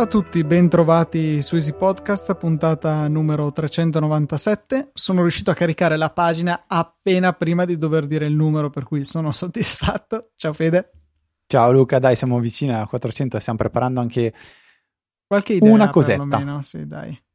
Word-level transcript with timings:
Ciao 0.00 0.02
a 0.02 0.06
tutti, 0.06 0.44
bentrovati 0.44 1.42
su 1.42 1.56
Easy 1.56 1.72
Podcast, 1.72 2.36
puntata 2.36 3.06
numero 3.08 3.50
397. 3.50 4.92
Sono 4.94 5.20
riuscito 5.22 5.50
a 5.50 5.54
caricare 5.54 5.96
la 5.96 6.10
pagina 6.10 6.64
appena 6.68 7.32
prima 7.32 7.64
di 7.64 7.76
dover 7.76 8.06
dire 8.06 8.24
il 8.24 8.34
numero, 8.34 8.70
per 8.70 8.84
cui 8.84 9.04
sono 9.04 9.30
soddisfatto. 9.32 10.30
Ciao 10.36 10.52
Fede. 10.52 10.92
Ciao 11.46 11.72
Luca, 11.72 11.98
dai, 11.98 12.14
siamo 12.14 12.38
vicini 12.38 12.72
a 12.72 12.86
400 12.86 13.36
e 13.36 13.40
stiamo 13.40 13.58
preparando 13.58 13.98
anche 14.00 14.32
qualche 15.30 15.52
idea. 15.52 15.72
Una 15.72 15.90
cosetta. 15.90 16.60
Sì, 16.60 16.84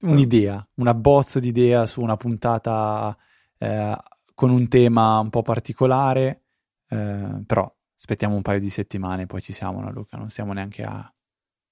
Un'idea, 0.02 0.68
un 0.74 0.88
abbozzo 0.88 1.40
di 1.40 1.48
idea 1.48 1.86
su 1.88 2.02
una 2.02 2.18
puntata 2.18 3.16
eh, 3.58 3.98
con 4.34 4.50
un 4.50 4.68
tema 4.68 5.20
un 5.20 5.30
po' 5.30 5.42
particolare, 5.44 6.42
eh, 6.90 7.42
però 7.46 7.74
aspettiamo 7.98 8.36
un 8.36 8.42
paio 8.42 8.60
di 8.60 8.70
settimane, 8.70 9.28
poi 9.28 9.42
ci 9.42 9.54
siamo, 9.54 9.80
no 9.80 9.94
Luca? 9.94 10.18
Non 10.18 10.30
stiamo 10.30 10.52
neanche 10.52 10.84
a 10.84 11.10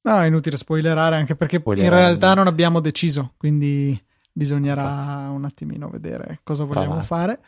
No, 0.05 0.19
è 0.21 0.25
inutile 0.25 0.55
spoilerare 0.55 1.17
anche 1.17 1.35
perché 1.35 1.59
spoilerare. 1.59 1.93
in 1.93 2.01
realtà 2.01 2.33
non 2.33 2.47
abbiamo 2.47 2.79
deciso, 2.79 3.33
quindi 3.35 4.01
bisognerà 4.31 4.81
Infatti. 4.81 5.35
un 5.35 5.43
attimino 5.43 5.89
vedere 5.89 6.39
cosa 6.43 6.63
vogliamo 6.63 7.01
fare. 7.01 7.41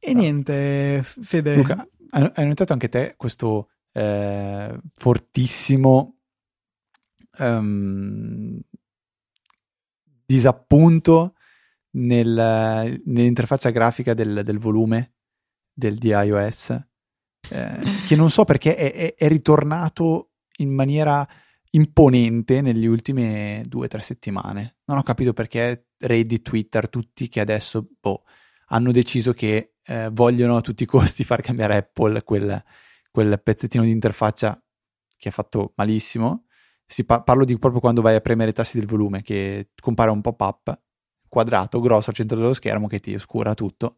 E 0.00 0.12
no. 0.12 0.20
niente, 0.20 1.04
Fede. 1.04 1.54
Luca, 1.54 1.86
hai 2.10 2.46
notato 2.48 2.72
anche 2.72 2.88
te 2.88 3.14
questo 3.16 3.68
eh, 3.92 4.76
fortissimo 4.92 6.13
um, 7.38 8.60
disappunto 10.26 11.34
nel, 11.90 13.00
nell'interfaccia 13.04 13.70
grafica 13.70 14.14
del, 14.14 14.42
del 14.44 14.58
volume 14.58 15.14
del 15.72 15.96
DiOS? 15.98 16.70
Eh, 17.50 17.78
che 18.06 18.16
non 18.16 18.30
so 18.30 18.44
perché 18.44 18.74
è, 18.74 18.92
è, 18.92 19.14
è 19.14 19.28
ritornato 19.28 20.30
in 20.58 20.72
maniera 20.72 21.26
imponente 21.70 22.60
negli 22.60 22.86
ultime 22.86 23.64
due 23.66 23.86
o 23.86 23.88
tre 23.88 24.00
settimane. 24.00 24.76
Non 24.84 24.98
ho 24.98 25.02
capito 25.02 25.32
perché 25.32 25.88
Reddit, 25.98 26.42
Twitter, 26.42 26.88
tutti 26.88 27.28
che 27.28 27.40
adesso 27.40 27.88
boh, 28.00 28.22
hanno 28.68 28.92
deciso 28.92 29.32
che 29.32 29.74
eh, 29.82 30.08
vogliono 30.12 30.56
a 30.56 30.60
tutti 30.60 30.84
i 30.84 30.86
costi 30.86 31.24
far 31.24 31.42
cambiare 31.42 31.76
Apple 31.76 32.22
quel, 32.22 32.62
quel 33.10 33.40
pezzettino 33.42 33.84
di 33.84 33.90
interfaccia 33.90 34.60
che 35.16 35.28
ha 35.28 35.32
fatto 35.32 35.72
malissimo. 35.76 36.43
Pa- 37.06 37.22
parlo 37.22 37.44
di 37.44 37.58
proprio 37.58 37.80
quando 37.80 38.02
vai 38.02 38.14
a 38.14 38.20
premere 38.20 38.50
i 38.50 38.54
tassi 38.54 38.78
del 38.78 38.86
volume, 38.86 39.22
che 39.22 39.70
compare 39.80 40.10
un 40.10 40.20
pop-up 40.20 40.78
quadrato, 41.28 41.80
grosso 41.80 42.10
al 42.10 42.16
centro 42.16 42.36
dello 42.36 42.54
schermo 42.54 42.86
che 42.86 43.00
ti 43.00 43.14
oscura 43.14 43.54
tutto. 43.54 43.96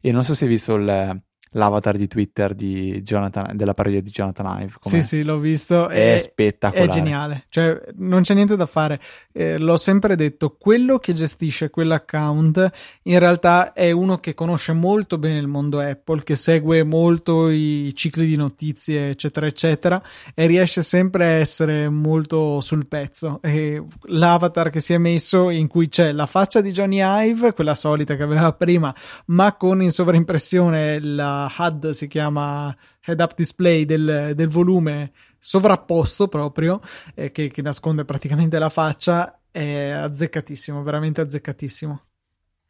E 0.00 0.12
non 0.12 0.24
so 0.24 0.34
se 0.34 0.44
hai 0.44 0.50
visto 0.50 0.74
il, 0.74 1.22
l'avatar 1.52 1.96
di 1.96 2.06
Twitter 2.06 2.54
di 2.54 3.02
Jonathan, 3.02 3.56
della 3.56 3.74
parodia 3.74 4.00
di 4.00 4.10
Jonathan 4.10 4.60
Ive. 4.60 4.74
Sì, 4.80 5.02
sì, 5.02 5.22
l'ho 5.22 5.38
visto. 5.38 5.88
È, 5.88 6.14
è 6.14 6.18
spettacolare. 6.18 6.88
È 6.88 6.92
geniale. 6.92 7.44
Cioè, 7.48 7.80
non 7.96 8.22
c'è 8.22 8.34
niente 8.34 8.56
da 8.56 8.66
fare. 8.66 9.00
Eh, 9.32 9.58
l'ho 9.58 9.76
sempre 9.76 10.16
detto, 10.16 10.56
quello 10.58 10.98
che 10.98 11.12
gestisce 11.12 11.70
quell'account 11.70 12.70
in 13.02 13.18
realtà 13.18 13.72
è 13.72 13.90
uno 13.90 14.18
che 14.18 14.34
conosce 14.34 14.72
molto 14.72 15.18
bene 15.18 15.38
il 15.38 15.46
mondo 15.46 15.80
Apple, 15.80 16.22
che 16.22 16.36
segue 16.36 16.82
molto 16.82 17.48
i 17.48 17.92
cicli 17.94 18.26
di 18.26 18.36
notizie, 18.36 19.10
eccetera, 19.10 19.46
eccetera, 19.46 20.02
e 20.34 20.46
riesce 20.46 20.82
sempre 20.82 21.24
a 21.24 21.28
essere 21.28 21.88
molto 21.88 22.60
sul 22.60 22.86
pezzo. 22.86 23.40
E 23.42 23.82
l'avatar 24.06 24.70
che 24.70 24.80
si 24.80 24.92
è 24.92 24.98
messo 24.98 25.50
in 25.50 25.66
cui 25.68 25.88
c'è 25.88 26.12
la 26.12 26.26
faccia 26.26 26.60
di 26.60 26.70
Johnny 26.70 27.00
Ive, 27.00 27.52
quella 27.54 27.74
solita 27.74 28.16
che 28.16 28.22
aveva 28.22 28.52
prima, 28.52 28.94
ma 29.26 29.54
con 29.54 29.80
in 29.82 29.90
sovraimpressione 29.90 31.00
la 31.00 31.37
HUD 31.46 31.90
si 31.90 32.06
chiama 32.06 32.74
Head 33.04 33.20
Up 33.20 33.34
Display 33.34 33.84
del, 33.84 34.32
del 34.34 34.48
volume 34.48 35.12
sovrapposto 35.38 36.28
proprio, 36.28 36.80
eh, 37.14 37.30
che, 37.30 37.48
che 37.48 37.62
nasconde 37.62 38.04
praticamente 38.04 38.58
la 38.58 38.68
faccia, 38.68 39.40
è 39.50 39.90
azzeccatissimo, 39.90 40.82
veramente 40.82 41.20
azzeccatissimo. 41.20 42.02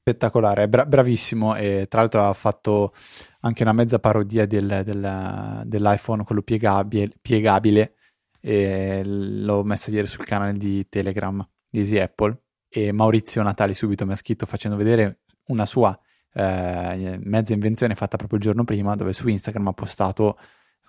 Spettacolare, 0.01 0.69
bra- 0.69 0.87
bravissimo 0.87 1.55
e 1.55 1.87
tra 1.89 2.01
l'altro 2.01 2.27
ha 2.27 2.33
fatto 2.33 2.95
anche 3.41 3.63
una 3.63 3.73
mezza 3.73 3.99
parodia 3.99 4.47
del, 4.47 4.83
del, 4.85 5.63
dell'iPhone, 5.65 6.25
quello 6.25 6.43
piegabile, 6.43 7.13
piegabile 7.21 7.95
e 8.41 9.03
l'ho 9.05 9.65
messa 9.65 9.91
ieri 9.91 10.07
sul 10.07 10.25
canale 10.25 10.55
di 10.55 10.89
Telegram 10.89 11.47
di 11.69 11.81
Easy 11.81 11.99
Apple 11.99 12.41
e 12.69 12.93
Maurizio 12.93 13.43
Natali 13.43 13.75
subito 13.75 14.07
mi 14.07 14.13
ha 14.13 14.17
scritto 14.17 14.47
facendo 14.47 14.77
vedere 14.77 15.21
una 15.49 15.67
sua 15.67 15.99
eh, 16.39 17.19
mezza 17.25 17.53
invenzione 17.53 17.97
fatta 17.97 18.17
proprio 18.17 18.39
il 18.39 18.45
giorno 18.45 18.65
prima, 18.65 18.95
dove 18.95 19.13
su 19.13 19.27
Instagram 19.27 19.69
ha 19.69 19.73
postato 19.73 20.39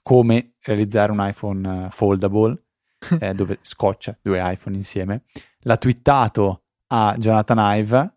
come 0.03 0.53
realizzare 0.61 1.11
un 1.11 1.25
iPhone 1.27 1.85
eh, 1.85 1.89
foldable, 1.89 2.63
eh, 3.19 3.33
dove 3.33 3.57
scoccia 3.61 4.15
due 4.21 4.39
iPhone 4.41 4.75
insieme. 4.75 5.23
L'ha 5.61 5.77
twittato 5.77 6.63
a 6.88 7.15
Jonathan 7.17 7.57
Ive 7.77 8.13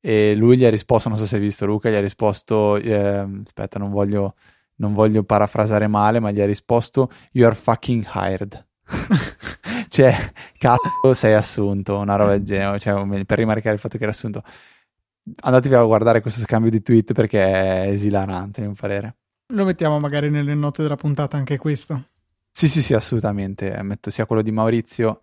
e 0.00 0.34
lui 0.36 0.56
gli 0.56 0.64
ha 0.64 0.70
risposto, 0.70 1.08
non 1.08 1.18
so 1.18 1.26
se 1.26 1.36
hai 1.36 1.40
visto 1.42 1.66
Luca, 1.66 1.90
gli 1.90 1.94
ha 1.94 2.00
risposto, 2.00 2.76
eh, 2.76 3.26
aspetta 3.44 3.78
non 3.78 3.90
voglio, 3.90 4.34
non 4.76 4.94
voglio 4.94 5.24
parafrasare 5.24 5.88
male, 5.88 6.20
ma 6.20 6.30
gli 6.30 6.40
ha 6.40 6.46
risposto 6.46 7.10
You're 7.32 7.54
fucking 7.54 8.06
hired. 8.14 8.64
cioè, 9.88 10.16
cazzo 10.56 11.14
sei 11.14 11.34
assunto, 11.34 11.98
una 11.98 12.14
roba 12.14 12.30
del 12.30 12.44
genere, 12.44 12.78
cioè, 12.78 13.24
per 13.24 13.38
rimarcare 13.38 13.74
il 13.74 13.80
fatto 13.80 13.96
che 13.98 14.04
era 14.04 14.12
assunto 14.12 14.42
andatevi 15.42 15.74
a 15.74 15.82
guardare 15.82 16.20
questo 16.20 16.40
scambio 16.40 16.70
di 16.70 16.82
tweet 16.82 17.12
perché 17.12 17.44
è 17.44 17.88
esilarante, 17.88 18.60
a 18.60 18.64
mio 18.64 18.74
parere. 18.78 19.16
Lo 19.52 19.64
mettiamo 19.64 19.98
magari 19.98 20.30
nelle 20.30 20.54
note 20.54 20.82
della 20.82 20.96
puntata 20.96 21.36
anche 21.36 21.56
questo. 21.56 22.04
Sì, 22.50 22.68
sì, 22.68 22.82
sì, 22.82 22.94
assolutamente. 22.94 23.76
Metto 23.82 24.10
sia 24.10 24.26
quello 24.26 24.42
di 24.42 24.52
Maurizio 24.52 25.22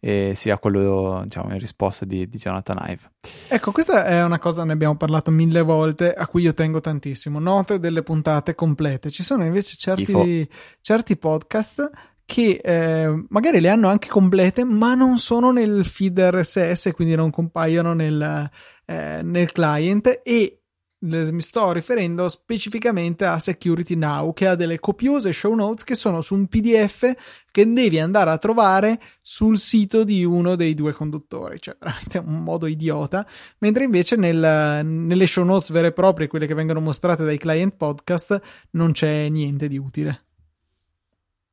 e 0.00 0.32
sia 0.34 0.58
quello, 0.58 1.22
diciamo, 1.24 1.52
in 1.52 1.58
risposta 1.58 2.04
di, 2.04 2.28
di 2.28 2.38
Jonathan 2.38 2.78
Ive. 2.88 3.10
Ecco, 3.48 3.72
questa 3.72 4.04
è 4.04 4.22
una 4.22 4.38
cosa, 4.38 4.64
ne 4.64 4.72
abbiamo 4.72 4.96
parlato 4.96 5.30
mille 5.30 5.62
volte, 5.62 6.12
a 6.12 6.26
cui 6.26 6.42
io 6.42 6.54
tengo 6.54 6.80
tantissimo. 6.80 7.38
Note 7.38 7.78
delle 7.78 8.02
puntate 8.02 8.54
complete. 8.54 9.10
Ci 9.10 9.22
sono 9.22 9.44
invece 9.44 9.76
certi, 9.76 10.48
certi 10.80 11.16
podcast 11.16 11.90
che 12.28 12.60
eh, 12.62 13.24
magari 13.30 13.58
le 13.58 13.70
hanno 13.70 13.88
anche 13.88 14.08
complete, 14.08 14.62
ma 14.62 14.92
non 14.92 15.16
sono 15.16 15.50
nel 15.50 15.86
feed 15.86 16.20
RSS, 16.20 16.90
quindi 16.92 17.14
non 17.14 17.30
compaiono 17.30 17.94
nel, 17.94 18.50
eh, 18.84 19.22
nel 19.22 19.50
client 19.50 20.20
e 20.22 20.60
mi 21.00 21.40
sto 21.40 21.72
riferendo 21.72 22.28
specificamente 22.28 23.24
a 23.24 23.38
Security 23.38 23.94
Now 23.94 24.34
che 24.34 24.46
ha 24.46 24.56
delle 24.56 24.78
copiose 24.78 25.32
show 25.32 25.54
notes 25.54 25.84
che 25.84 25.94
sono 25.94 26.20
su 26.20 26.34
un 26.34 26.48
PDF 26.48 27.10
che 27.50 27.72
devi 27.72 27.98
andare 27.98 28.30
a 28.30 28.36
trovare 28.36 29.00
sul 29.22 29.56
sito 29.56 30.04
di 30.04 30.22
uno 30.22 30.54
dei 30.54 30.74
due 30.74 30.92
conduttori, 30.92 31.58
cioè 31.58 31.78
veramente 31.80 32.18
un 32.18 32.42
modo 32.42 32.66
idiota, 32.66 33.26
mentre 33.60 33.84
invece 33.84 34.16
nel, 34.16 34.84
nelle 34.84 35.26
show 35.26 35.44
notes 35.44 35.70
vere 35.70 35.86
e 35.88 35.92
proprie, 35.92 36.26
quelle 36.26 36.46
che 36.46 36.52
vengono 36.54 36.80
mostrate 36.80 37.24
dai 37.24 37.38
client 37.38 37.74
podcast, 37.74 38.38
non 38.72 38.92
c'è 38.92 39.30
niente 39.30 39.66
di 39.66 39.78
utile. 39.78 40.24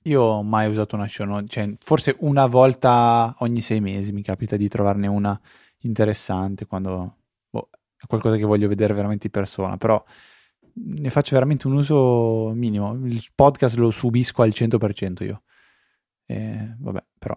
Io 0.08 0.22
ho 0.22 0.44
mai 0.44 0.70
usato 0.70 0.96
una 0.96 1.08
show 1.08 1.26
note, 1.26 1.48
cioè 1.48 1.74
forse 1.80 2.16
una 2.20 2.46
volta 2.46 3.34
ogni 3.40 3.62
sei 3.62 3.82
mesi 3.82 4.12
mi 4.12 4.22
capita 4.22 4.56
di 4.56 4.68
trovarne 4.68 5.08
una 5.08 5.40
interessante 5.80 6.68
quando 6.68 7.18
boh, 7.50 7.70
è 7.98 8.06
qualcosa 8.06 8.36
che 8.36 8.44
voglio 8.44 8.68
vedere 8.68 8.94
veramente 8.94 9.26
in 9.28 9.32
persona, 9.32 9.78
però 9.78 10.04
ne 10.74 11.10
faccio 11.10 11.34
veramente 11.34 11.66
un 11.66 11.74
uso 11.74 12.52
minimo. 12.54 12.94
Il 13.06 13.24
podcast 13.34 13.78
lo 13.78 13.90
subisco 13.90 14.44
al 14.44 14.50
100% 14.50 15.24
io. 15.24 15.44
E, 16.26 16.76
vabbè, 16.78 17.04
però. 17.18 17.36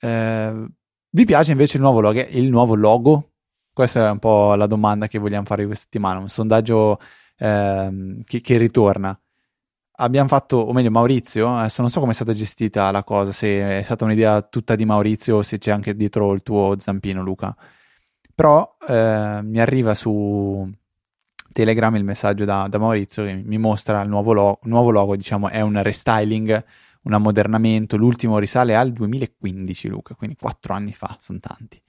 Eh, 0.00 0.66
vi 1.10 1.24
piace 1.26 1.52
invece 1.52 1.76
il 1.76 1.82
nuovo 1.82 2.00
logo? 2.00 2.20
Il 2.20 2.48
nuovo 2.48 2.74
logo? 2.74 3.32
Questa 3.72 4.08
è 4.08 4.10
un 4.10 4.18
po' 4.18 4.54
la 4.54 4.66
domanda 4.66 5.08
che 5.08 5.18
vogliamo 5.18 5.44
fare 5.44 5.66
questa 5.66 5.84
settimana, 5.84 6.20
un 6.20 6.28
sondaggio 6.30 6.98
eh, 7.36 8.22
che, 8.24 8.40
che 8.40 8.56
ritorna 8.56 9.19
abbiamo 10.00 10.28
fatto, 10.28 10.56
o 10.56 10.72
meglio 10.72 10.90
Maurizio, 10.90 11.54
adesso 11.54 11.82
non 11.82 11.90
so 11.90 12.00
come 12.00 12.12
è 12.12 12.14
stata 12.14 12.32
gestita 12.32 12.90
la 12.90 13.04
cosa, 13.04 13.32
se 13.32 13.78
è 13.78 13.82
stata 13.82 14.04
un'idea 14.04 14.42
tutta 14.42 14.74
di 14.74 14.84
Maurizio 14.84 15.36
o 15.36 15.42
se 15.42 15.58
c'è 15.58 15.70
anche 15.70 15.94
dietro 15.94 16.32
il 16.32 16.42
tuo 16.42 16.74
zampino 16.78 17.22
Luca, 17.22 17.54
però 18.34 18.76
eh, 18.88 19.40
mi 19.42 19.60
arriva 19.60 19.94
su 19.94 20.68
Telegram 21.52 21.94
il 21.96 22.04
messaggio 22.04 22.44
da, 22.44 22.66
da 22.68 22.78
Maurizio 22.78 23.24
che 23.24 23.34
mi 23.34 23.58
mostra 23.58 24.00
il 24.02 24.08
nuovo, 24.08 24.58
il 24.62 24.68
nuovo 24.68 24.90
logo, 24.90 25.16
diciamo 25.16 25.48
è 25.48 25.60
un 25.60 25.82
restyling, 25.82 26.64
un 27.02 27.12
ammodernamento, 27.12 27.96
l'ultimo 27.96 28.38
risale 28.38 28.74
al 28.76 28.92
2015 28.92 29.88
Luca, 29.88 30.14
quindi 30.14 30.36
quattro 30.36 30.74
anni 30.74 30.92
fa, 30.92 31.16
sono 31.20 31.38
tanti. 31.40 31.80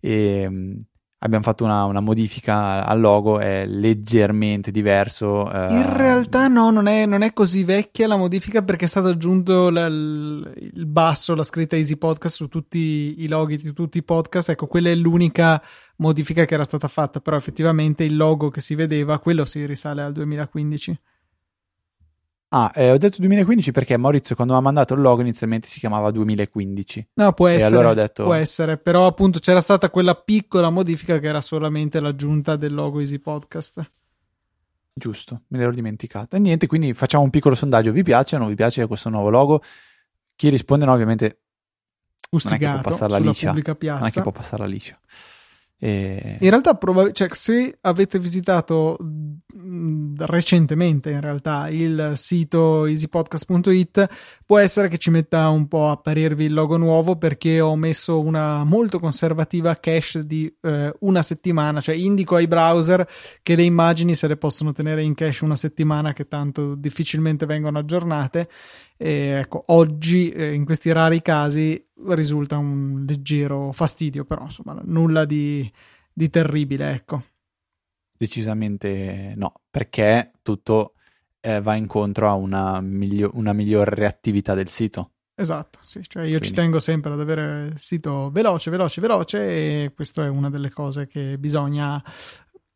E, 0.00 0.76
abbiamo 1.24 1.44
fatto 1.44 1.64
una, 1.64 1.84
una, 1.84 2.00
modifica 2.00 2.84
al 2.84 3.00
logo, 3.00 3.38
è 3.38 3.64
leggermente 3.66 4.70
diverso. 4.70 5.50
Eh. 5.50 5.74
In 5.74 5.96
realtà 5.96 6.48
no, 6.48 6.70
non 6.70 6.88
è, 6.88 7.06
non 7.06 7.22
è, 7.22 7.32
così 7.32 7.64
vecchia 7.64 8.08
la 8.08 8.16
modifica 8.16 8.62
perché 8.62 8.86
è 8.86 8.88
stato 8.88 9.08
aggiunto 9.08 9.70
la, 9.70 9.86
il 9.86 10.86
basso, 10.86 11.34
la 11.34 11.44
scritta 11.44 11.76
Easy 11.76 11.96
Podcast 11.96 12.36
su 12.36 12.48
tutti 12.48 13.22
i 13.22 13.28
loghi 13.28 13.56
di 13.56 13.72
tutti 13.72 13.98
i 13.98 14.02
podcast. 14.02 14.50
Ecco, 14.50 14.66
quella 14.66 14.90
è 14.90 14.94
l'unica 14.94 15.62
modifica 15.96 16.44
che 16.44 16.54
era 16.54 16.64
stata 16.64 16.88
fatta, 16.88 17.20
però 17.20 17.36
effettivamente 17.36 18.02
il 18.04 18.16
logo 18.16 18.50
che 18.50 18.60
si 18.60 18.74
vedeva, 18.74 19.20
quello 19.20 19.44
si 19.44 19.64
risale 19.64 20.02
al 20.02 20.12
2015. 20.12 20.98
Ah, 22.54 22.70
eh, 22.74 22.90
ho 22.90 22.98
detto 22.98 23.16
2015 23.18 23.72
perché 23.72 23.96
Maurizio 23.96 24.34
quando 24.34 24.52
mi 24.52 24.58
ha 24.58 24.62
mandato 24.62 24.92
il 24.92 25.00
logo 25.00 25.22
inizialmente 25.22 25.68
si 25.68 25.78
chiamava 25.78 26.10
2015. 26.10 27.08
No, 27.14 27.32
può 27.32 27.48
essere. 27.48 27.74
Allora 27.74 27.94
detto... 27.94 28.24
Può 28.24 28.34
essere, 28.34 28.76
però 28.76 29.06
appunto 29.06 29.38
c'era 29.38 29.62
stata 29.62 29.88
quella 29.88 30.14
piccola 30.14 30.68
modifica 30.68 31.18
che 31.18 31.28
era 31.28 31.40
solamente 31.40 31.98
l'aggiunta 31.98 32.56
del 32.56 32.74
logo 32.74 33.00
Easy 33.00 33.18
Podcast. 33.18 33.90
Giusto, 34.92 35.42
me 35.48 35.58
l'ero 35.58 35.72
dimenticata. 35.72 36.36
E 36.36 36.40
niente, 36.40 36.66
quindi 36.66 36.92
facciamo 36.92 37.24
un 37.24 37.30
piccolo 37.30 37.54
sondaggio. 37.54 37.90
Vi 37.90 38.02
piace 38.02 38.36
o 38.36 38.38
non 38.38 38.48
vi 38.48 38.54
piace 38.54 38.86
questo 38.86 39.08
nuovo 39.08 39.30
logo? 39.30 39.62
Chi 40.36 40.50
risponde 40.50 40.84
no, 40.84 40.92
ovviamente 40.92 41.38
Fustigato 42.28 42.64
non 42.64 42.74
è 42.74 42.76
che 42.76 42.82
può 42.82 42.90
passare 42.90 43.12
la 43.12 43.18
liscia. 43.18 43.52
Non 43.52 44.06
è 44.06 44.10
che 44.10 44.20
può 44.20 44.32
passare 44.32 44.62
la 44.62 44.68
liscia. 44.68 44.98
E... 45.84 46.36
In 46.38 46.48
realtà, 46.48 46.74
probabil- 46.74 47.12
cioè, 47.12 47.28
se 47.32 47.76
avete 47.80 48.20
visitato 48.20 48.96
recentemente 50.18 51.10
in 51.10 51.20
realtà 51.20 51.68
il 51.70 52.12
sito 52.14 52.86
easypodcast.it, 52.86 54.08
può 54.46 54.58
essere 54.58 54.86
che 54.86 54.98
ci 54.98 55.10
metta 55.10 55.48
un 55.48 55.66
po' 55.66 55.88
a 55.88 55.92
apparirvi 55.92 56.44
il 56.44 56.52
logo 56.52 56.76
nuovo 56.76 57.16
perché 57.16 57.60
ho 57.60 57.74
messo 57.74 58.20
una 58.20 58.62
molto 58.62 59.00
conservativa 59.00 59.74
cache 59.74 60.24
di 60.24 60.52
eh, 60.60 60.94
una 61.00 61.22
settimana, 61.22 61.80
cioè 61.80 61.96
indico 61.96 62.36
ai 62.36 62.46
browser 62.46 63.04
che 63.42 63.56
le 63.56 63.64
immagini 63.64 64.14
se 64.14 64.28
le 64.28 64.36
possono 64.36 64.70
tenere 64.70 65.02
in 65.02 65.14
cache 65.14 65.44
una 65.44 65.56
settimana, 65.56 66.12
che 66.12 66.28
tanto 66.28 66.76
difficilmente 66.76 67.44
vengono 67.44 67.78
aggiornate. 67.78 68.48
E 68.96 69.10
ecco, 69.10 69.64
oggi 69.68 70.30
eh, 70.30 70.52
in 70.52 70.64
questi 70.64 70.92
rari 70.92 71.22
casi 71.22 71.84
risulta 72.08 72.58
un 72.58 73.04
leggero 73.06 73.72
fastidio, 73.72 74.24
però 74.24 74.42
insomma 74.42 74.80
nulla 74.84 75.24
di, 75.24 75.70
di 76.12 76.30
terribile, 76.30 76.92
ecco. 76.92 77.24
Decisamente 78.16 79.34
no, 79.36 79.60
perché 79.70 80.32
tutto 80.42 80.94
eh, 81.40 81.60
va 81.60 81.74
incontro 81.74 82.28
a 82.28 82.34
una, 82.34 82.80
miglio- 82.80 83.32
una 83.34 83.52
migliore 83.52 83.94
reattività 83.94 84.54
del 84.54 84.68
sito. 84.68 85.10
Esatto, 85.34 85.78
sì, 85.82 86.02
cioè 86.06 86.22
io 86.22 86.38
Quindi. 86.38 86.46
ci 86.46 86.52
tengo 86.54 86.78
sempre 86.78 87.12
ad 87.12 87.20
avere 87.20 87.66
il 87.72 87.78
sito 87.78 88.30
veloce, 88.30 88.70
veloce, 88.70 89.00
veloce 89.00 89.38
e 89.84 89.92
questa 89.94 90.24
è 90.24 90.28
una 90.28 90.50
delle 90.50 90.70
cose 90.70 91.06
che 91.06 91.38
bisogna 91.38 92.00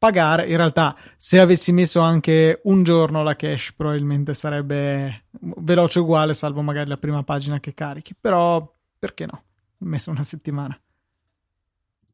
pagare. 0.07 0.47
In 0.47 0.57
realtà, 0.57 0.97
se 1.17 1.41
avessi 1.41 1.73
messo 1.73 2.01
anche 2.01 2.61
un 2.65 2.83
giorno 2.83 3.23
la 3.23 3.35
cache, 3.35 3.73
probabilmente 3.77 4.35
sarebbe 4.35 5.25
veloce 5.59 5.99
uguale, 6.01 6.35
salvo 6.35 6.63
magari 6.63 6.89
la 6.89 6.97
prima 6.97 7.23
pagina 7.23 7.59
che 7.59 7.75
carichi. 7.75 8.15
Però 8.19 8.73
perché 8.99 9.27
no? 9.27 9.43
Ho 9.79 9.87
messo 9.87 10.11
una 10.11 10.23
settimana. 10.23 10.79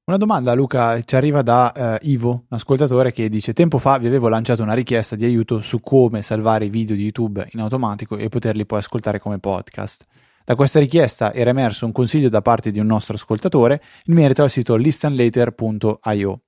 Una 0.05 0.17
domanda, 0.17 0.53
Luca, 0.55 1.01
ci 1.03 1.15
arriva 1.15 1.43
da 1.43 1.99
uh, 2.03 2.09
Ivo, 2.09 2.31
un 2.31 2.45
ascoltatore 2.49 3.13
che 3.13 3.29
dice: 3.29 3.53
Tempo 3.53 3.79
fa 3.79 3.99
vi 3.99 4.09
avevo 4.09 4.29
lanciato 4.29 4.63
una 4.63 4.75
richiesta 4.75 5.15
di 5.15 5.25
aiuto 5.25 5.61
su 5.61 5.79
come 5.81 6.23
salvare 6.23 6.65
i 6.65 6.71
video 6.71 6.97
di 6.97 7.03
YouTube 7.03 7.47
in 7.53 7.61
automatico 7.61 8.17
e 8.17 8.29
poterli 8.29 8.67
poi 8.67 8.81
ascoltare 8.81 9.21
come 9.21 9.39
podcast. 9.39 10.05
Da 10.45 10.57
questa 10.57 10.81
richiesta 10.81 11.33
era 11.33 11.51
emerso 11.51 11.87
un 11.87 11.93
consiglio 11.93 12.29
da 12.29 12.43
parte 12.43 12.73
di 12.73 12.81
un 12.81 12.87
nostro 12.87 13.15
ascoltatore 13.15 13.81
in 14.07 14.15
merito 14.15 14.43
al 14.43 14.51
sito 14.51 14.75
listenlater.io, 14.75 16.41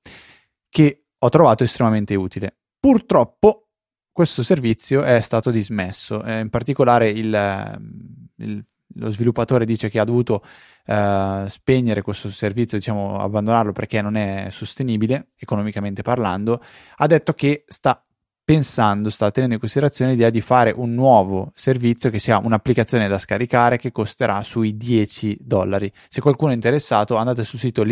che 0.69 1.04
ho 1.25 1.29
trovato 1.31 1.65
estremamente 1.65 2.15
utile. 2.15 2.57
Purtroppo 2.79 3.69
questo 4.13 4.43
servizio 4.43 5.03
è 5.03 5.21
stato 5.21 5.51
dismesso, 5.51 6.23
eh, 6.23 6.41
in 6.41 6.51
particolare 6.51 7.09
il, 7.09 7.35
ehm, 7.35 8.29
il 8.37 8.65
lo 8.97 9.11
sviluppatore 9.11 9.65
dice 9.65 9.89
che 9.89 9.99
ha 9.99 10.05
dovuto 10.05 10.45
uh, 10.87 11.47
spegnere 11.47 12.03
questo 12.03 12.31
servizio, 12.31 12.79
diciamo 12.79 13.19
abbandonarlo 13.19 13.73
perché 13.73 14.01
non 14.01 14.15
è 14.15 14.49
sostenibile 14.51 15.29
economicamente 15.37 16.03
parlando, 16.03 16.63
ha 16.97 17.07
detto 17.07 17.33
che 17.33 17.65
sta 17.67 18.05
pensando, 18.45 19.09
sta 19.09 19.31
tenendo 19.31 19.55
in 19.55 19.61
considerazione 19.61 20.13
l'idea 20.13 20.31
di 20.31 20.43
fare 20.43 20.73
un 20.77 20.93
nuovo 20.93 21.51
servizio 21.55 22.11
che 22.11 22.19
sia 22.21 22.39
un'applicazione 22.39 23.09
da 23.09 23.19
scaricare 23.19 23.79
che 23.79 23.91
costerà 23.91 24.43
sui 24.43 24.77
10 24.77 25.39
dollari. 25.41 25.91
Se 26.09 26.21
qualcuno 26.21 26.53
è 26.53 26.55
interessato 26.55 27.17
andate 27.17 27.43
sul 27.43 27.59
sito 27.59 27.83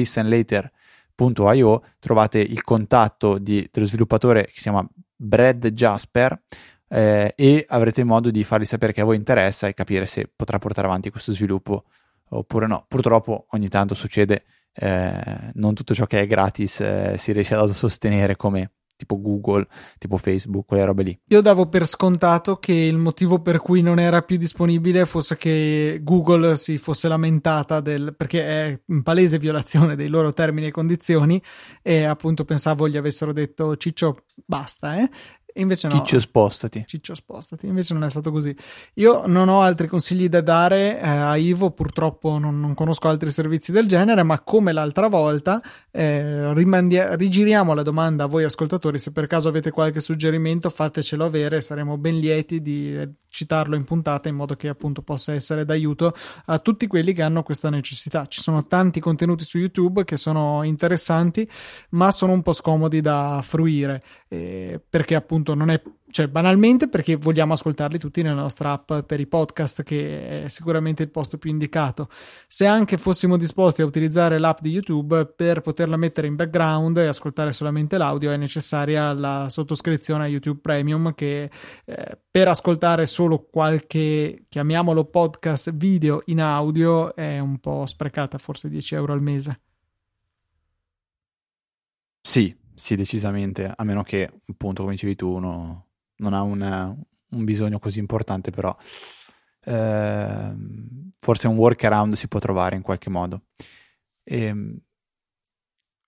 listenlater.io, 1.16 1.82
trovate 1.98 2.38
il 2.38 2.62
contatto 2.62 3.38
di, 3.38 3.68
dello 3.70 3.86
sviluppatore 3.86 4.44
che 4.44 4.52
si 4.54 4.62
chiama 4.62 4.86
Brad 5.14 5.68
Jasper 5.68 6.42
eh, 6.88 7.32
e 7.36 7.64
avrete 7.68 8.04
modo 8.04 8.30
di 8.30 8.44
fargli 8.44 8.64
sapere 8.64 8.92
che 8.92 9.00
a 9.00 9.04
voi 9.04 9.16
interessa 9.16 9.66
e 9.68 9.74
capire 9.74 10.06
se 10.06 10.30
potrà 10.34 10.58
portare 10.58 10.86
avanti 10.86 11.10
questo 11.10 11.32
sviluppo 11.32 11.84
oppure 12.30 12.66
no. 12.66 12.84
Purtroppo 12.88 13.46
ogni 13.50 13.68
tanto 13.68 13.94
succede, 13.94 14.44
eh, 14.72 15.50
non 15.54 15.74
tutto 15.74 15.94
ciò 15.94 16.06
che 16.06 16.20
è 16.20 16.26
gratis 16.26 16.80
eh, 16.80 17.16
si 17.18 17.32
riesce 17.32 17.54
a 17.54 17.66
sostenere 17.66 18.36
come 18.36 18.70
tipo 19.02 19.20
Google, 19.20 19.66
tipo 19.98 20.16
Facebook, 20.16 20.66
quelle 20.66 20.84
robe 20.84 21.02
lì. 21.02 21.20
Io 21.28 21.40
davo 21.40 21.68
per 21.68 21.86
scontato 21.86 22.56
che 22.56 22.72
il 22.72 22.98
motivo 22.98 23.40
per 23.40 23.58
cui 23.58 23.82
non 23.82 23.98
era 23.98 24.22
più 24.22 24.36
disponibile 24.36 25.06
fosse 25.06 25.36
che 25.36 26.00
Google 26.02 26.56
si 26.56 26.78
fosse 26.78 27.08
lamentata 27.08 27.80
del 27.80 28.14
perché 28.16 28.42
è 28.42 28.80
in 28.86 29.02
palese 29.02 29.38
violazione 29.38 29.96
dei 29.96 30.08
loro 30.08 30.32
termini 30.32 30.68
e 30.68 30.70
condizioni 30.70 31.42
e 31.82 32.04
appunto 32.04 32.44
pensavo 32.44 32.88
gli 32.88 32.96
avessero 32.96 33.32
detto 33.32 33.76
Ciccio 33.76 34.24
basta, 34.46 34.98
eh? 34.98 35.10
Invece 35.54 35.88
no. 35.88 35.94
Ciccio 35.94 36.20
spostati. 36.20 36.84
Ciccio 36.86 37.14
spostati. 37.14 37.66
Invece 37.66 37.94
non 37.94 38.04
è 38.04 38.10
stato 38.10 38.30
così. 38.30 38.54
Io 38.94 39.26
non 39.26 39.48
ho 39.48 39.60
altri 39.60 39.88
consigli 39.88 40.28
da 40.28 40.40
dare 40.40 41.00
eh, 41.00 41.06
a 41.06 41.36
Ivo, 41.36 41.70
purtroppo 41.70 42.38
non, 42.38 42.60
non, 42.60 42.74
conosco 42.74 43.08
altri 43.08 43.30
servizi 43.30 43.72
del 43.72 43.86
genere, 43.86 44.22
ma 44.22 44.40
come 44.40 44.72
l'altra 44.72 45.08
volta 45.08 45.62
eh, 45.90 46.52
rimandia- 46.54 47.14
rigiriamo 47.14 47.74
la 47.74 47.82
domanda 47.82 48.24
a 48.24 48.26
voi 48.26 48.44
ascoltatori, 48.44 48.98
se 48.98 49.12
per 49.12 49.26
caso 49.26 49.48
avete 49.48 49.70
qualche 49.70 50.00
suggerimento 50.00 50.70
fatecelo 50.70 51.24
avere, 51.24 51.60
saremo 51.60 51.98
ben 51.98 52.18
lieti 52.18 52.62
di 52.62 52.96
eh, 52.96 53.10
citarlo 53.32 53.74
in 53.74 53.84
puntata 53.84 54.28
in 54.28 54.36
modo 54.36 54.54
che 54.54 54.68
appunto 54.68 55.02
possa 55.02 55.32
essere 55.32 55.64
d'aiuto 55.64 56.14
a 56.46 56.58
tutti 56.58 56.86
quelli 56.86 57.12
che 57.12 57.22
hanno 57.22 57.42
questa 57.42 57.70
necessità. 57.70 58.26
Ci 58.26 58.42
sono 58.42 58.62
tanti 58.62 59.00
contenuti 59.00 59.44
su 59.44 59.58
YouTube 59.58 60.04
che 60.04 60.16
sono 60.16 60.62
interessanti, 60.62 61.48
ma 61.90 62.12
sono 62.12 62.32
un 62.32 62.42
po' 62.42 62.52
scomodi 62.52 63.00
da 63.00 63.40
fruire 63.42 64.02
eh, 64.28 64.80
perché 64.88 65.14
appunto 65.14 65.41
non 65.48 65.70
è 65.70 65.82
cioè 66.12 66.28
banalmente 66.28 66.88
perché 66.88 67.16
vogliamo 67.16 67.54
ascoltarli 67.54 67.98
tutti 67.98 68.22
nella 68.22 68.40
nostra 68.42 68.72
app 68.72 69.06
per 69.06 69.18
i 69.18 69.26
podcast 69.26 69.82
che 69.82 70.44
è 70.44 70.48
sicuramente 70.48 71.02
il 71.02 71.10
posto 71.10 71.38
più 71.38 71.50
indicato. 71.50 72.08
Se 72.46 72.66
anche 72.66 72.98
fossimo 72.98 73.38
disposti 73.38 73.80
a 73.80 73.86
utilizzare 73.86 74.38
l'app 74.38 74.58
di 74.60 74.70
YouTube 74.70 75.26
per 75.34 75.62
poterla 75.62 75.96
mettere 75.96 76.26
in 76.26 76.36
background 76.36 76.98
e 76.98 77.06
ascoltare 77.06 77.52
solamente 77.52 77.96
l'audio 77.96 78.30
è 78.30 78.36
necessaria 78.36 79.12
la 79.14 79.48
sottoscrizione 79.48 80.24
a 80.24 80.28
YouTube 80.28 80.60
Premium 80.60 81.14
che 81.14 81.50
eh, 81.86 82.18
per 82.30 82.48
ascoltare 82.48 83.06
solo 83.06 83.48
qualche 83.50 84.44
chiamiamolo 84.48 85.06
podcast 85.06 85.74
video 85.74 86.22
in 86.26 86.42
audio 86.42 87.16
è 87.16 87.38
un 87.38 87.58
po' 87.58 87.86
sprecata 87.86 88.36
forse 88.36 88.68
10 88.68 88.94
euro 88.94 89.14
al 89.14 89.22
mese. 89.22 89.60
Sì 92.20 92.60
sì, 92.82 92.96
decisamente, 92.96 93.72
a 93.72 93.84
meno 93.84 94.02
che, 94.02 94.28
appunto, 94.44 94.82
come 94.82 94.94
dicevi 94.94 95.14
tu, 95.14 95.28
uno 95.28 95.90
non 96.16 96.34
ha 96.34 96.42
una, 96.42 96.92
un 97.28 97.44
bisogno 97.44 97.78
così 97.78 98.00
importante, 98.00 98.50
però 98.50 98.76
eh, 99.66 100.54
forse 101.20 101.46
un 101.46 101.54
workaround 101.54 102.14
si 102.14 102.26
può 102.26 102.40
trovare 102.40 102.74
in 102.74 102.82
qualche 102.82 103.08
modo. 103.08 103.42
E, 104.24 104.42
ehm, 104.46 104.76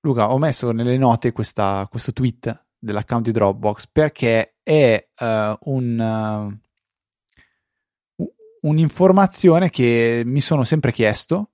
Luca, 0.01 0.33
ho 0.33 0.39
messo 0.39 0.73
nelle 0.73 0.99
note 0.99 1.31
questa, 1.31 1.87
questo 1.89 2.13
tweet 2.13 2.67
dell'account 2.77 3.25
di 3.27 3.31
Dropbox 3.31 3.87
perché 3.93 4.57
è 4.65 5.11
uh, 5.21 5.57
un, 5.71 6.59
uh, 8.17 8.25
un'informazione 8.63 9.71
che 9.71 10.23
mi 10.27 10.41
sono 10.41 10.65
sempre 10.65 10.91
chiesto 10.91 11.51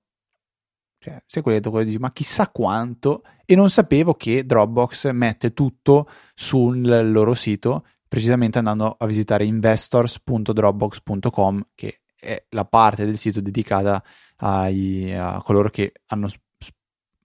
cioè, 1.03 1.19
sai 1.25 1.41
quello 1.41 1.59
che 1.59 1.83
dici, 1.83 1.97
ma 1.97 2.11
chissà 2.11 2.47
quanto, 2.49 3.23
e 3.43 3.55
non 3.55 3.71
sapevo 3.71 4.13
che 4.13 4.45
Dropbox 4.45 5.11
mette 5.13 5.51
tutto 5.51 6.07
sul 6.35 7.09
loro 7.11 7.33
sito, 7.33 7.87
precisamente 8.07 8.59
andando 8.59 8.97
a 8.99 9.05
visitare 9.07 9.45
investors.dropbox.com, 9.45 11.69
che 11.73 12.01
è 12.15 12.45
la 12.49 12.65
parte 12.65 13.05
del 13.05 13.17
sito 13.17 13.41
dedicata 13.41 14.03
ai, 14.37 15.11
a 15.17 15.41
coloro 15.43 15.71
che 15.71 15.91
hanno 16.07 16.29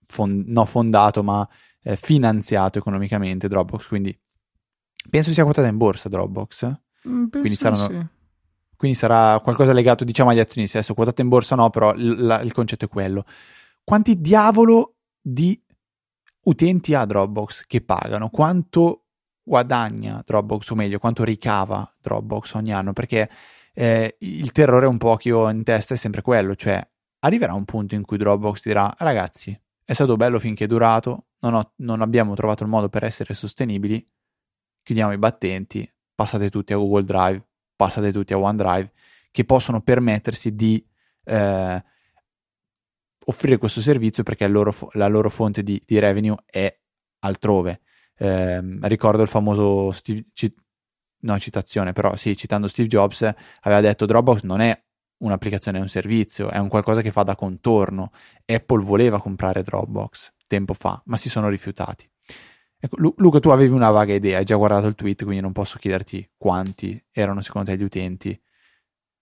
fond- 0.01 0.47
no 0.47 0.65
fondato, 0.65 1.21
ma 1.21 1.47
eh, 1.83 1.95
finanziato 1.97 2.79
economicamente 2.79 3.47
Dropbox. 3.47 3.85
Quindi 3.85 4.19
penso 5.07 5.31
sia 5.33 5.43
quotata 5.43 5.67
in 5.67 5.77
borsa 5.77 6.09
Dropbox. 6.09 6.65
Mm, 7.07 7.27
quindi 7.29 7.51
saranno, 7.51 7.87
sì. 7.87 8.03
quindi 8.75 8.97
sarà 8.97 9.39
qualcosa 9.39 9.71
legato 9.71 10.03
diciamo 10.03 10.31
agli 10.31 10.39
azionisti. 10.39 10.77
Adesso 10.77 10.95
quotata 10.95 11.21
in 11.21 11.27
borsa 11.27 11.53
no, 11.53 11.69
però 11.69 11.93
l- 11.93 12.25
la- 12.25 12.41
il 12.41 12.53
concetto 12.53 12.85
è 12.85 12.87
quello 12.87 13.23
quanti 13.87 14.19
diavolo 14.19 14.97
di 15.21 15.57
utenti 16.43 16.93
ha 16.93 17.05
Dropbox 17.05 17.63
che 17.67 17.79
pagano? 17.79 18.29
Quanto 18.29 19.05
guadagna 19.41 20.21
Dropbox, 20.25 20.71
o 20.71 20.75
meglio, 20.75 20.99
quanto 20.99 21.23
ricava 21.23 21.89
Dropbox 22.01 22.55
ogni 22.55 22.73
anno? 22.73 22.91
Perché 22.91 23.29
eh, 23.73 24.17
il 24.19 24.51
terrore 24.51 24.87
un 24.87 24.97
po' 24.97 25.15
che 25.15 25.31
ho 25.31 25.49
in 25.49 25.63
testa 25.63 25.93
è 25.93 25.97
sempre 25.97 26.21
quello, 26.21 26.53
cioè 26.55 26.85
arriverà 27.19 27.53
un 27.53 27.63
punto 27.63 27.95
in 27.95 28.03
cui 28.03 28.17
Dropbox 28.17 28.61
dirà 28.63 28.93
ragazzi, 28.97 29.57
è 29.85 29.93
stato 29.93 30.17
bello 30.17 30.37
finché 30.37 30.65
è 30.65 30.67
durato, 30.67 31.27
non, 31.39 31.53
ho, 31.53 31.71
non 31.77 32.01
abbiamo 32.01 32.35
trovato 32.35 32.63
il 32.63 32.69
modo 32.69 32.89
per 32.89 33.05
essere 33.05 33.33
sostenibili, 33.33 34.05
chiudiamo 34.83 35.13
i 35.13 35.17
battenti, 35.17 35.89
passate 36.13 36.49
tutti 36.49 36.73
a 36.73 36.75
Google 36.75 37.05
Drive, 37.05 37.47
passate 37.73 38.11
tutti 38.11 38.33
a 38.33 38.37
OneDrive, 38.37 38.91
che 39.31 39.45
possono 39.45 39.79
permettersi 39.79 40.53
di 40.55 40.85
eh, 41.23 41.83
offrire 43.29 43.57
questo 43.57 43.81
servizio 43.81 44.23
perché 44.23 44.47
loro, 44.47 44.73
la 44.93 45.07
loro 45.07 45.29
fonte 45.29 45.63
di, 45.63 45.81
di, 45.85 45.99
revenue 45.99 46.37
è 46.45 46.75
altrove. 47.19 47.81
Eh, 48.17 48.61
ricordo 48.81 49.21
il 49.21 49.27
famoso 49.27 49.91
Steve, 49.91 50.25
ci, 50.33 50.53
no 51.21 51.39
citazione, 51.39 51.93
però 51.93 52.15
sì, 52.15 52.35
citando 52.35 52.67
Steve 52.67 52.87
Jobs, 52.87 53.21
aveva 53.61 53.81
detto 53.81 54.05
Dropbox 54.05 54.41
non 54.43 54.61
è 54.61 54.79
un'applicazione, 55.19 55.79
è 55.79 55.81
un 55.81 55.89
servizio, 55.89 56.49
è 56.49 56.57
un 56.57 56.67
qualcosa 56.67 57.01
che 57.01 57.11
fa 57.11 57.23
da 57.23 57.35
contorno. 57.35 58.11
Apple 58.45 58.83
voleva 58.83 59.19
comprare 59.19 59.63
Dropbox 59.63 60.33
tempo 60.47 60.73
fa, 60.73 61.01
ma 61.05 61.17
si 61.17 61.29
sono 61.29 61.49
rifiutati. 61.49 62.09
Ecco, 62.79 62.97
Lu- 62.99 63.13
Luca, 63.17 63.39
tu 63.39 63.49
avevi 63.49 63.73
una 63.73 63.89
vaga 63.89 64.13
idea, 64.13 64.37
hai 64.37 64.45
già 64.45 64.55
guardato 64.55 64.87
il 64.87 64.95
tweet, 64.95 65.23
quindi 65.23 65.41
non 65.41 65.51
posso 65.51 65.77
chiederti 65.79 66.31
quanti 66.37 67.03
erano 67.11 67.41
secondo 67.41 67.71
te 67.71 67.77
gli 67.77 67.83
utenti, 67.83 68.39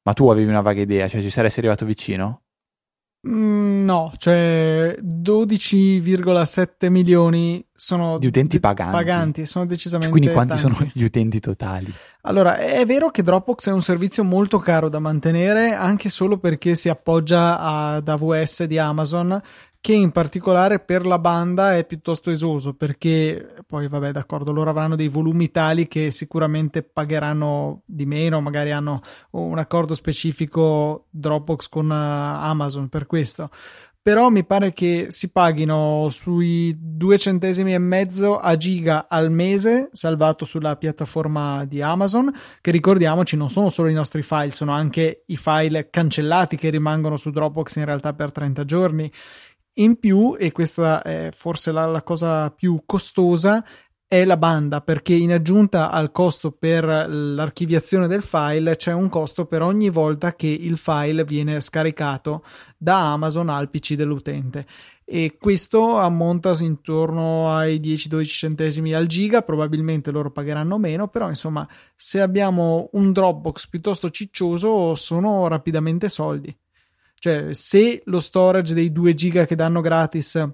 ma 0.04 0.14
tu 0.14 0.30
avevi 0.30 0.50
una 0.50 0.62
vaga 0.62 0.82
idea, 0.82 1.08
cioè 1.08 1.22
ci 1.22 1.30
saresti 1.30 1.60
arrivato 1.60 1.86
vicino? 1.86 2.45
Mm, 3.28 3.82
no, 3.82 4.14
cioè 4.18 4.96
12,7 5.02 6.90
milioni 6.90 7.66
sono 7.74 8.20
di 8.20 8.28
utenti 8.28 8.60
paganti. 8.60 8.92
paganti 8.94 9.46
sono 9.46 9.66
decisamente 9.66 10.12
Quindi 10.12 10.32
quanti 10.32 10.60
tanti. 10.62 10.76
sono 10.76 10.92
gli 10.94 11.04
utenti 11.04 11.40
totali? 11.40 11.92
Allora, 12.22 12.58
è 12.58 12.86
vero 12.86 13.10
che 13.10 13.24
Dropbox 13.24 13.70
è 13.70 13.72
un 13.72 13.82
servizio 13.82 14.24
molto 14.24 14.60
caro 14.60 14.90
da 14.90 15.00
mantenere, 15.00 15.74
anche 15.74 16.10
solo 16.10 16.38
perché 16.38 16.76
si 16.76 16.88
appoggia 16.88 17.60
ad 17.60 18.08
AWS 18.08 18.64
di 18.66 18.78
Amazon, 18.78 19.42
che 19.86 19.94
in 19.94 20.10
particolare 20.10 20.80
per 20.80 21.06
la 21.06 21.20
banda 21.20 21.78
è 21.78 21.86
piuttosto 21.86 22.32
esoso 22.32 22.74
perché 22.74 23.54
poi 23.68 23.88
vabbè 23.88 24.10
d'accordo 24.14 24.52
loro 24.52 24.72
avranno 24.72 24.96
dei 24.96 25.10
volumi 25.10 25.52
tali 25.52 25.88
che 25.88 26.10
sicuramente 26.10 26.82
pagheranno 26.82 27.84
di 27.86 28.08
meno 28.08 28.42
magari 28.42 28.72
hanno 28.72 29.00
un 29.34 29.60
accordo 29.60 29.94
specifico 29.94 31.06
Dropbox 31.12 31.70
con 31.70 31.92
eh, 31.92 31.94
Amazon 31.94 32.90
per 32.90 33.06
questo. 33.06 33.52
Però 34.02 34.30
mi 34.30 34.44
pare 34.44 34.72
che 34.72 35.08
si 35.10 35.32
paghino 35.32 36.10
sui 36.12 36.76
due 36.80 37.18
centesimi 37.18 37.74
e 37.74 37.80
mezzo 37.80 38.38
a 38.38 38.56
giga 38.56 39.08
al 39.08 39.32
mese 39.32 39.90
salvato 39.92 40.46
sulla 40.46 40.76
piattaforma 40.78 41.66
di 41.66 41.82
Amazon 41.82 42.32
che 42.62 42.70
ricordiamoci 42.70 43.36
non 43.36 43.50
sono 43.50 43.70
solo 43.70 43.88
i 43.88 43.94
nostri 43.94 44.22
file 44.22 44.52
sono 44.52 44.72
anche 44.72 45.24
i 45.26 45.38
file 45.38 45.90
cancellati 45.90 46.56
che 46.56 46.70
rimangono 46.70 47.18
su 47.18 47.32
Dropbox 47.32 47.78
in 47.78 47.86
realtà 47.86 48.14
per 48.14 48.32
30 48.32 48.64
giorni 48.66 49.12
in 49.76 49.98
più, 49.98 50.36
e 50.38 50.52
questa 50.52 51.02
è 51.02 51.30
forse 51.34 51.72
la, 51.72 51.86
la 51.86 52.04
cosa 52.04 52.50
più 52.52 52.84
costosa, 52.86 53.64
è 54.08 54.24
la 54.24 54.38
banda 54.38 54.82
perché 54.82 55.14
in 55.14 55.34
aggiunta 55.34 55.90
al 55.90 56.12
costo 56.12 56.52
per 56.52 56.86
l'archiviazione 56.86 58.08
del 58.08 58.22
file 58.22 58.76
c'è 58.76 58.94
un 58.94 59.10
costo 59.10 59.46
per 59.46 59.64
ogni 59.64 59.90
volta 59.90 60.36
che 60.36 60.48
il 60.48 60.78
file 60.78 61.26
viene 61.26 61.60
scaricato 61.60 62.44
da 62.78 63.14
Amazon 63.14 63.50
al 63.50 63.70
PC 63.70 63.96
dell'utente. 63.96 64.66
E 65.04 65.38
questo 65.40 65.98
ammonta 65.98 66.56
intorno 66.60 67.52
ai 67.52 67.80
10-12 67.80 68.24
centesimi 68.26 68.94
al 68.94 69.08
giga 69.08 69.42
probabilmente 69.42 70.12
loro 70.12 70.32
pagheranno 70.32 70.80
meno 70.80 71.10
però 71.10 71.30
insomma 71.30 71.68
se 71.96 72.22
abbiamo 72.22 72.90
un 72.94 73.12
Dropbox 73.12 73.68
piuttosto 73.68 74.10
ciccioso 74.10 74.96
sono 74.96 75.48
rapidamente 75.48 76.10
soldi 76.10 76.56
cioè, 77.16 77.54
se 77.54 78.02
lo 78.06 78.20
storage 78.20 78.74
dei 78.74 78.92
2 78.92 79.14
giga 79.14 79.46
che 79.46 79.56
danno 79.56 79.82
gratis 79.82 80.48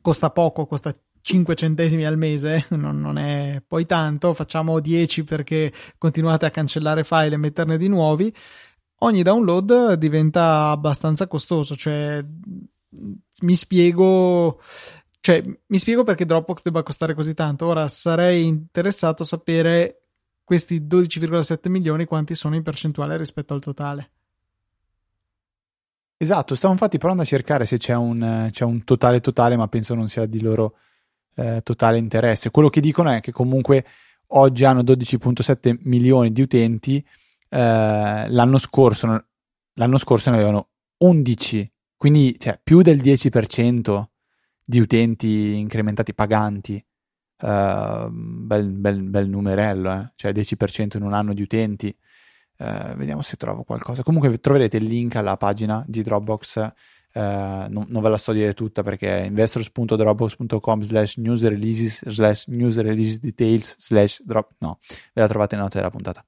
costa 0.00 0.30
poco, 0.30 0.66
costa 0.66 0.94
5 1.22 1.54
centesimi 1.54 2.04
al 2.04 2.16
mese, 2.16 2.66
non, 2.70 3.00
non, 3.00 3.18
è 3.18 3.62
poi 3.66 3.86
tanto, 3.86 4.34
facciamo 4.34 4.80
10 4.80 5.24
perché 5.24 5.72
continuate 5.98 6.46
a 6.46 6.50
cancellare 6.50 7.04
file 7.04 7.34
e 7.34 7.38
metterne 7.38 7.76
di 7.76 7.88
nuovi, 7.88 8.34
ogni 8.98 9.22
download 9.22 9.94
diventa 9.94 10.70
abbastanza 10.70 11.26
costoso, 11.26 11.74
cioè 11.76 12.24
mi 13.42 13.54
spiego 13.54 14.60
cioè 15.20 15.42
mi 15.66 15.78
spiego 15.78 16.02
perché 16.02 16.24
Dropbox 16.24 16.62
debba 16.62 16.82
costare 16.82 17.14
così 17.14 17.34
tanto. 17.34 17.66
Ora 17.66 17.86
sarei 17.88 18.46
interessato 18.46 19.22
a 19.22 19.26
sapere 19.26 20.04
questi 20.42 20.80
12,7 20.80 21.68
milioni 21.68 22.06
quanti 22.06 22.34
sono 22.34 22.54
in 22.54 22.62
percentuale 22.62 23.18
rispetto 23.18 23.52
al 23.52 23.60
totale. 23.60 24.10
Esatto, 26.22 26.54
stavo 26.54 26.74
infatti 26.74 26.98
provando 26.98 27.22
a 27.22 27.26
cercare 27.26 27.64
se 27.64 27.78
c'è 27.78 27.94
un, 27.94 28.48
c'è 28.50 28.62
un 28.64 28.84
totale 28.84 29.20
totale, 29.20 29.56
ma 29.56 29.68
penso 29.68 29.94
non 29.94 30.06
sia 30.10 30.26
di 30.26 30.42
loro 30.42 30.74
eh, 31.34 31.62
totale 31.62 31.96
interesse. 31.96 32.50
Quello 32.50 32.68
che 32.68 32.82
dicono 32.82 33.10
è 33.10 33.20
che 33.20 33.32
comunque 33.32 33.86
oggi 34.32 34.66
hanno 34.66 34.82
12.7 34.82 35.78
milioni 35.84 36.30
di 36.30 36.42
utenti, 36.42 37.02
eh, 37.48 38.26
l'anno, 38.28 38.58
scorso, 38.58 39.28
l'anno 39.72 39.96
scorso 39.96 40.28
ne 40.28 40.36
avevano 40.36 40.68
11, 40.98 41.72
quindi 41.96 42.38
cioè, 42.38 42.60
più 42.62 42.82
del 42.82 42.98
10% 42.98 44.04
di 44.62 44.78
utenti 44.78 45.56
incrementati 45.56 46.12
paganti. 46.12 46.84
Uh, 47.42 48.10
bel, 48.10 48.68
bel, 48.68 49.02
bel 49.04 49.26
numerello, 49.26 49.90
eh? 49.90 50.12
cioè 50.16 50.32
10% 50.32 50.98
in 50.98 51.02
un 51.02 51.14
anno 51.14 51.32
di 51.32 51.40
utenti. 51.40 51.96
Uh, 52.60 52.94
vediamo 52.94 53.22
se 53.22 53.36
trovo 53.36 53.62
qualcosa. 53.64 54.02
Comunque 54.02 54.38
troverete 54.38 54.76
il 54.76 54.84
link 54.84 55.16
alla 55.16 55.38
pagina 55.38 55.82
di 55.86 56.02
Dropbox. 56.02 56.72
Uh, 57.12 57.20
non, 57.68 57.86
non, 57.88 58.02
ve 58.02 58.08
la 58.10 58.18
sto 58.18 58.32
dire 58.32 58.52
tutta 58.52 58.82
perché 58.82 59.22
è 59.22 59.24
investors.dropbox.com 59.24 60.82
slash 60.82 61.16
news 61.16 61.42
releases 61.42 62.08
slash 62.08 62.46
news 62.46 62.78
release 62.78 63.18
details 63.18 63.74
slash 63.78 64.22
drop 64.22 64.52
no 64.58 64.78
ve 65.12 65.20
la 65.20 65.26
trovate 65.26 65.56
nella 65.56 65.66
note 65.66 65.78
della 65.78 65.90
puntata 65.90 66.24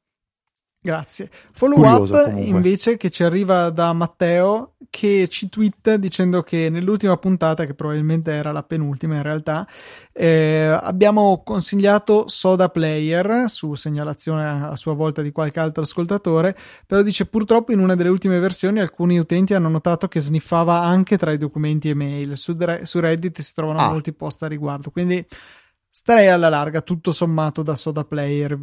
Grazie. 0.84 1.30
Follow 1.52 1.76
Curioso, 1.76 2.14
up 2.14 2.24
comunque. 2.24 2.44
invece 2.44 2.96
che 2.96 3.08
ci 3.08 3.22
arriva 3.22 3.70
da 3.70 3.92
Matteo 3.92 4.72
che 4.90 5.28
ci 5.28 5.48
twitta 5.48 5.96
dicendo 5.96 6.42
che 6.42 6.68
nell'ultima 6.70 7.16
puntata, 7.16 7.64
che 7.64 7.74
probabilmente 7.74 8.32
era 8.32 8.50
la 8.50 8.64
penultima 8.64 9.14
in 9.14 9.22
realtà, 9.22 9.66
eh, 10.12 10.76
abbiamo 10.82 11.42
consigliato 11.44 12.24
Soda 12.26 12.68
Player 12.68 13.44
su 13.48 13.74
segnalazione 13.74 14.44
a 14.44 14.74
sua 14.74 14.94
volta 14.94 15.22
di 15.22 15.30
qualche 15.30 15.60
altro 15.60 15.84
ascoltatore, 15.84 16.56
però 16.84 17.00
dice 17.02 17.26
purtroppo 17.26 17.70
in 17.70 17.78
una 17.78 17.94
delle 17.94 18.10
ultime 18.10 18.40
versioni 18.40 18.80
alcuni 18.80 19.18
utenti 19.18 19.54
hanno 19.54 19.68
notato 19.68 20.08
che 20.08 20.20
sniffava 20.20 20.80
anche 20.80 21.16
tra 21.16 21.30
i 21.30 21.38
documenti 21.38 21.90
e 21.90 21.94
mail. 21.94 22.36
Su, 22.36 22.56
su 22.82 22.98
Reddit 22.98 23.40
si 23.40 23.54
trovano 23.54 23.78
ah. 23.78 23.88
molti 23.88 24.12
post 24.12 24.42
a 24.42 24.48
riguardo, 24.48 24.90
quindi 24.90 25.24
starei 25.94 26.28
alla 26.28 26.48
larga 26.48 26.80
tutto 26.80 27.12
sommato 27.12 27.60
da 27.60 27.76
Soda 27.76 28.06
Player 28.06 28.58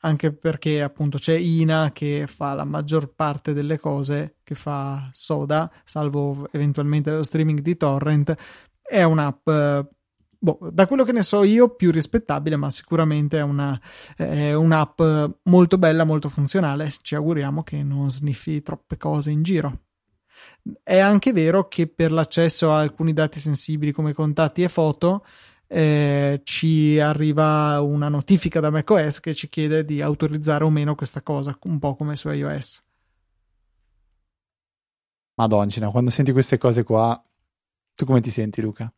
anche 0.00 0.34
perché 0.34 0.82
appunto 0.82 1.16
c'è 1.16 1.34
Ina 1.34 1.90
che 1.90 2.26
fa 2.28 2.52
la 2.52 2.64
maggior 2.64 3.14
parte 3.14 3.54
delle 3.54 3.78
cose 3.78 4.36
che 4.42 4.54
fa 4.54 5.08
Soda 5.14 5.72
salvo 5.84 6.46
eventualmente 6.52 7.10
lo 7.10 7.22
streaming 7.22 7.60
di 7.60 7.78
torrent. 7.78 8.34
È 8.82 9.02
un'app 9.02 9.48
boh, 10.38 10.58
da 10.70 10.86
quello 10.86 11.04
che 11.04 11.12
ne 11.12 11.22
so 11.22 11.44
io 11.44 11.74
più 11.74 11.90
rispettabile 11.90 12.56
ma 12.56 12.68
sicuramente 12.68 13.38
è, 13.38 13.42
una, 13.42 13.80
è 14.14 14.52
un'app 14.52 15.00
molto 15.44 15.78
bella 15.78 16.04
molto 16.04 16.28
funzionale. 16.28 16.92
Ci 17.00 17.14
auguriamo 17.14 17.62
che 17.62 17.82
non 17.82 18.10
sniffi 18.10 18.60
troppe 18.60 18.98
cose 18.98 19.30
in 19.30 19.42
giro. 19.42 19.80
È 20.82 20.98
anche 20.98 21.32
vero 21.32 21.68
che 21.68 21.86
per 21.86 22.12
l'accesso 22.12 22.70
a 22.70 22.80
alcuni 22.80 23.14
dati 23.14 23.40
sensibili 23.40 23.92
come 23.92 24.12
contatti 24.12 24.62
e 24.62 24.68
foto 24.68 25.24
eh, 25.68 26.40
ci 26.44 26.98
arriva 26.98 27.80
una 27.80 28.08
notifica 28.08 28.60
da 28.60 28.70
macOS 28.70 29.20
che 29.20 29.34
ci 29.34 29.48
chiede 29.48 29.84
di 29.84 30.00
autorizzare 30.00 30.64
o 30.64 30.70
meno 30.70 30.94
questa 30.94 31.22
cosa, 31.22 31.56
un 31.62 31.78
po' 31.78 31.96
come 31.96 32.16
su 32.16 32.28
iOS. 32.28 32.82
Madoncina, 35.34 35.90
quando 35.90 36.10
senti 36.10 36.32
queste 36.32 36.56
cose 36.56 36.82
qua, 36.82 37.22
tu 37.94 38.04
come 38.04 38.20
ti 38.20 38.30
senti, 38.30 38.60
Luca? 38.62 38.90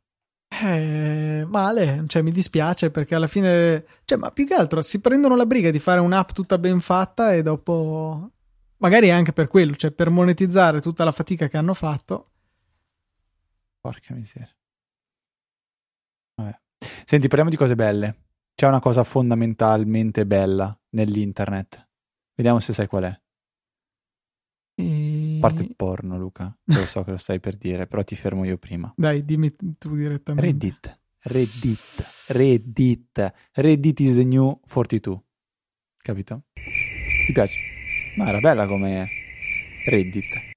Eh, 0.50 1.44
male, 1.46 2.04
cioè 2.06 2.22
mi 2.22 2.30
dispiace 2.30 2.90
perché 2.90 3.14
alla 3.14 3.26
fine, 3.26 3.84
cioè, 4.04 4.18
ma 4.18 4.30
più 4.30 4.46
che 4.46 4.54
altro 4.54 4.80
si 4.82 5.00
prendono 5.00 5.37
la 5.37 5.46
briga 5.46 5.70
di 5.70 5.78
fare 5.78 6.00
un'app 6.00 6.30
tutta 6.30 6.58
ben 6.58 6.80
fatta 6.80 7.32
e 7.32 7.42
dopo, 7.42 8.30
magari 8.78 9.10
anche 9.10 9.32
per 9.32 9.48
quello, 9.48 9.75
cioè 9.75 9.90
per 9.90 10.10
monetizzare 10.10 10.80
tutta 10.80 11.04
la 11.04 11.12
fatica 11.12 11.48
che 11.48 11.56
hanno 11.56 11.75
fatto. 11.75 12.26
Porca 13.80 14.14
miseria. 14.14 14.57
Senti, 17.08 17.26
parliamo 17.26 17.48
di 17.48 17.56
cose 17.56 17.74
belle. 17.74 18.16
C'è 18.54 18.66
una 18.66 18.80
cosa 18.80 19.02
fondamentalmente 19.02 20.26
bella 20.26 20.78
nell'internet. 20.90 21.88
Vediamo 22.34 22.60
se 22.60 22.74
sai 22.74 22.86
qual 22.86 23.04
è. 23.04 23.20
E... 24.74 25.36
A 25.38 25.40
parte 25.40 25.72
porno, 25.74 26.18
Luca. 26.18 26.54
Lo 26.64 26.84
so 26.84 27.04
che 27.04 27.12
lo 27.12 27.16
stai 27.16 27.40
per 27.40 27.56
dire, 27.56 27.86
però 27.86 28.02
ti 28.02 28.14
fermo 28.14 28.44
io 28.44 28.58
prima. 28.58 28.92
Dai, 28.94 29.24
dimmi 29.24 29.56
tu 29.78 29.96
direttamente. 29.96 30.50
Reddit. 30.50 31.00
Reddit, 31.20 32.26
Reddit, 32.28 33.32
Reddit 33.54 34.00
is 34.00 34.14
the 34.14 34.24
new 34.24 34.60
42. 34.68 35.18
Capito? 35.96 36.42
Ti 36.52 37.32
piace? 37.32 37.58
Ma 38.18 38.28
era 38.28 38.38
bella 38.38 38.66
come 38.66 39.08
Reddit. 39.86 40.50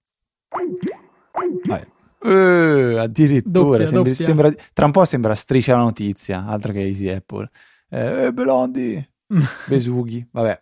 Uh, 2.24 2.98
addirittura 2.98 3.78
doppia, 3.78 3.88
sembra, 3.88 4.10
doppia. 4.10 4.25
sembra, 4.25 4.54
tra 4.74 4.86
un 4.86 4.92
po' 4.92 5.06
sembra 5.06 5.36
striscia 5.36 5.75
la 5.75 5.84
notizia, 5.84 6.46
altro 6.46 6.72
che 6.72 6.82
Easy 6.82 7.10
Apple. 7.10 7.50
Eh, 7.90 8.32
Belondi, 8.32 9.10
Besughi, 9.68 10.28
vabbè. 10.32 10.62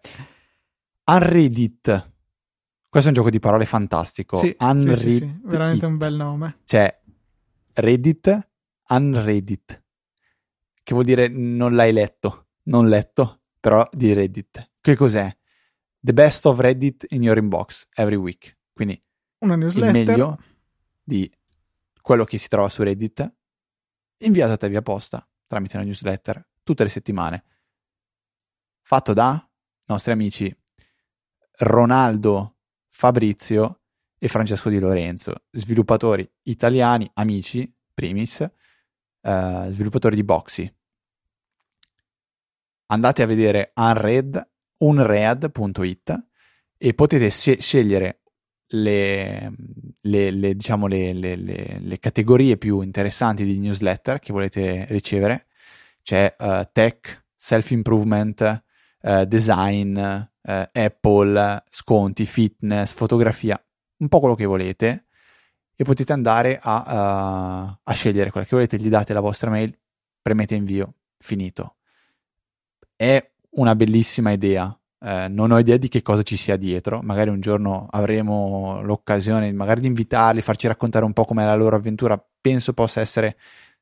Unreddit. 1.06 2.12
Questo 2.88 3.10
è 3.10 3.12
un 3.12 3.18
gioco 3.18 3.30
di 3.30 3.40
parole 3.40 3.66
fantastico. 3.66 4.36
Sì, 4.36 4.56
Unreddit. 4.60 4.94
sì, 4.94 5.10
sì, 5.10 5.18
sì, 5.18 5.40
veramente 5.44 5.86
un 5.86 5.98
bel 5.98 6.16
nome. 6.16 6.60
Cioè, 6.66 7.02
Reddit, 7.74 8.48
Unreddit. 8.90 9.84
Che 10.82 10.94
vuol 10.94 11.06
dire 11.06 11.28
non 11.28 11.76
l'hai 11.76 11.92
letto. 11.92 12.48
Non 12.64 12.88
letto, 12.88 13.42
però 13.60 13.88
di 13.92 14.14
Reddit. 14.14 14.72
Che 14.80 14.96
cos'è? 14.96 15.36
The 16.00 16.14
best 16.14 16.46
of 16.46 16.60
Reddit 16.60 17.06
in 17.10 17.24
your 17.24 17.38
inbox 17.38 17.88
every 17.96 18.16
week. 18.16 18.58
Quindi 18.74 19.02
Una 19.40 19.54
il 19.54 19.60
newsletter. 19.60 19.92
meglio 19.92 20.40
di 21.04 21.30
quello 22.02 22.24
che 22.24 22.38
si 22.38 22.48
trova 22.48 22.70
su 22.70 22.84
Reddit 22.84 23.34
inviato 24.20 24.54
a 24.54 24.58
te 24.58 24.70
via 24.70 24.82
posta 24.82 25.26
tramite 25.48 25.78
una 25.78 25.86
newsletter 25.86 26.48
tutte 26.64 26.84
le 26.84 26.90
settimane. 26.90 27.44
Fatto 28.82 29.14
da 29.14 29.50
nostri 29.86 30.12
amici 30.12 30.56
Ronaldo 31.58 32.58
Fabrizio 32.88 33.82
e 34.18 34.28
Francesco 34.28 34.70
Di 34.70 34.80
Lorenzo, 34.80 35.46
sviluppatori 35.50 36.30
italiani, 36.44 37.10
amici, 37.16 37.74
primis, 37.94 38.42
eh, 38.42 39.68
sviluppatori 39.72 40.16
di 40.16 40.24
Boxy. 40.24 40.76
Andate 42.88 43.24
a 43.24 43.26
vedere 43.26 43.72
unread, 43.76 44.52
unread.it 44.78 46.28
e 46.78 46.94
potete 46.94 47.30
sce- 47.30 47.62
scegliere 47.62 48.22
le, 48.70 49.52
le, 50.02 50.32
le, 50.32 50.56
diciamo 50.56 50.88
le, 50.88 51.98
categorie 52.00 52.58
più 52.58 52.82
interessanti 52.82 53.44
di 53.44 53.58
newsletter 53.60 54.20
che 54.20 54.34
volete 54.34 54.86
ricevere. 54.90 55.48
C'è 56.02 56.36
eh, 56.38 56.70
tech, 56.72 57.26
self-improvement, 57.36 58.64
eh, 59.02 59.26
design, 59.28 59.98
eh, 59.98 60.70
Apple, 60.72 61.64
sconti, 61.70 62.26
fitness, 62.26 62.94
fotografia, 62.94 63.62
un 63.98 64.08
po' 64.08 64.20
quello 64.20 64.36
che 64.36 64.46
volete 64.46 65.06
e 65.76 65.84
potete 65.86 66.12
andare 66.12 66.60
a, 66.62 66.84
uh, 66.86 67.80
a 67.84 67.94
scegliere 67.94 68.32
quella 68.32 68.46
che 68.46 68.54
volete, 68.54 68.76
gli 68.78 68.90
date 68.90 69.14
la 69.14 69.22
vostra 69.22 69.50
mail, 69.50 69.74
premete 70.22 70.56
invio, 70.56 70.96
finito. 71.18 71.78
È 72.98 73.32
una 73.52 73.76
bellissima 73.76 74.32
idea, 74.32 74.78
eh, 75.02 75.28
non 75.30 75.52
ho 75.52 75.60
idea 75.60 75.78
di 75.78 75.88
che 75.88 76.02
cosa 76.02 76.24
ci 76.24 76.36
sia 76.36 76.58
dietro, 76.58 77.02
magari 77.02 77.30
un 77.30 77.40
giorno 77.40 77.88
avremo 77.90 78.82
l'occasione 78.82 79.52
magari 79.54 79.82
di 79.82 79.88
invitarli, 79.88 80.42
farci 80.42 80.68
raccontare 80.68 81.06
un 81.06 81.14
po' 81.14 81.26
com'è 81.26 81.46
la 81.46 81.56
loro 81.56 81.76
avventura, 81.76 82.22
penso 82.42 82.74
possa 82.74 83.02
essere 83.02 83.38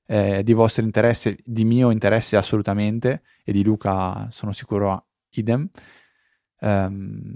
eh, 0.05 0.43
di 0.43 0.53
vostro 0.53 0.83
interesse, 0.83 1.37
di 1.43 1.65
mio 1.65 1.91
interesse 1.91 2.37
assolutamente 2.37 3.23
e 3.43 3.51
di 3.51 3.63
Luca 3.63 4.27
sono 4.29 4.51
sicuro 4.53 5.07
idem. 5.31 5.69
Um, 6.59 7.35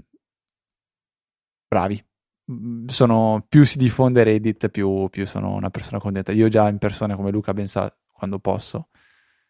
bravi, 1.68 2.04
sono, 2.86 3.44
più 3.48 3.64
si 3.64 3.78
diffonde 3.78 4.24
Reddit, 4.24 4.68
più, 4.68 5.08
più, 5.10 5.26
sono 5.26 5.54
una 5.54 5.70
persona 5.70 6.00
contenta. 6.00 6.32
Io 6.32 6.48
già 6.48 6.68
in 6.68 6.78
persona 6.78 7.14
come 7.16 7.30
Luca 7.30 7.52
ben 7.54 7.68
sa, 7.68 7.94
quando 8.12 8.38
posso, 8.38 8.88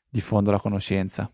diffondo 0.09 0.51
la 0.51 0.59
conoscenza. 0.59 1.31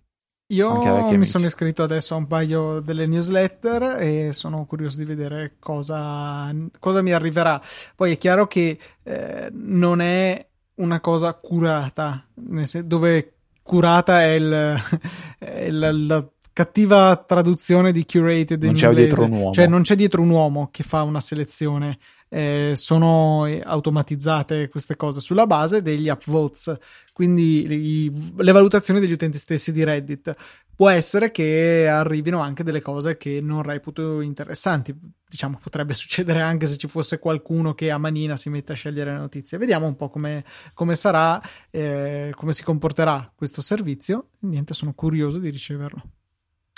Io 0.51 1.19
mi 1.19 1.27
sono 1.27 1.45
iscritto 1.45 1.83
adesso 1.83 2.15
a 2.15 2.17
un 2.17 2.27
paio 2.27 2.81
delle 2.81 3.07
newsletter 3.07 4.01
e 4.01 4.33
sono 4.33 4.65
curioso 4.65 4.97
di 4.97 5.05
vedere 5.05 5.57
cosa, 5.59 6.51
cosa 6.79 7.03
mi 7.03 7.13
arriverà. 7.13 7.61
Poi 7.95 8.13
è 8.13 8.17
chiaro 8.17 8.47
che 8.47 8.79
eh, 9.03 9.49
non 9.53 10.01
è 10.01 10.47
una 10.77 11.01
cosa 11.01 11.35
curata, 11.35 12.27
dove 12.35 13.33
curata 13.63 14.23
è, 14.23 14.31
il, 14.31 14.81
è 15.39 15.65
il, 15.65 16.07
la 16.07 16.27
cattiva 16.55 17.23
traduzione 17.27 17.93
di 17.93 18.07
curated 18.07 18.63
non 18.63 18.71
in 18.71 18.77
c'è 18.77 18.87
inglese. 18.89 19.07
dietro 19.07 19.25
un 19.27 19.31
uomo 19.31 19.53
cioè 19.53 19.69
non 19.69 19.83
c'è 19.83 19.95
dietro 19.95 20.23
un 20.23 20.31
uomo 20.31 20.71
che 20.73 20.83
fa 20.83 21.05
una 21.05 21.21
selezione 21.21 21.99
eh, 22.29 22.73
sono 22.75 23.45
automatizzate 23.45 24.69
queste 24.69 24.97
cose 24.97 25.21
sulla 25.21 25.47
base 25.47 25.83
degli 25.83 26.09
upvotes 26.09 26.77
quindi 27.19 27.67
i, 28.05 28.33
le 28.37 28.53
valutazioni 28.53 29.01
degli 29.01 29.11
utenti 29.11 29.39
stessi 29.39 29.73
di 29.73 29.83
Reddit. 29.83 30.37
Può 30.73 30.89
essere 30.89 31.33
che 31.33 31.89
arrivino 31.89 32.39
anche 32.39 32.63
delle 32.63 32.81
cose 32.81 33.17
che 33.17 33.41
non 33.41 33.63
reputo 33.63 34.21
interessanti. 34.21 34.97
Diciamo 35.29 35.59
potrebbe 35.61 35.95
succedere 35.99 36.41
anche 36.41 36.67
se 36.67 36.77
ci 36.77 36.87
fosse 36.87 37.19
qualcuno 37.19 37.75
che 37.75 37.91
a 37.91 37.99
manina 37.99 38.37
si 38.37 38.51
mette 38.51 38.71
a 38.71 38.77
scegliere 38.77 39.11
le 39.11 39.19
notizie. 39.19 39.59
Vediamo 39.59 39.89
un 39.89 39.97
po' 39.97 40.11
come, 40.11 40.45
come 40.75 40.95
sarà 40.95 41.43
eh, 41.71 42.31
come 42.37 42.53
si 42.53 42.63
comporterà 42.63 43.33
questo 43.35 43.63
servizio. 43.63 44.29
Niente 44.43 44.75
sono 44.75 44.95
curioso 44.95 45.41
di 45.41 45.51
riceverlo. 45.51 46.01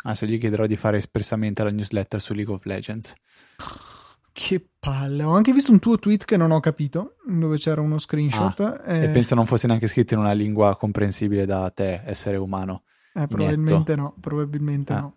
Adesso 0.05 0.25
gli 0.25 0.39
chiederò 0.39 0.65
di 0.65 0.77
fare 0.77 0.97
espressamente 0.97 1.63
la 1.63 1.71
newsletter 1.71 2.19
su 2.19 2.33
League 2.33 2.55
of 2.55 2.65
Legends. 2.65 3.13
Che 4.43 4.71
palle. 4.81 5.23
Ho 5.23 5.35
anche 5.35 5.53
visto 5.53 5.71
un 5.71 5.81
tuo 5.81 5.99
tweet 5.99 6.25
che 6.25 6.39
non 6.39 6.51
ho 6.51 6.61
capito, 6.61 7.17
dove 7.27 7.59
c'era 7.59 7.83
uno 7.83 7.99
screenshot. 7.99 8.59
Ah, 8.61 8.83
eh... 8.87 9.05
E 9.05 9.09
penso 9.11 9.35
non 9.35 9.45
fosse 9.45 9.67
neanche 9.67 9.87
scritto 9.87 10.15
in 10.15 10.21
una 10.21 10.33
lingua 10.33 10.77
comprensibile 10.77 11.45
da 11.45 11.69
te, 11.69 12.01
essere 12.07 12.39
umano. 12.39 12.85
Eh, 13.13 13.27
probabilmente 13.27 13.95
no, 13.97 14.15
probabilmente 14.19 14.95
ah. 14.95 15.01
no. 15.01 15.17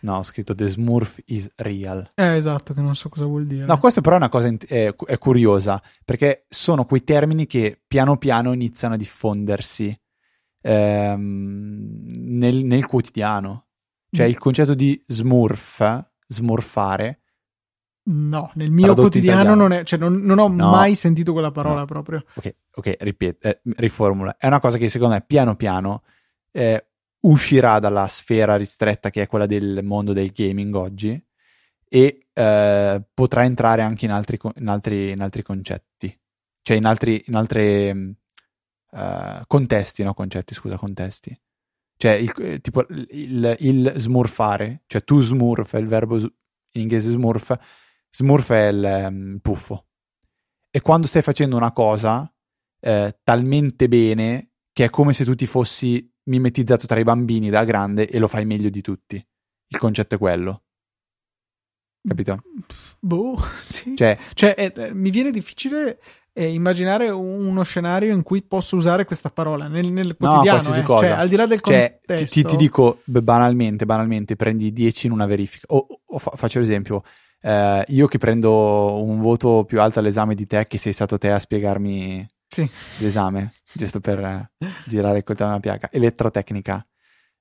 No, 0.00 0.16
ho 0.16 0.22
scritto 0.24 0.56
The 0.56 0.66
Smurf 0.66 1.20
is 1.26 1.48
real. 1.54 2.10
Eh, 2.14 2.34
esatto, 2.34 2.74
che 2.74 2.82
non 2.82 2.96
so 2.96 3.08
cosa 3.08 3.26
vuol 3.26 3.46
dire. 3.46 3.64
No, 3.64 3.78
questa 3.78 4.00
però 4.00 4.16
è 4.16 4.18
una 4.18 4.28
cosa 4.28 4.52
è, 4.66 4.92
è 4.92 5.18
curiosa, 5.18 5.80
perché 6.04 6.44
sono 6.48 6.84
quei 6.84 7.04
termini 7.04 7.46
che 7.46 7.80
piano 7.86 8.16
piano 8.16 8.52
iniziano 8.52 8.94
a 8.94 8.98
diffondersi 8.98 9.96
ehm, 10.62 12.06
nel, 12.08 12.64
nel 12.64 12.86
quotidiano. 12.86 13.66
Cioè 14.10 14.26
il 14.26 14.36
concetto 14.36 14.74
di 14.74 15.00
smurf, 15.06 16.06
smurfare. 16.26 17.20
No, 18.06 18.50
nel 18.54 18.70
mio 18.70 18.94
quotidiano 18.94 19.40
italiano. 19.40 19.62
non 19.62 19.72
è, 19.72 19.82
cioè 19.84 19.98
non, 19.98 20.20
non 20.20 20.38
ho 20.38 20.48
No. 20.48 20.70
mai 20.70 20.94
sentito 20.94 21.32
quella 21.32 21.50
parola 21.50 21.80
No. 21.80 21.84
proprio. 21.86 22.22
Ok, 22.34 22.54
ok, 22.74 22.96
ripeto, 23.00 23.48
eh, 23.48 23.60
riformula. 23.76 24.36
È 24.36 24.46
una 24.46 24.60
cosa 24.60 24.76
che 24.76 24.90
secondo 24.90 25.14
me 25.14 25.22
piano 25.26 25.56
piano 25.56 26.02
eh, 26.52 26.86
uscirà 27.20 27.78
dalla 27.78 28.06
sfera 28.08 28.56
ristretta 28.56 29.08
che 29.08 29.22
è 29.22 29.26
quella 29.26 29.46
del 29.46 29.80
mondo 29.82 30.12
del 30.12 30.30
gaming 30.32 30.74
oggi 30.74 31.22
e 31.88 32.26
eh, 32.32 33.02
potrà 33.14 33.44
entrare 33.44 33.80
anche 33.80 34.04
in 34.04 34.10
altri, 34.10 34.38
in 34.56 34.68
altri, 34.68 35.10
in 35.12 35.22
altri 35.22 35.42
concetti. 35.42 36.20
Cioè 36.60 36.76
in 36.76 36.84
altri 36.84 37.22
in 37.26 37.34
altre, 37.36 37.94
mh, 37.94 38.16
eh, 38.92 39.42
contesti, 39.46 40.02
no? 40.02 40.12
Concetti, 40.12 40.52
scusa, 40.54 40.76
contesti. 40.76 41.38
Cioè, 41.96 42.12
il, 42.12 42.32
eh, 42.38 42.60
tipo 42.60 42.84
il, 42.90 43.56
il 43.60 43.92
smurfare, 43.96 44.82
cioè 44.86 45.02
tu 45.04 45.20
smurf 45.22 45.74
è 45.74 45.78
il 45.78 45.86
verbo 45.86 46.18
in 46.18 46.30
inglese 46.72 47.10
smurf, 47.10 47.56
smurf 48.14 48.52
è 48.52 48.68
il 48.68 48.84
ehm, 48.84 49.38
puffo. 49.42 49.86
E 50.70 50.80
quando 50.80 51.06
stai 51.06 51.22
facendo 51.22 51.56
una 51.56 51.72
cosa 51.72 52.32
eh, 52.80 53.18
talmente 53.22 53.88
bene 53.88 54.50
che 54.72 54.84
è 54.84 54.90
come 54.90 55.12
se 55.12 55.24
tu 55.24 55.34
ti 55.34 55.46
fossi 55.46 56.08
mimetizzato 56.24 56.86
tra 56.86 56.98
i 56.98 57.04
bambini 57.04 57.50
da 57.50 57.64
grande 57.64 58.08
e 58.08 58.18
lo 58.18 58.28
fai 58.28 58.44
meglio 58.44 58.70
di 58.70 58.80
tutti. 58.80 59.24
Il 59.68 59.78
concetto 59.78 60.14
è 60.14 60.18
quello. 60.18 60.62
Capito? 62.06 62.42
Boh, 63.00 63.38
sì. 63.62 63.96
Cioè, 63.96 64.18
Cioè, 64.34 64.54
eh, 64.56 64.72
eh, 64.76 64.94
mi 64.94 65.10
viene 65.10 65.30
difficile 65.30 66.00
eh, 66.32 66.52
immaginare 66.52 67.08
uno 67.08 67.62
scenario 67.62 68.12
in 68.12 68.22
cui 68.22 68.42
posso 68.42 68.76
usare 68.76 69.04
questa 69.04 69.30
parola 69.30 69.68
nel, 69.68 69.86
nel 69.86 70.16
quotidiano. 70.16 70.58
qualsiasi 70.58 70.80
eh. 70.80 70.82
cosa. 70.84 71.06
Cioè, 71.06 71.16
al 71.16 71.28
di 71.28 71.36
là 71.36 71.46
del 71.46 71.60
Cioè, 71.60 71.98
contesto. 72.04 72.40
ti- 72.42 72.48
ti 72.48 72.56
dico 72.56 73.00
banalmente, 73.04 73.86
banalmente, 73.86 74.36
prendi 74.36 74.72
10 74.72 75.06
in 75.06 75.12
una 75.12 75.26
verifica. 75.26 75.66
O, 75.70 75.86
o 76.04 76.18
fa- 76.18 76.32
faccio 76.34 76.58
l'esempio, 76.58 77.02
eh, 77.44 77.84
io 77.88 78.06
che 78.06 78.16
prendo 78.18 79.02
un 79.02 79.20
voto 79.20 79.64
più 79.66 79.80
alto 79.80 79.98
all'esame 79.98 80.34
di 80.34 80.46
te, 80.46 80.64
che 80.66 80.78
sei 80.78 80.92
stato 80.94 81.18
te 81.18 81.30
a 81.30 81.38
spiegarmi 81.38 82.26
Sì. 82.46 82.68
l'esame, 83.00 83.52
giusto 83.72 84.00
per 84.00 84.18
eh, 84.18 84.50
girare 84.86 85.18
il 85.18 85.24
coltello 85.24 85.50
nella 85.50 85.60
piaga. 85.60 85.88
Elettrotecnica. 85.92 86.86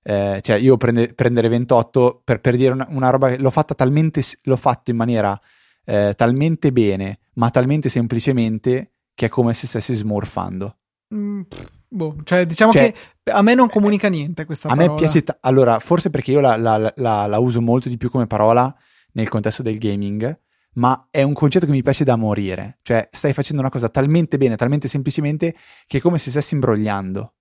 Eh, 0.05 0.39
cioè, 0.41 0.57
io 0.57 0.75
prende- 0.75 1.13
prendere 1.13 1.47
28 1.47 2.21
per, 2.25 2.41
per 2.41 2.57
dire 2.57 2.73
una, 2.73 2.85
una 2.89 3.09
roba 3.09 3.29
che 3.29 3.37
l'ho 3.37 3.49
fatta 3.51 3.73
talmente, 3.73 4.21
l'ho 4.43 4.57
fatto 4.57 4.91
in 4.91 4.97
maniera 4.97 5.39
eh, 5.85 6.13
talmente 6.17 6.71
bene, 6.73 7.19
ma 7.35 7.49
talmente 7.49 7.87
semplicemente 7.89 8.91
che 9.15 9.27
è 9.27 9.29
come 9.29 9.53
se 9.53 9.67
stessi 9.67 9.93
smorfando. 9.95 10.77
Mm, 11.15 11.41
pff, 11.43 11.69
boh, 11.87 12.15
cioè, 12.25 12.45
diciamo 12.45 12.71
Cioè, 12.73 12.91
che 13.23 13.31
a 13.31 13.41
me 13.41 13.53
non 13.55 13.69
comunica 13.69 14.09
niente 14.09 14.43
questa 14.45 14.67
A 14.67 14.75
parola. 14.75 14.91
me 14.93 14.97
piace, 14.99 15.23
ta- 15.23 15.37
allora, 15.41 15.79
forse 15.79 16.09
perché 16.09 16.31
io 16.31 16.41
la, 16.41 16.57
la- 16.57 16.91
la- 16.97 17.25
la 17.27 17.39
uso 17.39 17.61
molto 17.61 17.87
di 17.87 17.95
più 17.97 18.09
come 18.09 18.27
parola 18.27 18.75
nel 19.13 19.29
contesto 19.29 19.63
del 19.63 19.77
gaming, 19.77 20.39
ma 20.73 21.07
è 21.09 21.21
un 21.23 21.33
concetto 21.33 21.65
che 21.65 21.71
mi 21.71 21.81
piace 21.81 22.03
da 22.03 22.15
morire. 22.15 22.77
Cioè, 22.81 23.07
stai 23.11 23.33
facendo 23.33 23.61
una 23.61 23.71
cosa 23.71 23.89
talmente 23.89 24.37
bene, 24.37 24.55
talmente 24.55 24.87
semplicemente, 24.87 25.55
che 25.87 25.97
è 25.97 26.01
come 26.01 26.17
se 26.17 26.29
stessi 26.29 26.53
imbrogliando. 26.53 27.33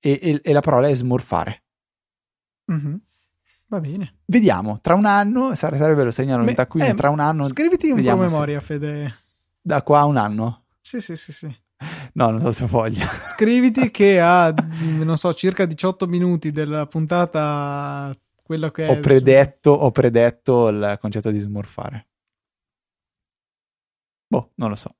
e, 0.00 0.18
e, 0.20 0.40
e 0.42 0.52
la 0.52 0.60
parola 0.60 0.88
è 0.88 0.94
smorfare. 0.94 1.62
Mm-hmm. 2.70 2.94
Va 3.68 3.80
bene. 3.80 4.18
Vediamo, 4.26 4.78
tra 4.80 4.94
un 4.94 5.06
anno, 5.06 5.54
sarebbe 5.54 5.94
bello 5.94 6.10
segnare 6.10 6.42
un 6.42 6.54
taccuino, 6.54 6.86
eh, 6.86 6.94
tra 6.94 7.08
un 7.10 7.20
anno... 7.20 7.44
Scriviti 7.44 7.90
un 7.90 8.02
po' 8.02 8.16
memoria, 8.16 8.60
se... 8.60 8.66
Fede. 8.66 9.14
Da 9.60 9.82
qua 9.82 10.00
a 10.00 10.04
un 10.04 10.16
anno? 10.18 10.64
Sì, 10.80 11.00
sì, 11.00 11.16
sì, 11.16 11.32
sì. 11.32 11.62
No, 12.12 12.30
non 12.30 12.40
so 12.40 12.52
se 12.52 12.66
voglia. 12.66 13.06
Scriviti 13.24 13.90
che 13.90 14.20
a, 14.20 14.54
non 14.80 15.16
so, 15.16 15.32
circa 15.32 15.64
18 15.64 16.06
minuti 16.06 16.50
della 16.50 16.86
puntata, 16.86 18.14
quello 18.44 18.70
che 18.70 18.86
ho 18.86 19.00
predetto, 19.00 19.70
ho 19.70 19.90
predetto 19.90 20.68
il 20.68 20.98
concetto 21.00 21.30
di 21.30 21.38
smorfare. 21.38 22.08
Boh, 24.26 24.52
non 24.56 24.68
lo 24.68 24.74
so. 24.74 24.96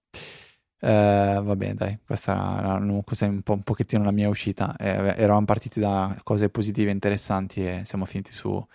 Eh, 0.80 1.40
va 1.42 1.56
bene, 1.56 1.74
dai, 1.74 1.98
questa 2.04 2.32
era 2.32 2.74
una, 2.74 2.92
un, 2.92 3.42
po', 3.42 3.52
un 3.52 3.62
pochettino 3.62 4.02
la 4.02 4.12
mia 4.12 4.30
uscita. 4.30 4.74
Eh, 4.76 5.14
eravamo 5.16 5.44
partiti 5.44 5.78
da 5.78 6.18
cose 6.22 6.48
positive, 6.48 6.90
interessanti 6.90 7.64
e 7.64 7.82
siamo 7.84 8.06
finiti 8.06 8.32
su, 8.32 8.66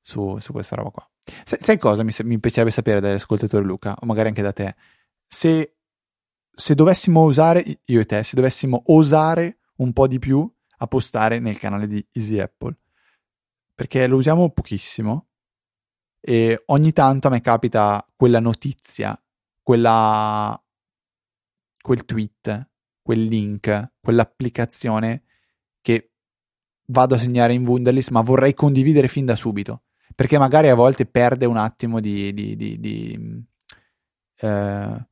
su, 0.00 0.38
su 0.38 0.52
questa 0.52 0.76
roba 0.76 0.90
qua. 0.90 1.10
Se, 1.44 1.58
sai 1.60 1.76
cosa 1.76 2.02
mi, 2.02 2.12
mi 2.24 2.38
piacerebbe 2.38 2.70
sapere 2.70 3.00
dall'ascoltatore 3.00 3.64
Luca, 3.64 3.94
o 4.00 4.06
magari 4.06 4.28
anche 4.28 4.42
da 4.42 4.52
te? 4.52 4.74
Se, 5.26 5.76
se 6.50 6.74
dovessimo 6.74 7.22
usare, 7.24 7.62
io 7.84 8.00
e 8.00 8.04
te, 8.06 8.22
se 8.22 8.36
dovessimo 8.36 8.82
osare 8.86 9.58
un 9.76 9.92
po' 9.92 10.06
di 10.06 10.18
più 10.18 10.50
a 10.78 10.86
postare 10.86 11.40
nel 11.40 11.58
canale 11.58 11.86
di 11.86 12.04
Easy 12.12 12.38
Apple, 12.38 12.74
perché 13.78 14.08
lo 14.08 14.16
usiamo 14.16 14.50
pochissimo 14.50 15.28
e 16.20 16.64
ogni 16.66 16.90
tanto 16.90 17.28
a 17.28 17.30
me 17.30 17.40
capita 17.40 18.04
quella 18.16 18.40
notizia, 18.40 19.16
quella 19.62 20.60
quel 21.80 22.04
tweet, 22.04 22.70
quel 23.00 23.22
link, 23.22 23.92
quell'applicazione 24.00 25.22
che 25.80 26.10
vado 26.86 27.14
a 27.14 27.18
segnare 27.18 27.52
in 27.52 27.64
Wunderlist, 27.64 28.10
ma 28.10 28.20
vorrei 28.20 28.52
condividere 28.52 29.06
fin 29.06 29.24
da 29.24 29.36
subito. 29.36 29.84
Perché 30.12 30.38
magari 30.38 30.70
a 30.70 30.74
volte 30.74 31.06
perde 31.06 31.46
un 31.46 31.56
attimo 31.56 32.00
di, 32.00 32.34
di, 32.34 32.56
di, 32.56 33.46
eh, 34.40 35.06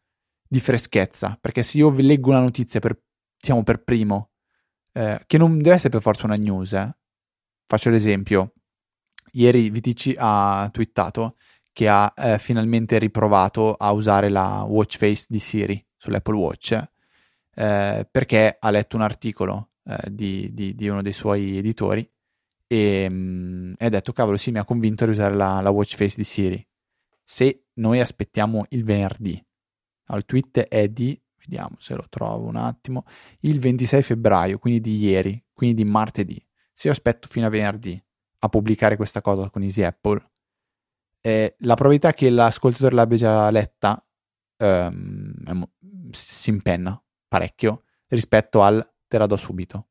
di 0.44 0.60
freschezza. 0.60 1.38
Perché 1.40 1.62
se 1.62 1.78
io 1.78 1.90
vi 1.90 2.02
leggo 2.02 2.30
una 2.30 2.40
notizia 2.40 2.80
per, 2.80 3.00
diciamo, 3.38 3.62
per 3.62 3.84
primo, 3.84 4.30
eh, 4.92 5.22
che 5.24 5.38
non 5.38 5.56
deve 5.58 5.76
essere 5.76 5.90
per 5.90 6.02
forza 6.02 6.26
una 6.26 6.34
news, 6.34 6.72
eh. 6.72 6.96
faccio 7.64 7.90
l'esempio. 7.90 8.50
Ieri 9.36 9.70
VTC 9.70 10.14
ha 10.16 10.68
twittato 10.72 11.36
che 11.72 11.88
ha 11.88 12.12
eh, 12.16 12.38
finalmente 12.38 12.98
riprovato 12.98 13.74
a 13.74 13.92
usare 13.92 14.30
la 14.30 14.64
watch 14.66 14.96
face 14.96 15.26
di 15.28 15.38
Siri 15.38 15.84
sull'Apple 15.96 16.36
Watch 16.36 16.88
eh, 17.54 18.08
perché 18.10 18.56
ha 18.58 18.70
letto 18.70 18.96
un 18.96 19.02
articolo 19.02 19.70
eh, 19.84 20.10
di, 20.10 20.52
di, 20.54 20.74
di, 20.74 20.88
uno 20.88 21.02
dei 21.02 21.12
suoi 21.12 21.58
editori 21.58 22.08
e, 22.66 23.08
mh, 23.08 23.14
mm, 23.14 23.72
ha 23.78 23.88
detto 23.90 24.12
cavolo 24.12 24.38
sì 24.38 24.50
mi 24.50 24.58
ha 24.58 24.64
convinto 24.64 25.04
a 25.04 25.08
usare 25.08 25.34
la, 25.34 25.60
la 25.60 25.70
watch 25.70 25.96
face 25.96 26.14
di 26.16 26.24
Siri. 26.24 26.66
Se 27.22 27.66
noi 27.74 28.00
aspettiamo 28.00 28.64
il 28.70 28.84
venerdì 28.84 29.44
il 30.14 30.24
tweet 30.24 30.60
è 30.60 30.88
di 30.88 31.20
vediamo 31.38 31.76
se 31.78 31.94
lo 31.94 32.06
trovo 32.08 32.46
un 32.46 32.56
attimo 32.56 33.04
il 33.40 33.58
26 33.58 34.02
febbraio 34.02 34.58
quindi 34.58 34.80
di 34.80 34.98
ieri 34.98 35.42
quindi 35.52 35.82
di 35.82 35.88
martedì. 35.88 36.42
Se 36.72 36.86
io 36.88 36.92
aspetto 36.92 37.26
fino 37.28 37.46
a 37.46 37.50
venerdì 37.50 38.02
a 38.46 38.48
pubblicare 38.48 38.96
questa 38.96 39.20
cosa 39.20 39.50
con 39.50 39.62
Easy 39.62 39.82
Apple 39.82 40.22
eh, 41.26 41.56
la 41.58 41.74
probabilità 41.74 42.12
che 42.12 42.30
l'ascoltatore 42.30 42.94
l'abbia 42.94 43.16
già 43.16 43.50
letta 43.50 44.00
ehm, 44.58 45.68
si 46.12 46.50
impenna 46.50 47.02
parecchio 47.26 47.82
rispetto 48.06 48.62
al 48.62 48.88
te 49.08 49.18
la 49.18 49.26
do 49.26 49.36
subito. 49.36 49.88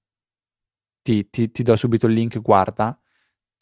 Ti, 1.02 1.30
ti, 1.30 1.52
ti 1.52 1.62
do 1.62 1.76
subito 1.76 2.08
il 2.08 2.14
link, 2.14 2.40
guarda, 2.40 2.98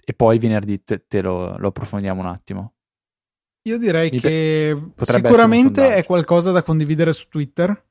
e 0.06 0.14
poi 0.14 0.38
venerdì 0.38 0.84
te, 0.84 1.08
te 1.08 1.24
lo, 1.24 1.58
lo, 1.58 1.70
approfondiamo 1.70 2.22
un 2.22 2.28
attimo. 2.28 2.76
Io 3.64 3.80
direi 3.80 4.12
Mi 4.12 4.20
che 4.20 4.92
sicuramente 5.00 5.96
è 5.96 6.06
qualcosa 6.06 6.52
da 6.52 6.62
condividere 6.62 7.12
su 7.12 7.28
Twitter 7.28 7.86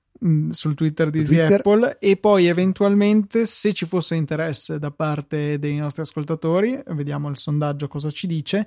sul 0.50 0.74
Twitter 0.74 1.10
di 1.10 1.24
Twitter. 1.24 1.54
Apple 1.54 1.98
e 1.98 2.16
poi 2.16 2.46
eventualmente 2.46 3.46
se 3.46 3.72
ci 3.72 3.86
fosse 3.86 4.14
interesse 4.14 4.78
da 4.78 4.90
parte 4.90 5.58
dei 5.58 5.76
nostri 5.76 6.02
ascoltatori, 6.02 6.80
vediamo 6.88 7.28
il 7.28 7.36
sondaggio 7.36 7.88
cosa 7.88 8.10
ci 8.10 8.26
dice, 8.26 8.66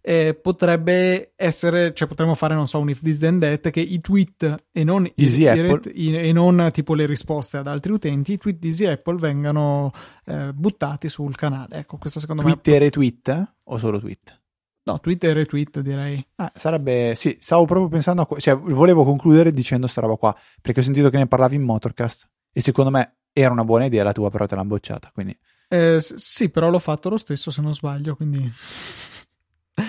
eh, 0.00 0.34
potrebbe 0.34 1.32
essere, 1.36 1.92
cioè 1.94 2.08
potremmo 2.08 2.34
fare 2.34 2.54
non 2.54 2.66
so 2.66 2.78
un 2.78 2.88
if 2.88 3.00
this 3.00 3.18
then 3.18 3.38
that 3.38 3.70
che 3.70 3.80
i 3.80 4.00
tweet 4.00 4.64
e 4.72 4.84
non, 4.84 5.04
i, 5.06 5.12
i, 5.16 6.14
e 6.14 6.32
non 6.32 6.68
tipo 6.72 6.94
le 6.94 7.06
risposte 7.06 7.58
ad 7.58 7.66
altri 7.66 7.92
utenti, 7.92 8.32
i 8.32 8.38
tweet 8.38 8.58
di 8.58 8.68
Easy 8.68 8.86
Apple 8.86 9.16
vengano 9.16 9.92
eh, 10.24 10.52
buttati 10.54 11.08
sul 11.08 11.34
canale. 11.34 11.76
Ecco, 11.76 11.98
questo 11.98 12.20
secondo 12.20 12.42
tweet 12.42 12.56
me... 12.56 12.62
Tweet 12.62 12.76
e 12.76 12.84
retweet 12.84 13.52
o 13.64 13.78
solo 13.78 13.98
tweet? 13.98 14.42
No, 14.86 15.00
tweet 15.00 15.24
e 15.24 15.32
retweet 15.32 15.80
direi. 15.80 16.24
Ah, 16.36 16.52
sarebbe, 16.54 17.14
sì, 17.16 17.38
stavo 17.40 17.64
proprio 17.64 17.88
pensando 17.88 18.22
a, 18.22 18.38
cioè 18.38 18.54
volevo 18.54 19.04
concludere 19.04 19.50
dicendo 19.50 19.86
sta 19.86 20.02
roba 20.02 20.16
qua, 20.16 20.36
perché 20.60 20.80
ho 20.80 20.82
sentito 20.82 21.08
che 21.08 21.16
ne 21.16 21.26
parlavi 21.26 21.56
in 21.56 21.62
Motorcast 21.62 22.28
e 22.52 22.60
secondo 22.60 22.90
me 22.90 23.16
era 23.32 23.50
una 23.50 23.64
buona 23.64 23.86
idea 23.86 24.04
la 24.04 24.12
tua, 24.12 24.30
però 24.30 24.46
te 24.46 24.54
l'hanno 24.54 24.68
bocciata, 24.68 25.10
quindi... 25.12 25.36
Eh, 25.68 25.98
sì, 26.00 26.50
però 26.50 26.68
l'ho 26.68 26.78
fatto 26.78 27.08
lo 27.08 27.16
stesso 27.16 27.50
se 27.50 27.62
non 27.62 27.74
sbaglio, 27.74 28.14
quindi... 28.14 28.52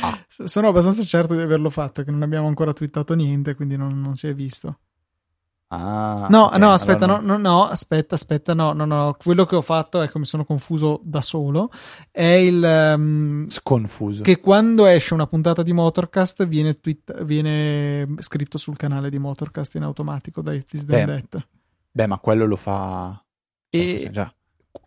Ah. 0.01 0.17
Sono 0.27 0.69
abbastanza 0.69 1.03
certo 1.03 1.35
di 1.35 1.41
averlo 1.41 1.69
fatto, 1.69 2.03
che 2.03 2.11
non 2.11 2.23
abbiamo 2.23 2.47
ancora 2.47 2.73
twittato 2.73 3.13
niente, 3.13 3.53
quindi 3.53 3.75
non, 3.77 3.99
non 3.99 4.15
si 4.15 4.27
è 4.27 4.33
visto. 4.33 4.79
Ah, 5.67 6.27
no, 6.29 6.45
okay, 6.45 6.59
no, 6.59 6.71
aspetta, 6.71 7.05
allora 7.05 7.21
no. 7.21 7.37
no, 7.37 7.49
no, 7.49 7.65
aspetta, 7.65 8.13
aspetta, 8.13 8.53
no, 8.53 8.73
no, 8.73 8.85
no. 8.85 9.15
Quello 9.19 9.45
che 9.45 9.55
ho 9.55 9.61
fatto, 9.61 10.01
ecco, 10.01 10.19
mi 10.19 10.25
sono 10.25 10.45
confuso 10.45 11.01
da 11.03 11.21
solo. 11.21 11.71
È 12.11 12.21
il 12.21 12.93
um, 12.95 13.47
sconfuso. 13.49 14.21
Che 14.21 14.39
quando 14.39 14.85
esce 14.85 15.15
una 15.15 15.25
puntata 15.25 15.63
di 15.63 15.73
Motorcast 15.73 16.45
viene, 16.45 16.79
tweet, 16.79 17.23
viene 17.23 18.07
scritto 18.19 18.59
sul 18.59 18.77
canale 18.77 19.09
di 19.09 19.17
Motorcast 19.17 19.75
in 19.75 19.83
automatico 19.83 20.41
da 20.41 20.53
It 20.53 20.71
is 20.73 20.85
beh, 20.85 21.23
beh, 21.91 22.07
ma 22.07 22.19
quello 22.19 22.45
lo 22.45 22.57
fa. 22.57 23.19
E 23.69 24.09
già. 24.11 24.31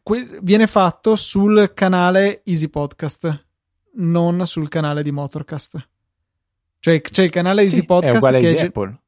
Que- 0.03 0.39
viene 0.43 0.69
fatto 0.69 1.17
sul 1.17 1.73
canale 1.75 2.43
Easy 2.45 2.69
Podcast, 2.69 3.47
non 3.95 4.47
sul 4.47 4.69
canale 4.69 5.03
di 5.03 5.11
Motorcast. 5.11 5.89
Cioè, 6.79 7.01
c'è 7.01 7.25
il 7.25 7.31
canale 7.31 7.63
Easy 7.63 7.81
sì, 7.81 7.85
Podcast 7.85 8.15
è 8.15 8.17
uguale 8.17 8.39
che 8.39 8.51
Easy 8.51 8.65
è 8.65 8.67
Apple. 8.69 8.99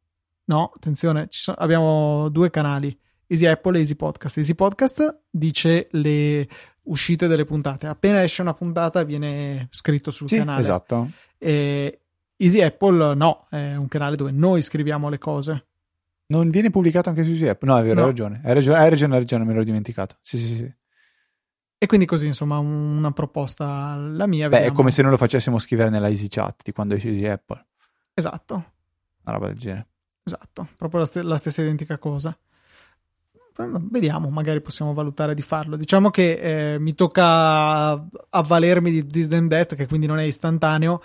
No, 0.50 0.72
attenzione, 0.74 1.28
sono, 1.30 1.56
abbiamo 1.60 2.28
due 2.28 2.50
canali, 2.50 2.98
Easy 3.28 3.46
Apple 3.46 3.76
e 3.76 3.80
Easy 3.82 3.94
Podcast. 3.94 4.38
Easy 4.38 4.56
Podcast 4.56 5.20
dice 5.30 5.86
le 5.92 6.48
uscite 6.82 7.28
delle 7.28 7.44
puntate. 7.44 7.86
Appena 7.86 8.20
esce 8.24 8.42
una 8.42 8.52
puntata 8.52 9.04
viene 9.04 9.68
scritto 9.70 10.10
sul 10.10 10.26
sì, 10.26 10.38
canale. 10.38 10.60
Esatto. 10.62 11.10
E 11.38 12.00
Easy 12.36 12.60
Apple 12.62 13.14
no, 13.14 13.46
è 13.48 13.76
un 13.76 13.86
canale 13.86 14.16
dove 14.16 14.32
noi 14.32 14.60
scriviamo 14.60 15.08
le 15.08 15.18
cose. 15.18 15.66
Non 16.26 16.50
viene 16.50 16.70
pubblicato 16.70 17.10
anche 17.10 17.22
su 17.22 17.30
Easy 17.30 17.46
Apple? 17.46 17.68
No, 17.68 17.78
è 17.78 17.82
vero, 17.84 17.94
no. 17.94 18.00
hai 18.00 18.06
ragione. 18.08 18.40
Hai 18.42 18.54
ragione, 18.54 18.78
hai 18.78 18.90
ragione, 18.90 19.14
hai 19.14 19.20
ragione, 19.20 19.44
me 19.44 19.54
l'ho 19.54 19.62
dimenticato. 19.62 20.16
Sì, 20.20 20.36
sì, 20.36 20.56
sì. 20.56 20.74
E 21.78 21.86
quindi 21.86 22.06
così, 22.06 22.26
insomma, 22.26 22.58
una 22.58 23.12
proposta 23.12 23.94
la 23.94 24.26
mia. 24.26 24.48
Beh, 24.48 24.56
vediamo. 24.56 24.72
è 24.72 24.76
come 24.76 24.90
se 24.90 25.02
noi 25.02 25.12
lo 25.12 25.16
facessimo 25.16 25.60
scrivere 25.60 25.90
nella 25.90 26.08
Easy 26.08 26.26
Chat 26.26 26.62
di 26.64 26.72
quando 26.72 26.96
esce 26.96 27.10
Easy 27.10 27.26
Apple. 27.26 27.64
Esatto. 28.14 28.72
Una 29.22 29.34
roba 29.34 29.46
del 29.46 29.56
genere. 29.56 29.89
Esatto, 30.22 30.68
proprio 30.76 31.00
la, 31.00 31.06
st- 31.06 31.22
la 31.22 31.36
stessa 31.36 31.62
identica 31.62 31.98
cosa. 31.98 32.36
Vediamo, 33.90 34.30
magari 34.30 34.62
possiamo 34.62 34.94
valutare 34.94 35.34
di 35.34 35.42
farlo. 35.42 35.76
Diciamo 35.76 36.08
che 36.10 36.74
eh, 36.74 36.78
mi 36.78 36.94
tocca 36.94 37.90
avvalermi 38.30 39.04
di 39.04 39.28
Then 39.28 39.48
That, 39.48 39.74
che 39.74 39.86
quindi 39.86 40.06
non 40.06 40.18
è 40.18 40.22
istantaneo, 40.22 41.02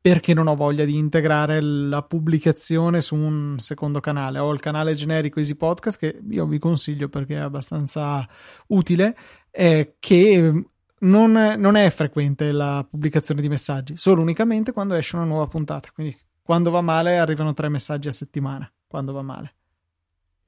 perché 0.00 0.34
non 0.34 0.48
ho 0.48 0.56
voglia 0.56 0.84
di 0.84 0.96
integrare 0.96 1.60
la 1.60 2.02
pubblicazione 2.02 3.00
su 3.00 3.14
un 3.14 3.54
secondo 3.58 4.00
canale. 4.00 4.40
Ho 4.40 4.52
il 4.52 4.58
canale 4.58 4.94
generico 4.94 5.38
Easy 5.38 5.54
Podcast, 5.54 5.96
che 5.96 6.20
io 6.28 6.44
vi 6.46 6.58
consiglio 6.58 7.08
perché 7.08 7.36
è 7.36 7.38
abbastanza 7.38 8.28
utile, 8.68 9.16
eh, 9.52 9.94
che 10.00 10.64
non, 10.98 11.32
non 11.32 11.76
è 11.76 11.88
frequente 11.90 12.50
la 12.50 12.84
pubblicazione 12.88 13.40
di 13.40 13.48
messaggi, 13.48 13.96
solo 13.96 14.22
unicamente 14.22 14.72
quando 14.72 14.94
esce 14.94 15.14
una 15.14 15.24
nuova 15.24 15.46
puntata. 15.46 15.90
Quindi 15.94 16.16
quando 16.42 16.70
va 16.70 16.80
male 16.80 17.18
arrivano 17.18 17.52
tre 17.52 17.68
messaggi 17.68 18.08
a 18.08 18.12
settimana. 18.12 18.70
Quando 18.86 19.12
va 19.12 19.22
male. 19.22 19.54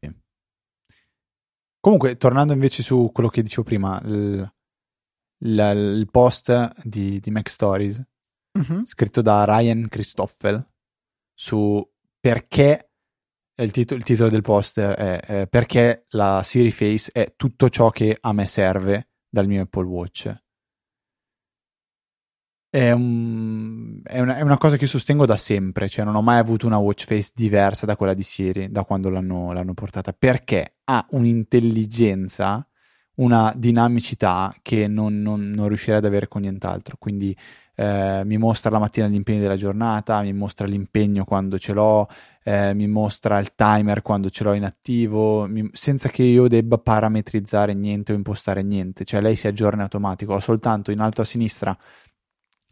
Sì. 0.00 0.12
Comunque, 1.80 2.16
tornando 2.16 2.52
invece 2.52 2.82
su 2.82 3.10
quello 3.12 3.28
che 3.30 3.42
dicevo 3.42 3.62
prima, 3.62 4.00
il, 4.04 4.52
il, 5.38 5.72
il 5.98 6.08
post 6.10 6.86
di, 6.86 7.20
di 7.20 7.30
Mac 7.30 7.48
Stories, 7.48 8.02
uh-huh. 8.52 8.84
scritto 8.84 9.22
da 9.22 9.44
Ryan 9.44 9.88
Christoffel, 9.88 10.62
su 11.32 11.82
perché 12.20 12.90
il, 13.54 13.70
titolo, 13.70 13.98
il 13.98 14.04
titolo 14.04 14.28
del 14.28 14.42
post 14.42 14.80
è, 14.80 15.20
è, 15.20 15.48
perché 15.48 16.06
la 16.10 16.42
Siri 16.44 16.70
Face 16.70 17.10
è 17.12 17.34
tutto 17.36 17.70
ciò 17.70 17.90
che 17.90 18.16
a 18.20 18.32
me 18.32 18.46
serve 18.46 19.08
dal 19.28 19.46
mio 19.46 19.62
Apple 19.62 19.86
Watch 19.86 20.43
è, 22.74 22.90
un, 22.90 24.00
è, 24.02 24.18
una, 24.18 24.36
è, 24.36 24.40
una, 24.40 24.58
cosa 24.58 24.76
che 24.76 24.88
sostengo 24.88 25.26
da 25.26 25.36
sempre, 25.36 25.88
cioè 25.88 26.04
non 26.04 26.16
ho 26.16 26.22
mai 26.22 26.38
avuto 26.38 26.66
una 26.66 26.78
watch 26.78 27.04
face 27.04 27.30
diversa 27.32 27.86
da 27.86 27.94
quella 27.94 28.14
di 28.14 28.24
Siri, 28.24 28.68
da 28.68 28.82
quando 28.82 29.10
l'hanno, 29.10 29.52
l'hanno 29.52 29.74
portata, 29.74 30.12
perché 30.12 30.78
ha 30.82 31.06
un'intelligenza, 31.10 32.66
una 33.16 33.52
dinamicità 33.54 34.52
che 34.60 34.88
non, 34.88 35.22
non, 35.22 35.50
non 35.50 35.68
riuscirei 35.68 35.98
ad 35.98 36.04
avere 36.04 36.26
con 36.26 36.40
nient'altro. 36.40 36.96
Quindi 36.98 37.36
eh, 37.76 38.22
mi 38.24 38.38
mostra 38.38 38.72
la 38.72 38.80
mattina 38.80 39.06
gli 39.06 39.14
impegni 39.14 39.38
della 39.38 39.56
giornata, 39.56 40.20
mi 40.22 40.32
mostra 40.32 40.66
l'impegno 40.66 41.24
quando 41.24 41.60
ce 41.60 41.72
l'ho, 41.74 42.08
eh, 42.42 42.74
mi 42.74 42.88
mostra 42.88 43.38
il 43.38 43.54
timer 43.54 44.02
quando 44.02 44.30
ce 44.30 44.42
l'ho 44.42 44.52
in 44.52 44.64
attivo, 44.64 45.46
mi, 45.46 45.68
senza 45.72 46.08
che 46.08 46.24
io 46.24 46.48
debba 46.48 46.78
parametrizzare 46.78 47.72
niente 47.72 48.12
o 48.12 48.16
impostare 48.16 48.62
niente, 48.62 49.04
cioè 49.04 49.20
lei 49.20 49.36
si 49.36 49.46
aggiorna 49.46 49.84
automatico, 49.84 50.34
ho 50.34 50.40
soltanto 50.40 50.90
in 50.90 50.98
alto 50.98 51.22
a 51.22 51.24
sinistra 51.24 51.76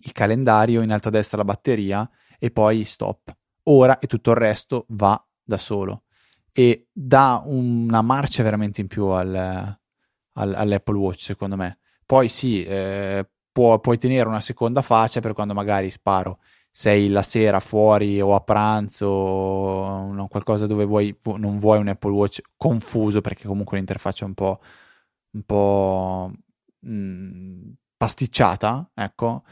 il 0.04 0.12
calendario, 0.12 0.82
in 0.82 0.92
alto 0.92 1.08
a 1.08 1.10
destra 1.10 1.38
la 1.38 1.44
batteria 1.44 2.08
e 2.38 2.50
poi 2.50 2.84
stop. 2.84 3.34
Ora 3.64 3.98
e 3.98 4.06
tutto 4.06 4.30
il 4.30 4.36
resto 4.36 4.86
va 4.90 5.22
da 5.42 5.58
solo 5.58 6.04
e 6.52 6.88
dà 6.92 7.42
una 7.44 8.02
marcia 8.02 8.42
veramente 8.42 8.80
in 8.80 8.86
più 8.86 9.06
al, 9.06 9.34
al, 9.34 10.54
all'Apple 10.54 10.96
Watch 10.96 11.22
secondo 11.22 11.56
me. 11.56 11.78
Poi 12.04 12.28
sì, 12.28 12.64
eh, 12.64 13.28
può, 13.50 13.78
puoi 13.80 13.98
tenere 13.98 14.28
una 14.28 14.40
seconda 14.40 14.82
faccia 14.82 15.20
per 15.20 15.32
quando 15.32 15.54
magari 15.54 15.90
sparo 15.90 16.38
sei 16.74 17.08
la 17.08 17.22
sera 17.22 17.60
fuori 17.60 18.18
o 18.20 18.34
a 18.34 18.40
pranzo, 18.40 19.06
o 19.06 20.28
qualcosa 20.28 20.66
dove 20.66 20.86
vuoi, 20.86 21.14
non 21.36 21.58
vuoi 21.58 21.78
un 21.78 21.88
Apple 21.88 22.12
Watch 22.12 22.40
confuso 22.56 23.20
perché 23.20 23.46
comunque 23.46 23.76
l'interfaccia 23.76 24.24
è 24.24 24.28
un 24.28 24.34
po', 24.34 24.60
un 25.32 25.42
po' 25.44 26.32
mh, 26.80 26.92
mm, 26.92 27.70
pasticciata, 27.96 28.90
ecco, 28.94 29.44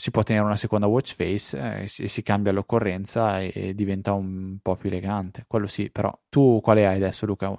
si 0.00 0.10
può 0.10 0.22
tenere 0.22 0.46
una 0.46 0.56
seconda 0.56 0.86
watch 0.86 1.14
face 1.14 1.82
eh, 1.82 1.86
si, 1.86 2.08
si, 2.08 2.22
cambia 2.22 2.52
l'occorrenza 2.52 3.38
e, 3.42 3.52
e, 3.54 3.74
diventa 3.74 4.14
un 4.14 4.56
po' 4.62 4.74
più 4.74 4.88
elegante. 4.88 5.44
Quello 5.46 5.66
sì, 5.66 5.90
però 5.90 6.10
tu 6.30 6.58
quale 6.62 6.86
hai 6.86 6.96
adesso, 6.96 7.26
Luca? 7.26 7.52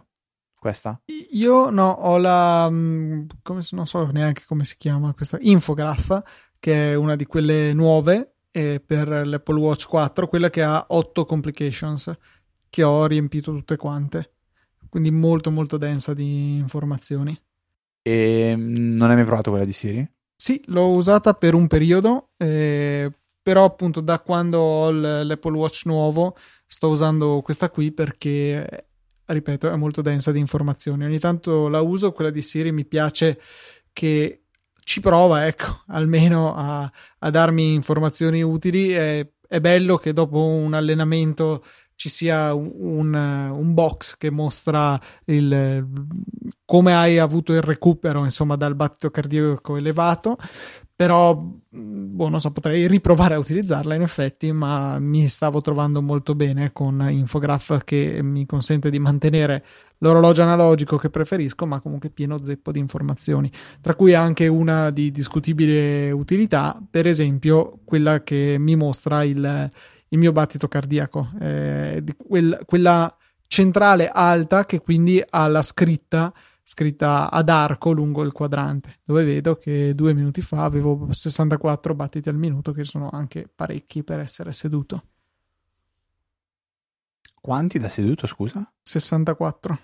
Questa? 0.55 0.99
Io 1.33 1.69
no, 1.69 1.91
ho 1.91 2.17
la 2.17 2.67
mm, 2.67 3.27
come, 3.43 3.61
non 3.71 3.85
so 3.85 4.09
neanche 4.09 4.41
come 4.47 4.63
si 4.63 4.75
chiama 4.77 5.13
questa 5.13 5.37
Infograph, 5.39 6.23
che 6.57 6.93
è 6.93 6.95
una 6.95 7.15
di 7.15 7.27
quelle 7.27 7.73
nuove 7.73 8.37
e 8.49 8.81
per 8.83 9.27
l'Apple 9.27 9.59
Watch 9.59 9.87
4, 9.87 10.27
quella 10.27 10.49
che 10.49 10.63
ha 10.63 10.83
8 10.87 11.25
complications, 11.25 12.11
che 12.69 12.81
ho 12.81 13.05
riempito 13.05 13.51
tutte 13.51 13.75
quante. 13.75 14.33
Quindi 14.89 15.11
molto 15.11 15.51
molto 15.51 15.77
densa 15.77 16.15
di 16.15 16.55
informazioni. 16.55 17.39
E 18.01 18.55
mm, 18.57 18.95
non 18.95 19.11
hai 19.11 19.15
mai 19.15 19.25
provato 19.25 19.51
quella 19.51 19.65
di 19.65 19.73
Siri? 19.73 20.11
Sì, 20.41 20.59
l'ho 20.69 20.87
usata 20.87 21.35
per 21.35 21.53
un 21.53 21.67
periodo, 21.67 22.31
eh, 22.37 23.11
però 23.43 23.63
appunto 23.63 24.01
da 24.01 24.17
quando 24.21 24.57
ho 24.57 24.89
l'Apple 24.89 25.55
Watch 25.55 25.83
nuovo 25.85 26.35
sto 26.65 26.89
usando 26.89 27.41
questa 27.43 27.69
qui 27.69 27.91
perché, 27.91 28.87
ripeto, 29.23 29.69
è 29.69 29.75
molto 29.75 30.01
densa 30.01 30.31
di 30.31 30.39
informazioni. 30.39 31.05
Ogni 31.05 31.19
tanto 31.19 31.67
la 31.67 31.81
uso, 31.81 32.11
quella 32.11 32.31
di 32.31 32.41
Siri 32.41 32.71
mi 32.71 32.85
piace 32.85 33.39
che 33.93 34.45
ci 34.83 34.99
prova, 34.99 35.45
ecco, 35.45 35.83
almeno 35.93 36.55
a, 36.55 36.91
a 37.19 37.29
darmi 37.29 37.73
informazioni 37.73 38.41
utili. 38.41 38.89
È, 38.93 39.31
è, 39.47 39.59
bello 39.59 39.97
che 39.97 40.11
dopo 40.11 40.43
un 40.43 40.73
allenamento 40.73 41.63
ci 42.01 42.09
sia 42.09 42.55
un, 42.55 43.13
un 43.13 43.73
box 43.75 44.17
che 44.17 44.31
mostra 44.31 44.99
il, 45.25 45.87
come 46.65 46.95
hai 46.95 47.19
avuto 47.19 47.53
il 47.53 47.61
recupero, 47.61 48.23
insomma, 48.23 48.55
dal 48.55 48.73
battito 48.73 49.11
cardiaco 49.11 49.77
elevato 49.77 50.35
però 51.01 51.35
boh, 51.35 52.29
non 52.29 52.39
so, 52.39 52.51
potrei 52.51 52.87
riprovare 52.87 53.33
a 53.33 53.39
utilizzarla 53.39 53.95
in 53.95 54.03
effetti, 54.03 54.51
ma 54.51 54.99
mi 54.99 55.27
stavo 55.27 55.59
trovando 55.59 55.99
molto 55.99 56.35
bene 56.35 56.71
con 56.73 57.03
Infograph 57.09 57.83
che 57.83 58.19
mi 58.21 58.45
consente 58.45 58.91
di 58.91 58.99
mantenere 58.99 59.65
l'orologio 59.97 60.43
analogico 60.43 60.97
che 60.97 61.09
preferisco, 61.09 61.65
ma 61.65 61.81
comunque 61.81 62.11
pieno 62.11 62.43
zeppo 62.43 62.71
di 62.71 62.77
informazioni, 62.77 63.51
tra 63.79 63.95
cui 63.95 64.13
anche 64.13 64.45
una 64.45 64.91
di 64.91 65.11
discutibile 65.11 66.11
utilità, 66.11 66.79
per 66.87 67.07
esempio 67.07 67.79
quella 67.83 68.21
che 68.21 68.57
mi 68.59 68.75
mostra 68.75 69.23
il, 69.23 69.71
il 70.11 70.17
mio 70.17 70.31
battito 70.31 70.67
cardiaco, 70.67 71.31
eh, 71.39 72.03
quel, 72.27 72.61
quella 72.65 73.15
centrale 73.47 74.07
alta 74.07 74.65
che 74.65 74.79
quindi 74.79 75.23
ha 75.27 75.47
la 75.47 75.61
scritta 75.61 76.33
scritta 76.63 77.29
ad 77.29 77.49
arco 77.49 77.91
lungo 77.91 78.23
il 78.23 78.31
quadrante, 78.31 78.99
dove 79.03 79.25
vedo 79.25 79.57
che 79.57 79.93
due 79.93 80.13
minuti 80.13 80.41
fa 80.41 80.63
avevo 80.63 81.11
64 81.11 81.93
battiti 81.95 82.29
al 82.29 82.37
minuto, 82.37 82.71
che 82.71 82.85
sono 82.85 83.09
anche 83.09 83.49
parecchi 83.53 84.03
per 84.03 84.19
essere 84.19 84.53
seduto. 84.53 85.03
Quanti 87.41 87.79
da 87.79 87.89
seduto, 87.89 88.27
scusa? 88.27 88.71
64. 88.81 89.79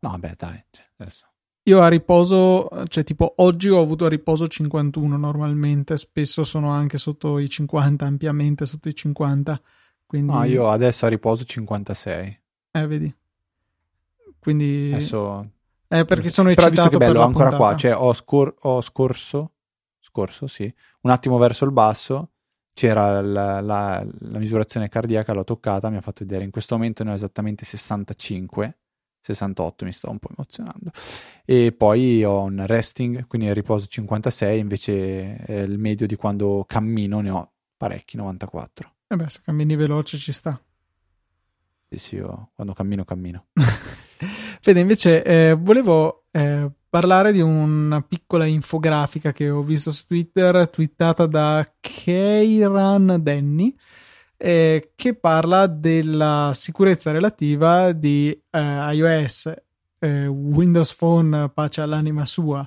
No, 0.00 0.18
beh, 0.18 0.34
dai, 0.36 0.62
cioè, 0.70 0.84
adesso. 0.98 1.29
Io 1.64 1.80
a 1.80 1.88
riposo, 1.88 2.68
cioè 2.88 3.04
tipo 3.04 3.34
oggi 3.36 3.68
ho 3.68 3.80
avuto 3.80 4.06
a 4.06 4.08
riposo 4.08 4.46
51 4.46 5.16
normalmente, 5.16 5.96
spesso 5.98 6.42
sono 6.42 6.70
anche 6.70 6.98
sotto 6.98 7.38
i 7.38 7.48
50, 7.48 8.04
ampiamente 8.04 8.66
sotto 8.66 8.88
i 8.88 8.94
50. 8.94 9.60
Quindi... 10.06 10.32
No, 10.32 10.44
io 10.44 10.68
adesso 10.68 11.06
a 11.06 11.08
riposo 11.08 11.44
56. 11.44 12.40
Eh, 12.72 12.86
vedi. 12.86 13.14
Quindi... 14.38 14.90
Adesso 14.92 15.48
eh, 15.92 16.04
perché 16.04 16.28
sono 16.28 16.50
Però 16.54 16.68
eccitato 16.68 16.88
visto 16.88 17.04
che 17.04 17.04
bello, 17.04 17.24
ancora 17.24 17.48
puntata. 17.48 17.70
qua, 17.70 17.76
cioè 17.76 17.96
ho, 17.96 18.12
scor- 18.12 18.54
ho, 18.60 18.80
scorso, 18.80 19.54
scorso, 19.98 20.46
sì, 20.46 20.72
un 21.00 21.10
attimo 21.10 21.36
verso 21.36 21.64
il 21.64 21.72
basso, 21.72 22.30
c'era 22.72 23.20
la, 23.20 23.60
la, 23.60 24.06
la, 24.20 24.38
misurazione 24.38 24.88
cardiaca, 24.88 25.32
l'ho 25.32 25.42
toccata, 25.42 25.90
mi 25.90 25.96
ha 25.96 26.00
fatto 26.00 26.24
vedere, 26.24 26.44
in 26.44 26.52
questo 26.52 26.76
momento 26.76 27.02
ne 27.02 27.10
ho 27.10 27.14
esattamente 27.14 27.64
65, 27.64 28.78
68, 29.20 29.84
mi 29.84 29.92
sto 29.92 30.10
un 30.10 30.18
po' 30.18 30.30
emozionando. 30.36 30.90
E 31.44 31.72
poi 31.72 32.24
ho 32.24 32.42
un 32.42 32.64
resting, 32.66 33.26
quindi 33.26 33.48
il 33.48 33.54
riposo 33.54 33.86
56, 33.86 34.58
invece 34.58 35.44
eh, 35.44 35.62
il 35.62 35.78
medio 35.78 36.06
di 36.06 36.16
quando 36.16 36.64
cammino 36.66 37.20
ne 37.20 37.30
ho 37.30 37.52
parecchi, 37.76 38.16
94. 38.16 38.92
E 39.06 39.14
eh 39.14 39.16
beh, 39.16 39.28
se 39.28 39.40
cammini 39.44 39.76
veloce 39.76 40.16
ci 40.16 40.32
sta. 40.32 40.60
Sì, 41.88 41.98
sì, 41.98 42.14
io 42.16 42.50
quando 42.54 42.72
cammino 42.72 43.04
cammino. 43.04 43.46
Fede, 44.60 44.80
invece, 44.80 45.24
eh, 45.24 45.56
volevo 45.58 46.26
eh, 46.30 46.70
parlare 46.88 47.32
di 47.32 47.40
una 47.40 48.02
piccola 48.02 48.44
infografica 48.44 49.32
che 49.32 49.48
ho 49.48 49.62
visto 49.62 49.90
su 49.90 50.06
Twitter, 50.06 50.68
twittata 50.68 51.26
da 51.26 51.68
Keiran 51.80 53.18
Denny, 53.20 53.74
eh, 54.42 54.92
che 54.94 55.14
parla 55.14 55.66
della 55.66 56.52
sicurezza 56.54 57.12
relativa 57.12 57.92
di 57.92 58.30
eh, 58.30 58.94
iOS, 58.94 59.54
eh, 59.98 60.26
Windows 60.26 60.94
Phone, 60.94 61.50
pace 61.50 61.82
all'anima 61.82 62.24
sua, 62.24 62.66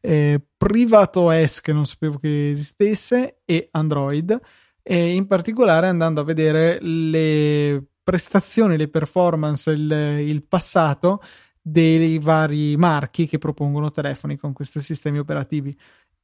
eh, 0.00 0.40
PrivatOS, 0.56 1.60
che 1.60 1.72
non 1.72 1.86
sapevo 1.86 2.18
che 2.18 2.50
esistesse, 2.50 3.40
e 3.44 3.66
Android, 3.72 4.40
e 4.80 5.14
in 5.14 5.26
particolare 5.26 5.88
andando 5.88 6.20
a 6.20 6.24
vedere 6.24 6.78
le 6.80 7.82
prestazioni, 8.00 8.76
le 8.76 8.88
performance, 8.88 9.72
il, 9.72 9.90
il 10.20 10.44
passato 10.44 11.20
dei 11.60 12.20
vari 12.20 12.76
marchi 12.76 13.26
che 13.26 13.38
propongono 13.38 13.90
telefoni 13.90 14.36
con 14.36 14.52
questi 14.52 14.78
sistemi 14.78 15.18
operativi. 15.18 15.76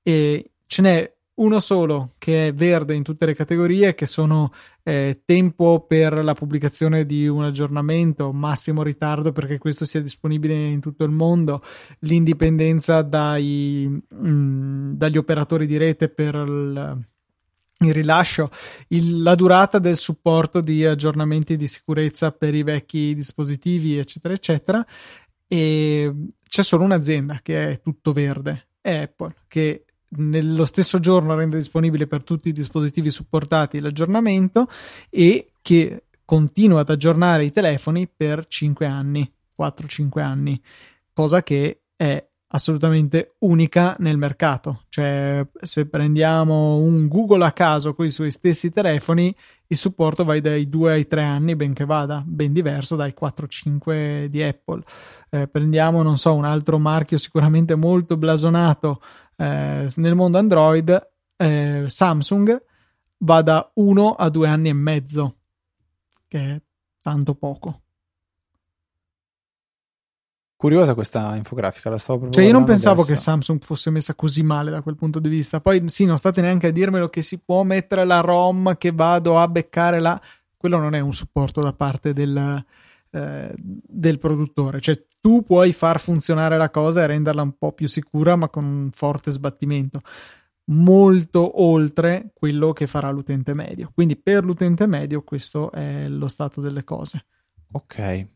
E 0.04 0.52
ce 0.66 0.82
n'è 0.82 1.14
uno 1.36 1.58
solo 1.60 2.14
che 2.18 2.48
è 2.48 2.54
verde 2.54 2.94
in 2.94 3.02
tutte 3.02 3.26
le 3.26 3.34
categorie, 3.34 3.94
che 3.94 4.06
sono 4.06 4.52
eh, 4.82 5.22
tempo 5.24 5.84
per 5.86 6.22
la 6.22 6.34
pubblicazione 6.34 7.04
di 7.06 7.26
un 7.26 7.42
aggiornamento, 7.42 8.32
massimo 8.32 8.82
ritardo 8.82 9.32
perché 9.32 9.58
questo 9.58 9.84
sia 9.84 10.00
disponibile 10.00 10.54
in 10.54 10.80
tutto 10.80 11.04
il 11.04 11.10
mondo, 11.10 11.62
l'indipendenza 12.00 13.02
dai, 13.02 13.86
mh, 13.88 14.28
mm, 14.28 14.92
dagli 14.92 15.16
operatori 15.16 15.66
di 15.66 15.76
rete 15.76 16.08
per 16.08 16.34
il 16.34 17.04
il 17.78 17.92
rilascio, 17.92 18.50
il, 18.88 19.20
la 19.20 19.34
durata 19.34 19.78
del 19.78 19.96
supporto 19.96 20.60
di 20.60 20.86
aggiornamenti 20.86 21.56
di 21.56 21.66
sicurezza 21.66 22.30
per 22.30 22.54
i 22.54 22.62
vecchi 22.62 23.14
dispositivi, 23.14 23.98
eccetera, 23.98 24.32
eccetera. 24.32 24.86
E 25.46 26.14
c'è 26.48 26.62
solo 26.62 26.84
un'azienda 26.84 27.40
che 27.42 27.70
è 27.70 27.80
tutto 27.80 28.12
verde, 28.12 28.68
è 28.80 28.94
Apple, 28.94 29.34
che 29.48 29.84
nello 30.16 30.64
stesso 30.64 31.00
giorno 31.00 31.34
rende 31.34 31.56
disponibile 31.56 32.06
per 32.06 32.22
tutti 32.24 32.48
i 32.48 32.52
dispositivi 32.52 33.10
supportati 33.10 33.80
l'aggiornamento 33.80 34.68
e 35.10 35.52
che 35.60 36.04
continua 36.24 36.80
ad 36.80 36.90
aggiornare 36.90 37.44
i 37.44 37.50
telefoni 37.50 38.08
per 38.08 38.46
5 38.46 38.86
anni, 38.86 39.30
4-5 39.58 40.20
anni, 40.20 40.60
cosa 41.12 41.42
che 41.42 41.82
è 41.96 42.26
assolutamente 42.54 43.34
unica 43.40 43.96
nel 43.98 44.16
mercato. 44.16 44.82
Cioè, 44.88 45.46
se 45.60 45.86
prendiamo 45.86 46.76
un 46.76 47.08
Google 47.08 47.44
a 47.44 47.52
caso 47.52 47.94
con 47.94 48.06
i 48.06 48.10
suoi 48.10 48.30
stessi 48.30 48.70
telefoni, 48.70 49.34
il 49.66 49.76
supporto 49.76 50.24
va 50.24 50.38
dai 50.38 50.68
2 50.68 50.92
ai 50.92 51.06
3 51.06 51.22
anni, 51.22 51.56
benché 51.56 51.84
vada, 51.84 52.22
ben 52.24 52.52
diverso 52.52 52.94
dai 52.94 53.12
4-5 53.20 54.26
di 54.26 54.42
Apple. 54.42 54.82
Eh, 55.30 55.48
prendiamo, 55.48 56.02
non 56.02 56.16
so, 56.16 56.34
un 56.34 56.44
altro 56.44 56.78
marchio 56.78 57.18
sicuramente 57.18 57.74
molto 57.74 58.16
blasonato 58.16 59.00
eh, 59.36 59.88
nel 59.96 60.14
mondo 60.14 60.38
Android, 60.38 61.10
eh, 61.36 61.84
Samsung, 61.86 62.62
va 63.18 63.42
da 63.42 63.70
1 63.74 64.14
a 64.14 64.28
2 64.28 64.48
anni 64.48 64.68
e 64.68 64.74
mezzo, 64.74 65.36
che 66.28 66.38
è 66.38 66.62
tanto 67.00 67.34
poco. 67.34 67.80
curiosa 70.64 70.94
questa 70.94 71.36
infografica, 71.36 71.90
la 71.90 71.98
stavo 71.98 72.20
proprio 72.20 72.40
Cioè, 72.40 72.50
io 72.50 72.56
non 72.56 72.66
pensavo 72.66 73.02
adesso. 73.02 73.14
che 73.14 73.20
Samsung 73.20 73.62
fosse 73.62 73.90
messa 73.90 74.14
così 74.14 74.42
male 74.42 74.70
da 74.70 74.80
quel 74.80 74.96
punto 74.96 75.18
di 75.18 75.28
vista. 75.28 75.60
Poi, 75.60 75.82
sì, 75.88 76.06
non 76.06 76.16
state 76.16 76.40
neanche 76.40 76.68
a 76.68 76.70
dirmelo 76.70 77.10
che 77.10 77.20
si 77.20 77.38
può 77.38 77.64
mettere 77.64 78.06
la 78.06 78.20
ROM 78.20 78.78
che 78.78 78.90
vado 78.90 79.38
a 79.38 79.46
beccare 79.46 80.00
là. 80.00 80.18
Quello 80.56 80.78
non 80.78 80.94
è 80.94 81.00
un 81.00 81.12
supporto 81.12 81.60
da 81.60 81.74
parte 81.74 82.14
del, 82.14 82.64
eh, 83.14 83.54
del 83.56 84.18
produttore. 84.18 84.80
Cioè, 84.80 85.06
tu 85.20 85.42
puoi 85.44 85.72
far 85.72 86.00
funzionare 86.00 86.56
la 86.56 86.70
cosa 86.70 87.02
e 87.02 87.06
renderla 87.06 87.42
un 87.42 87.56
po' 87.56 87.72
più 87.72 87.88
sicura, 87.88 88.36
ma 88.36 88.48
con 88.48 88.64
un 88.64 88.88
forte 88.90 89.30
sbattimento 89.30 90.00
molto 90.66 91.62
oltre 91.62 92.30
quello 92.32 92.72
che 92.72 92.86
farà 92.86 93.10
l'utente 93.10 93.54
medio. 93.54 93.90
Quindi 93.92 94.16
per 94.16 94.44
l'utente 94.44 94.86
medio 94.86 95.22
questo 95.22 95.70
è 95.70 96.08
lo 96.08 96.28
stato 96.28 96.60
delle 96.60 96.84
cose. 96.84 97.24
Ok. 97.72 98.26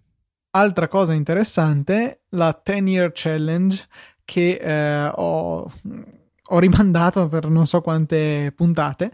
Altra 0.50 0.88
cosa 0.88 1.12
interessante, 1.12 2.22
la 2.30 2.58
10 2.62 2.82
year 2.84 3.10
challenge 3.14 3.86
che 4.24 4.58
eh, 4.60 5.10
ho, 5.14 5.70
ho, 6.42 6.58
rimandato 6.58 7.28
per 7.28 7.48
non 7.48 7.66
so 7.66 7.80
quante 7.80 8.52
puntate. 8.54 9.12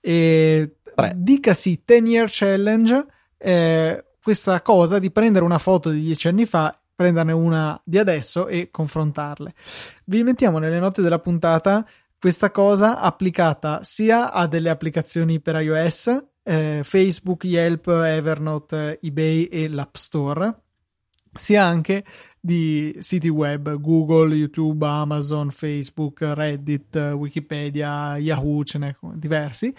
E 0.00 0.76
dicasi 1.16 1.82
10 1.84 2.04
year 2.04 2.28
challenge, 2.30 3.06
eh, 3.38 4.04
questa 4.22 4.62
cosa 4.62 4.98
di 4.98 5.10
prendere 5.10 5.44
una 5.44 5.58
foto 5.58 5.90
di 5.90 6.00
dieci 6.00 6.28
anni 6.28 6.46
fa 6.46 6.76
prenderne 6.94 7.32
una 7.32 7.80
di 7.84 7.98
adesso 7.98 8.46
e 8.46 8.70
confrontarle. 8.70 9.52
Vi 10.04 10.22
mettiamo 10.22 10.58
nelle 10.58 10.78
note 10.78 11.02
della 11.02 11.18
puntata 11.18 11.84
questa 12.18 12.52
cosa 12.52 13.00
applicata 13.00 13.82
sia 13.82 14.30
a 14.30 14.46
delle 14.46 14.70
applicazioni 14.70 15.40
per 15.40 15.56
iOS, 15.60 16.24
eh, 16.44 16.82
Facebook, 16.84 17.42
Yelp, 17.44 17.88
Evernote, 17.88 19.00
eBay 19.02 19.44
e 19.44 19.68
l'App 19.68 19.96
Store, 19.96 20.62
sia 21.32 21.64
anche 21.64 22.04
di 22.44 22.92
siti 22.98 23.28
web, 23.28 23.78
Google, 23.78 24.34
YouTube, 24.34 24.84
Amazon, 24.84 25.52
Facebook, 25.52 26.22
Reddit, 26.22 26.96
Wikipedia, 27.14 28.16
Yahoo, 28.16 28.64
ce 28.64 28.78
n'è 28.78 28.96
diversi, 29.14 29.72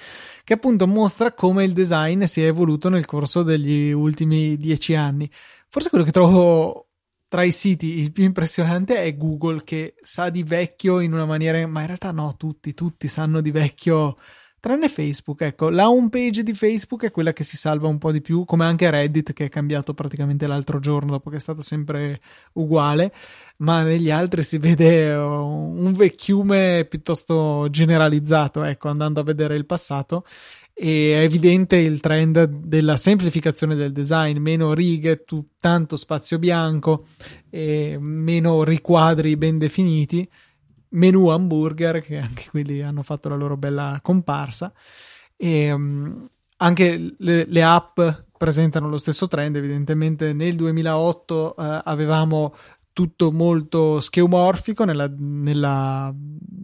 che 0.46 0.54
appunto 0.54 0.88
mostra 0.88 1.34
come 1.34 1.66
il 1.66 1.74
design 1.74 2.24
si 2.24 2.42
è 2.42 2.46
evoluto 2.46 2.88
nel 2.88 3.04
corso 3.04 3.44
degli 3.44 3.92
ultimi 3.92 4.56
dieci 4.56 4.96
anni. 4.96 5.30
Forse 5.68 5.90
quello 5.90 6.06
che 6.06 6.12
trovo 6.12 6.88
tra 7.28 7.44
i 7.44 7.52
siti 7.52 8.00
il 8.00 8.14
più 8.14 8.24
impressionante 8.24 8.96
è 8.96 9.18
Google 9.18 9.64
che 9.66 9.96
sa 10.02 10.30
di 10.30 10.44
vecchio 10.44 11.02
in 11.02 11.12
una 11.12 11.26
maniera, 11.26 11.68
ma 11.68 11.82
in 11.82 11.88
realtà 11.88 12.12
no, 12.12 12.36
tutti, 12.38 12.74
tutti 12.74 13.10
sanno 13.10 13.42
di 13.42 13.52
vecchio, 13.52 14.16
tranne 14.64 14.88
Facebook, 14.88 15.42
ecco, 15.42 15.68
la 15.68 15.90
home 15.90 16.08
page 16.08 16.42
di 16.42 16.54
Facebook 16.54 17.04
è 17.04 17.12
quella 17.12 17.34
che 17.34 17.44
si 17.44 17.58
salva 17.58 17.90
un 17.90 17.98
po' 17.98 18.14
di 18.14 18.22
più, 18.22 18.46
come 18.46 18.64
anche 18.64 18.90
Reddit 18.90 19.34
che 19.34 19.44
è 19.44 19.50
cambiato 19.50 19.94
praticamente 19.94 20.48
l'altro 20.48 20.80
giorno 20.80 21.12
dopo 21.12 21.30
che 21.30 21.36
è 21.36 21.40
stato 21.42 21.62
sempre 21.62 22.22
uguale, 22.54 23.14
ma 23.58 23.84
negli 23.84 24.10
altri 24.10 24.42
si 24.42 24.60
vede 24.60 25.14
un 25.14 25.92
vecchiume 25.92 26.86
piuttosto 26.90 27.68
generalizzato, 27.70 28.64
ecco, 28.64 28.88
andando 28.88 29.20
a 29.20 29.24
vedere 29.24 29.58
il 29.58 29.66
passato 29.66 30.24
e 30.74 31.14
è 31.14 31.24
evidente 31.24 31.76
il 31.76 32.00
trend 32.00 32.46
della 32.46 32.96
semplificazione 32.96 33.76
del 33.76 33.92
design, 33.92 34.38
meno 34.38 34.74
righe, 34.74 35.26
tanto 35.60 35.98
spazio 35.98 36.40
bianco, 36.40 37.08
meno 37.52 38.64
riquadri 38.64 39.36
ben 39.36 39.58
definiti, 39.58 40.26
menu 40.94 41.28
hamburger 41.28 42.02
che 42.02 42.18
anche 42.18 42.48
quelli 42.50 42.82
hanno 42.82 43.04
fatto 43.04 43.30
la 43.30 43.36
loro 43.36 43.58
bella 43.58 44.00
comparsa. 44.02 44.74
E 45.36 45.72
um, 45.72 46.28
anche 46.58 47.16
le, 47.18 47.46
le, 47.46 47.64
app 47.64 48.00
presentano 48.38 48.90
lo 48.90 48.98
stesso 48.98 49.28
trend, 49.28 49.56
evidentemente. 49.56 50.34
Nel 50.34 50.56
2008 50.56 51.56
uh, 51.58 51.62
avevamo 51.84 52.56
tutto 52.94 53.32
molto 53.32 54.00
scheomorfico 54.00 54.84
nella, 54.84 55.12
nella, 55.18 56.14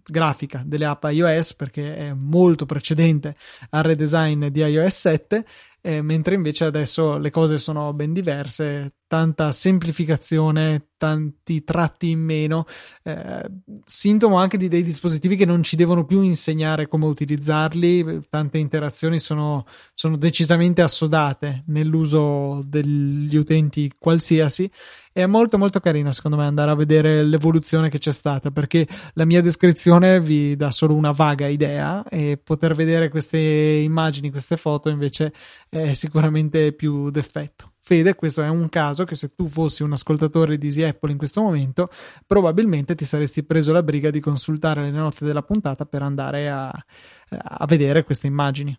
grafica 0.03 0.63
delle 0.65 0.85
app 0.85 1.03
iOS 1.05 1.55
perché 1.55 1.95
è 1.95 2.13
molto 2.13 2.65
precedente 2.65 3.35
al 3.71 3.83
redesign 3.83 4.47
di 4.47 4.61
iOS 4.61 4.99
7 4.99 5.45
eh, 5.81 6.01
mentre 6.01 6.35
invece 6.35 6.65
adesso 6.65 7.17
le 7.17 7.29
cose 7.29 7.57
sono 7.57 7.93
ben 7.93 8.11
diverse, 8.11 8.95
tanta 9.07 9.51
semplificazione, 9.51 10.88
tanti 10.99 11.63
tratti 11.63 12.09
in 12.09 12.19
meno, 12.19 12.65
eh, 13.03 13.49
sintomo 13.85 14.37
anche 14.37 14.57
di 14.57 14.67
dei 14.67 14.83
dispositivi 14.83 15.37
che 15.37 15.45
non 15.45 15.63
ci 15.63 15.75
devono 15.77 16.05
più 16.05 16.21
insegnare 16.21 16.87
come 16.87 17.05
utilizzarli, 17.05 18.27
tante 18.29 18.57
interazioni 18.59 19.17
sono, 19.17 19.65
sono 19.95 20.17
decisamente 20.17 20.83
assodate 20.83 21.63
nell'uso 21.67 22.61
degli 22.67 23.35
utenti 23.35 23.91
qualsiasi 23.97 24.69
è 25.11 25.25
molto 25.25 25.57
molto 25.57 25.79
carino 25.79 26.11
secondo 26.11 26.37
me 26.37 26.45
andare 26.45 26.71
a 26.71 26.75
vedere 26.75 27.23
l'evoluzione 27.23 27.89
che 27.89 27.97
c'è 27.97 28.11
stata 28.11 28.51
perché 28.51 28.87
la 29.13 29.25
mia 29.25 29.41
descrizione 29.41 30.21
vi 30.21 30.55
dà 30.55 30.71
solo 30.71 30.93
una 30.93 31.11
vaga 31.11 31.47
idea 31.47 32.03
e 32.07 32.39
poter 32.41 32.75
vedere 32.75 33.09
queste 33.09 33.37
immagini, 33.37 34.31
queste 34.31 34.55
foto 34.57 34.89
invece 34.89 35.33
è 35.67 35.93
sicuramente 35.93 36.73
più 36.73 37.09
d'effetto. 37.09 37.73
Fede, 37.89 38.13
questo 38.13 38.43
è 38.43 38.47
un 38.47 38.69
caso 38.69 39.03
che 39.03 39.15
se 39.15 39.33
tu 39.33 39.47
fossi 39.47 39.81
un 39.81 39.93
ascoltatore 39.93 40.59
di 40.59 40.67
Easy 40.67 40.83
Apple 40.83 41.09
in 41.09 41.17
questo 41.17 41.41
momento, 41.41 41.87
probabilmente 42.27 42.93
ti 42.93 43.03
saresti 43.03 43.43
preso 43.43 43.71
la 43.71 43.81
briga 43.81 44.11
di 44.11 44.19
consultare 44.19 44.83
le 44.83 44.91
note 44.91 45.25
della 45.25 45.41
puntata 45.41 45.87
per 45.87 46.03
andare 46.03 46.51
a, 46.51 46.67
a 46.69 47.65
vedere 47.65 48.03
queste 48.03 48.27
immagini. 48.27 48.77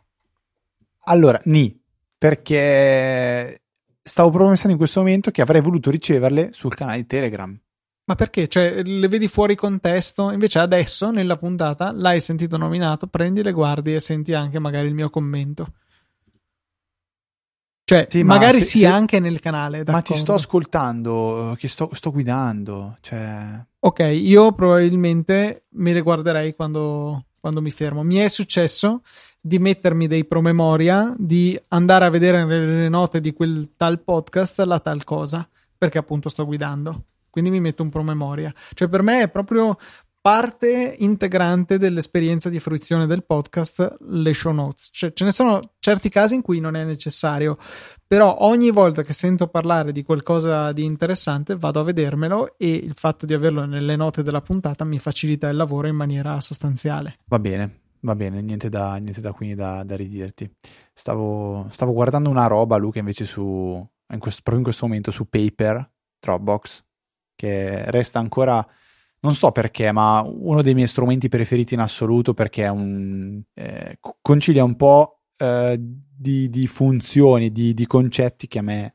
Allora, 1.07 1.41
ni, 1.47 1.77
perché 2.17 3.63
stavo 4.01 4.29
proprio 4.29 4.51
pensando 4.51 4.75
in 4.75 4.79
questo 4.79 5.01
momento 5.01 5.33
che 5.33 5.43
avrei 5.43 5.61
voluto 5.61 5.91
riceverle 5.91 6.51
sul 6.53 6.77
canale 6.77 6.99
di 6.99 7.07
Telegram. 7.07 7.61
Ma 8.05 8.15
perché? 8.15 8.47
Cioè, 8.47 8.85
le 8.85 9.09
vedi 9.09 9.27
fuori 9.27 9.57
contesto? 9.57 10.31
Invece 10.31 10.61
adesso, 10.61 11.11
nella 11.11 11.37
puntata, 11.37 11.91
l'hai 11.91 12.21
sentito 12.21 12.57
nominato, 12.57 13.09
prendi 13.09 13.43
le 13.43 13.51
guardi 13.51 13.93
e 13.93 13.99
senti 13.99 14.35
anche 14.35 14.61
magari 14.61 14.87
il 14.87 14.95
mio 14.95 15.11
commento. 15.11 15.67
Cioè, 17.91 18.07
sì, 18.09 18.23
magari 18.23 18.61
sia 18.61 18.91
se, 18.91 18.95
anche 18.95 19.19
nel 19.19 19.41
canale. 19.41 19.79
D'accordo? 19.79 19.93
Ma 19.93 20.03
ti 20.03 20.15
sto 20.15 20.35
ascoltando, 20.35 21.57
che 21.59 21.67
sto, 21.67 21.91
sto 21.93 22.13
guidando. 22.13 22.99
Cioè... 23.01 23.67
Ok, 23.81 23.99
io 24.13 24.53
probabilmente 24.53 25.65
me 25.71 25.93
le 25.93 26.01
guarderei 26.01 26.55
quando, 26.55 27.25
quando 27.41 27.61
mi 27.61 27.73
fermo. 27.73 28.05
Mi 28.05 28.19
è 28.19 28.29
successo 28.29 29.03
di 29.41 29.59
mettermi 29.59 30.07
dei 30.07 30.25
promemoria, 30.25 31.13
di 31.19 31.61
andare 31.69 32.05
a 32.05 32.11
vedere 32.11 32.45
nelle 32.45 32.89
note 32.89 33.21
di 33.21 33.33
quel 33.33 33.73
tal 33.77 34.01
podcast 34.05 34.61
la 34.61 34.79
tal 34.79 35.03
cosa, 35.03 35.49
perché 35.77 35.99
appunto 35.99 36.29
sto 36.29 36.47
guidando. 36.47 37.07
Quindi 37.29 37.51
mi 37.51 37.59
metto 37.59 37.83
un 37.83 37.89
promemoria. 37.89 38.55
Cioè, 38.73 38.87
per 38.87 39.03
me 39.03 39.23
è 39.23 39.29
proprio 39.29 39.77
parte 40.21 40.97
integrante 40.99 41.79
dell'esperienza 41.79 42.51
di 42.51 42.61
fruizione 42.61 43.07
del 43.07 43.25
podcast 43.25 43.97
le 44.09 44.35
show 44.35 44.53
notes. 44.53 44.91
Cioè, 44.93 45.13
ce 45.13 45.25
ne 45.25 45.33
sono 45.33 45.75
certi 45.79 46.09
casi 46.09 46.35
in 46.35 46.43
cui 46.43 46.61
non 46.61 46.75
è 46.75 46.85
necessario, 46.85 47.57
però 48.07 48.37
ogni 48.41 48.71
volta 48.71 49.03
che 49.03 49.15
sento 49.15 49.49
parlare 49.49 49.93
di 49.93 50.03
qualcosa 50.03 50.73
di 50.73 50.85
interessante 50.85 51.57
vado 51.57 51.81
a 51.81 51.85
vedermelo 51.85 52.59
e 52.59 52.75
il 52.75 52.95
fatto 52.97 53.25
di 53.25 53.33
averlo 53.33 53.65
nelle 53.65 53.97
note 53.97 54.23
della 54.23 54.43
puntata 54.43 54.85
mi 54.85 54.99
facilita 54.99 55.49
il 55.49 55.57
lavoro 55.57 55.87
in 55.87 55.97
maniera 55.97 56.41
sostanziale. 56.41 57.17
Va 57.27 57.39
bene. 57.39 57.79
Va 58.03 58.15
bene, 58.15 58.41
niente 58.41 58.71
da, 58.71 58.95
niente 58.97 59.21
da 59.21 59.33
quindi 59.33 59.55
da, 59.55 59.83
da 59.85 59.95
ridirti. 59.95 60.51
Stavo, 60.95 61.67
stavo, 61.69 61.93
guardando 61.93 62.31
una 62.31 62.47
roba, 62.47 62.79
Luca, 62.79 62.99
invece 62.99 63.27
su, 63.27 63.43
in 63.43 64.19
questo, 64.19 64.41
proprio 64.43 64.57
in 64.57 64.63
questo 64.63 64.87
momento 64.87 65.11
su 65.11 65.29
Paper, 65.29 65.91
Dropbox, 66.19 66.83
che 67.35 67.91
resta 67.91 68.19
ancora 68.19 68.67
non 69.23 69.35
so 69.35 69.53
perché, 69.53 69.93
ma 69.93 70.23
uno 70.23 70.63
dei 70.63 70.75
miei 70.75 70.87
strumenti 70.87 71.29
preferiti 71.29 71.75
in 71.75 71.81
assoluto 71.81 72.33
perché 72.33 72.67
un, 72.69 73.43
eh, 73.55 73.99
concilia 74.21 74.65
un 74.65 74.77
po' 74.77 75.23
eh, 75.37 75.77
di, 75.79 76.49
di, 76.49 76.67
funzioni, 76.67 77.53
di, 77.53 77.75
di, 77.75 77.87
concetti 77.87 78.47
che 78.47 78.59
a 78.61 78.63
me, 78.63 78.95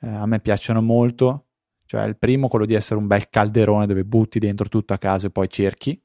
eh, 0.00 0.08
a 0.08 0.26
me, 0.26 0.40
piacciono 0.40 0.82
molto. 0.82 1.46
Cioè, 1.86 2.04
il 2.04 2.18
primo, 2.18 2.48
quello 2.48 2.66
di 2.66 2.74
essere 2.74 3.00
un 3.00 3.06
bel 3.06 3.30
calderone 3.30 3.86
dove 3.86 4.04
butti 4.04 4.38
dentro 4.38 4.68
tutto 4.68 4.92
a 4.92 4.98
caso 4.98 5.26
e 5.26 5.30
poi 5.30 5.48
cerchi. 5.48 6.00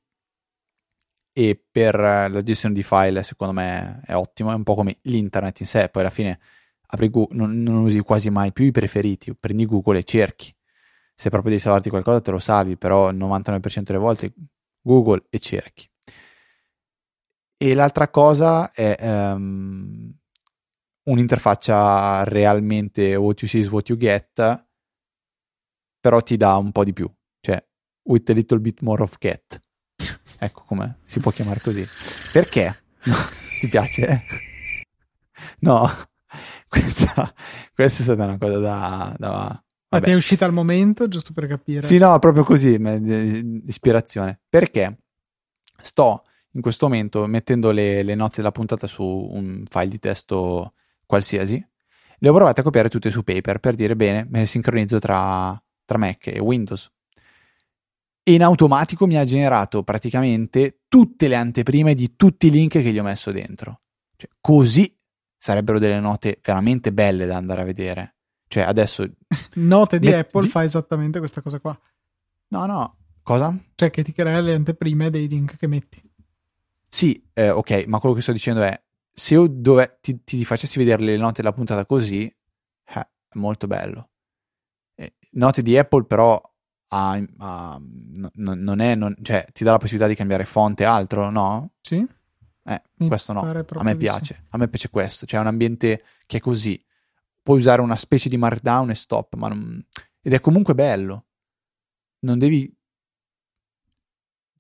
E 1.35 1.65
per 1.71 1.95
la 1.95 2.43
gestione 2.43 2.75
di 2.75 2.83
file, 2.83 3.23
secondo 3.23 3.53
me, 3.53 4.01
è 4.05 4.13
ottimo. 4.15 4.51
È 4.51 4.55
un 4.55 4.63
po' 4.63 4.75
come 4.75 4.99
l'internet 5.03 5.59
in 5.61 5.67
sé. 5.67 5.89
Poi 5.89 6.03
alla 6.03 6.11
fine 6.11 6.39
apri 6.87 7.09
Google, 7.09 7.35
non, 7.35 7.61
non 7.61 7.75
usi 7.77 7.99
quasi 7.99 8.29
mai 8.29 8.53
più 8.53 8.65
i 8.65 8.71
preferiti. 8.71 9.35
Prendi 9.35 9.65
Google 9.65 9.99
e 9.99 10.03
cerchi 10.03 10.52
se 11.15 11.29
proprio 11.29 11.51
devi 11.51 11.61
salvarti 11.61 11.89
qualcosa 11.89 12.21
te 12.21 12.31
lo 12.31 12.39
salvi, 12.39 12.77
però 12.77 13.09
il 13.09 13.17
99% 13.17 13.81
delle 13.83 13.97
volte 13.97 14.33
Google 14.81 15.25
e 15.29 15.39
cerchi. 15.39 15.89
E 17.57 17.73
l'altra 17.73 18.09
cosa 18.09 18.71
è 18.71 18.97
um, 18.99 20.13
un'interfaccia 21.03 22.23
realmente 22.25 23.15
what 23.15 23.41
you 23.41 23.49
see 23.49 23.61
is 23.61 23.69
what 23.69 23.87
you 23.87 23.97
get, 23.97 24.65
però 25.99 26.21
ti 26.21 26.35
dà 26.35 26.57
un 26.57 26.71
po' 26.71 26.83
di 26.83 26.91
più, 26.91 27.09
cioè 27.39 27.65
with 28.03 28.29
a 28.29 28.33
little 28.33 28.59
bit 28.59 28.81
more 28.81 29.01
of 29.01 29.17
get. 29.17 29.61
ecco 30.39 30.63
come 30.65 30.99
si 31.03 31.19
può 31.19 31.31
chiamare 31.31 31.61
così. 31.61 31.85
Perché? 32.31 32.83
Ti 33.59 33.67
piace? 33.69 34.25
No, 35.59 35.89
questa, 36.67 37.33
questa, 37.73 37.99
è 38.01 38.03
stata 38.03 38.25
una 38.25 38.37
cosa 38.37 38.59
da, 38.59 39.15
da 39.17 39.62
Ma 39.93 39.99
ti 40.01 40.11
è 40.11 40.15
uscita 40.15 40.45
al 40.45 40.53
momento, 40.53 41.07
giusto 41.07 41.33
per 41.33 41.47
capire? 41.47 41.83
Sì, 41.83 41.97
no, 41.97 42.17
proprio 42.19 42.43
così, 42.43 42.79
ispirazione. 43.65 44.39
Perché 44.49 44.97
sto 45.81 46.23
in 46.51 46.61
questo 46.61 46.87
momento 46.87 47.25
mettendo 47.27 47.71
le, 47.71 48.03
le 48.03 48.15
note 48.15 48.37
della 48.37 48.51
puntata 48.51 48.87
su 48.87 49.03
un 49.03 49.63
file 49.69 49.87
di 49.87 49.99
testo 49.99 50.73
qualsiasi. 51.05 51.63
Le 52.17 52.29
ho 52.29 52.33
provate 52.33 52.61
a 52.61 52.63
copiare 52.63 52.89
tutte 52.89 53.09
su 53.09 53.23
paper 53.23 53.59
per 53.59 53.75
dire 53.75 53.95
bene, 53.95 54.25
me 54.29 54.39
le 54.39 54.45
sincronizzo 54.45 54.99
tra, 54.99 55.61
tra 55.85 55.97
Mac 55.97 56.27
e 56.27 56.39
Windows. 56.39 56.89
E 58.23 58.33
in 58.33 58.43
automatico 58.43 59.05
mi 59.05 59.17
ha 59.17 59.25
generato 59.25 59.83
praticamente 59.83 60.79
tutte 60.87 61.27
le 61.27 61.35
anteprime 61.35 61.93
di 61.93 62.15
tutti 62.15 62.47
i 62.47 62.51
link 62.51 62.71
che 62.71 62.91
gli 62.91 62.99
ho 62.99 63.03
messo 63.03 63.31
dentro. 63.31 63.81
Cioè, 64.15 64.29
così 64.39 64.97
sarebbero 65.37 65.77
delle 65.77 65.99
note 65.99 66.39
veramente 66.41 66.93
belle 66.93 67.25
da 67.25 67.35
andare 67.35 67.61
a 67.61 67.65
vedere. 67.65 68.12
Cioè, 68.53 68.61
adesso. 68.61 69.03
Note 69.55 69.97
di 69.97 70.09
met- 70.09 70.27
Apple 70.27 70.47
fa 70.47 70.63
esattamente 70.63 71.17
questa 71.17 71.41
cosa 71.41 71.59
qua. 71.59 71.75
No, 72.49 72.65
no. 72.67 72.97
Cosa? 73.23 73.57
Cioè, 73.73 73.89
che 73.89 74.03
ti 74.03 74.11
crea 74.11 74.39
le 74.41 74.53
anteprime 74.53 75.09
dei 75.09 75.27
link 75.27 75.57
che 75.57 75.65
metti. 75.65 75.99
Sì, 76.87 77.27
eh, 77.33 77.49
ok, 77.49 77.85
ma 77.87 77.97
quello 77.97 78.13
che 78.13 78.21
sto 78.21 78.31
dicendo 78.31 78.61
è: 78.61 78.79
se 79.11 79.33
io 79.33 79.47
dove, 79.47 79.97
ti, 80.01 80.23
ti, 80.23 80.45
facessi 80.45 80.77
vedere 80.77 81.01
le 81.01 81.17
note 81.17 81.41
della 81.41 81.51
puntata 81.51 81.83
così, 81.87 82.25
eh, 82.27 82.99
è 82.99 83.37
molto 83.37 83.65
bello. 83.65 84.09
Eh, 84.93 85.15
note 85.31 85.63
di 85.63 85.75
Apple, 85.75 86.05
però, 86.05 86.39
ha, 86.89 87.19
ha, 87.37 87.79
n- 87.79 88.29
non 88.35 88.79
è. 88.81 88.93
Non, 88.93 89.15
cioè, 89.23 89.47
ti 89.51 89.63
dà 89.63 89.71
la 89.71 89.77
possibilità 89.79 90.07
di 90.07 90.15
cambiare 90.15 90.45
fonte 90.45 90.83
e 90.83 90.85
altro, 90.85 91.31
no? 91.31 91.71
Sì. 91.81 92.05
Eh, 92.65 92.81
questo 93.07 93.33
no. 93.33 93.41
A 93.41 93.83
me 93.83 93.95
piace. 93.95 94.35
Sì. 94.35 94.41
A 94.49 94.57
me 94.59 94.67
piace 94.67 94.91
questo. 94.91 95.25
C'è 95.25 95.39
un 95.39 95.47
ambiente 95.47 96.03
che 96.27 96.37
è 96.37 96.39
così 96.39 96.79
puoi 97.43 97.59
usare 97.59 97.81
una 97.81 97.97
specie 97.97 98.29
di 98.29 98.37
markdown 98.37 98.89
e 98.89 98.95
stop, 98.95 99.35
ma 99.35 99.49
non... 99.49 99.85
ed 100.21 100.33
è 100.33 100.39
comunque 100.39 100.73
bello. 100.73 101.25
Non 102.19 102.39
devi 102.39 102.73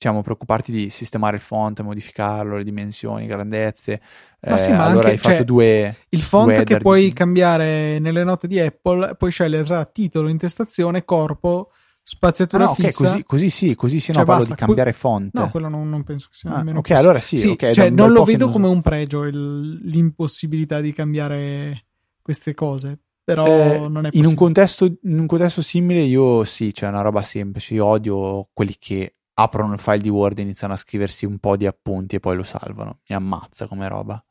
diciamo, 0.03 0.21
preoccuparti 0.21 0.71
di 0.73 0.89
sistemare 0.89 1.37
il 1.37 1.41
font, 1.41 1.79
modificarlo, 1.81 2.57
le 2.57 2.63
dimensioni, 2.65 3.25
grandezze. 3.25 4.01
Ma 4.41 4.57
sì, 4.57 4.71
eh, 4.71 4.73
ma 4.73 4.83
allora 4.83 5.07
anche, 5.07 5.11
hai 5.11 5.17
fatto 5.17 5.35
cioè, 5.37 5.45
due. 5.45 5.95
Il 6.09 6.21
font 6.21 6.53
due 6.53 6.63
che 6.65 6.77
puoi 6.79 7.03
di... 7.03 7.13
cambiare 7.13 7.99
nelle 7.99 8.25
note 8.25 8.47
di 8.47 8.59
Apple, 8.59 9.15
puoi 9.15 9.31
scegliere 9.31 9.63
tra 9.63 9.85
titolo, 9.85 10.27
intestazione, 10.27 11.05
corpo, 11.05 11.71
spaziatura 12.01 12.65
ah, 12.65 12.67
no, 12.67 12.73
fissa. 12.73 12.87
Okay, 12.89 13.11
così, 13.11 13.23
così, 13.23 13.49
sì, 13.49 13.75
così 13.75 13.99
sì, 14.01 14.11
cioè, 14.11 14.17
no, 14.17 14.25
parlo 14.25 14.45
di 14.45 14.55
cambiare 14.55 14.91
que- 14.91 14.99
font. 14.99 15.29
No, 15.33 15.49
quello 15.49 15.69
non, 15.69 15.89
non 15.89 16.03
penso 16.03 16.27
che 16.29 16.35
sia 16.35 16.51
ah, 16.51 16.57
nemmeno 16.57 16.79
Ok, 16.79 16.91
allora 16.91 17.21
sì, 17.21 17.37
sì 17.37 17.47
okay, 17.47 17.73
cioè, 17.73 17.89
non 17.89 18.11
lo 18.11 18.25
vedo 18.25 18.49
come 18.49 18.67
un 18.67 18.81
pregio 18.81 19.23
il, 19.23 19.79
l'impossibilità 19.85 20.81
di 20.81 20.91
cambiare 20.91 21.85
queste 22.23 22.55
cose. 22.55 22.99
Però 23.23 23.45
eh, 23.45 23.87
non 23.87 24.05
è 24.05 24.09
in 24.13 24.25
un, 24.25 24.33
contesto, 24.33 24.85
in 24.85 25.19
un 25.19 25.27
contesto 25.27 25.61
simile 25.61 26.01
io 26.01 26.43
sì, 26.43 26.67
c'è 26.67 26.79
cioè 26.79 26.89
una 26.89 27.01
roba 27.01 27.21
semplice. 27.23 27.75
Io 27.75 27.85
odio 27.85 28.49
quelli 28.51 28.75
che 28.77 29.17
aprono 29.35 29.73
il 29.73 29.79
file 29.79 29.99
di 29.99 30.09
Word 30.09 30.39
e 30.39 30.41
iniziano 30.41 30.73
a 30.73 30.77
scriversi 30.77 31.25
un 31.25 31.37
po' 31.39 31.55
di 31.55 31.65
appunti 31.65 32.15
e 32.15 32.19
poi 32.19 32.35
lo 32.35 32.43
salvano. 32.43 32.99
Mi 33.07 33.15
ammazza 33.15 33.67
come 33.67 33.87
roba. 33.87 34.21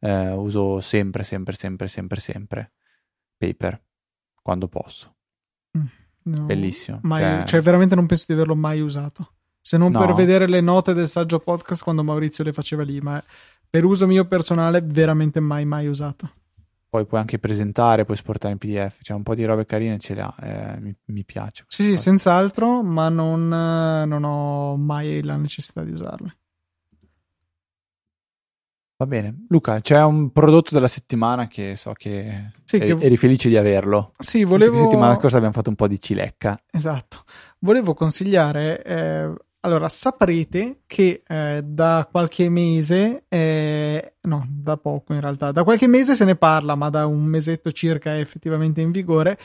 Eh, 0.00 0.30
uso 0.30 0.80
sempre, 0.80 1.22
sempre, 1.22 1.54
sempre, 1.54 1.88
sempre, 1.88 2.20
sempre 2.20 2.72
paper 3.36 3.80
quando 4.42 4.66
posso. 4.66 5.14
Mm, 5.76 5.84
no, 6.22 6.44
Bellissimo. 6.44 6.98
Mai, 7.02 7.22
cioè... 7.22 7.44
cioè... 7.44 7.60
veramente 7.60 7.94
non 7.94 8.06
penso 8.06 8.24
di 8.26 8.32
averlo 8.32 8.56
mai 8.56 8.80
usato. 8.80 9.34
Se 9.60 9.76
non 9.76 9.92
no. 9.92 10.00
per 10.00 10.14
vedere 10.14 10.48
le 10.48 10.60
note 10.60 10.92
del 10.92 11.08
saggio 11.08 11.38
podcast 11.38 11.84
quando 11.84 12.02
Maurizio 12.02 12.42
le 12.42 12.52
faceva 12.52 12.82
lì, 12.82 13.00
ma 13.00 13.22
per 13.68 13.84
uso 13.84 14.06
mio 14.06 14.24
personale, 14.26 14.80
veramente 14.82 15.40
mai, 15.40 15.64
mai 15.66 15.86
usato 15.86 16.30
poi 16.88 17.04
puoi 17.06 17.20
anche 17.20 17.38
presentare, 17.38 18.04
puoi 18.04 18.16
esportare 18.16 18.52
in 18.52 18.58
PDF, 18.58 19.02
cioè 19.02 19.16
un 19.16 19.22
po' 19.22 19.34
di 19.34 19.44
robe 19.44 19.66
carine 19.66 19.98
ce 19.98 20.14
le 20.14 20.20
ha, 20.22 20.34
eh, 20.40 20.80
mi, 20.80 20.94
mi, 21.06 21.24
piace. 21.24 21.64
Sì, 21.68 21.82
sì, 21.82 21.96
senz'altro, 21.96 22.82
ma 22.82 23.08
non, 23.08 23.48
non, 23.48 24.24
ho 24.24 24.76
mai 24.76 25.22
la 25.22 25.36
necessità 25.36 25.82
di 25.82 25.92
usarle. 25.92 26.36
Va 28.96 29.06
bene. 29.06 29.44
Luca, 29.48 29.80
c'è 29.80 30.02
un 30.02 30.32
prodotto 30.32 30.74
della 30.74 30.88
settimana 30.88 31.46
che 31.46 31.76
so 31.76 31.92
che, 31.92 32.50
sì, 32.64 32.78
eri, 32.78 32.96
che... 32.96 33.04
eri 33.04 33.16
felice 33.16 33.48
di 33.48 33.56
averlo. 33.56 34.12
Sì, 34.18 34.42
volevo... 34.42 34.76
La 34.76 34.82
settimana 34.82 35.14
scorsa 35.14 35.36
abbiamo 35.36 35.54
fatto 35.54 35.68
un 35.68 35.76
po' 35.76 35.86
di 35.86 36.00
cilecca. 36.00 36.60
Esatto. 36.68 37.22
Volevo 37.60 37.94
consigliare 37.94 38.82
eh, 38.82 39.32
allora, 39.68 39.88
saprete 39.88 40.80
che 40.86 41.22
eh, 41.26 41.62
da 41.64 42.08
qualche 42.10 42.48
mese, 42.48 43.24
eh, 43.28 44.14
no, 44.22 44.46
da 44.50 44.76
poco 44.76 45.12
in 45.14 45.20
realtà, 45.20 45.52
da 45.52 45.62
qualche 45.62 45.86
mese 45.86 46.14
se 46.14 46.24
ne 46.24 46.36
parla, 46.36 46.74
ma 46.74 46.90
da 46.90 47.06
un 47.06 47.22
mesetto 47.24 47.70
circa 47.70 48.14
è 48.14 48.18
effettivamente 48.18 48.80
in 48.80 48.90
vigore, 48.90 49.38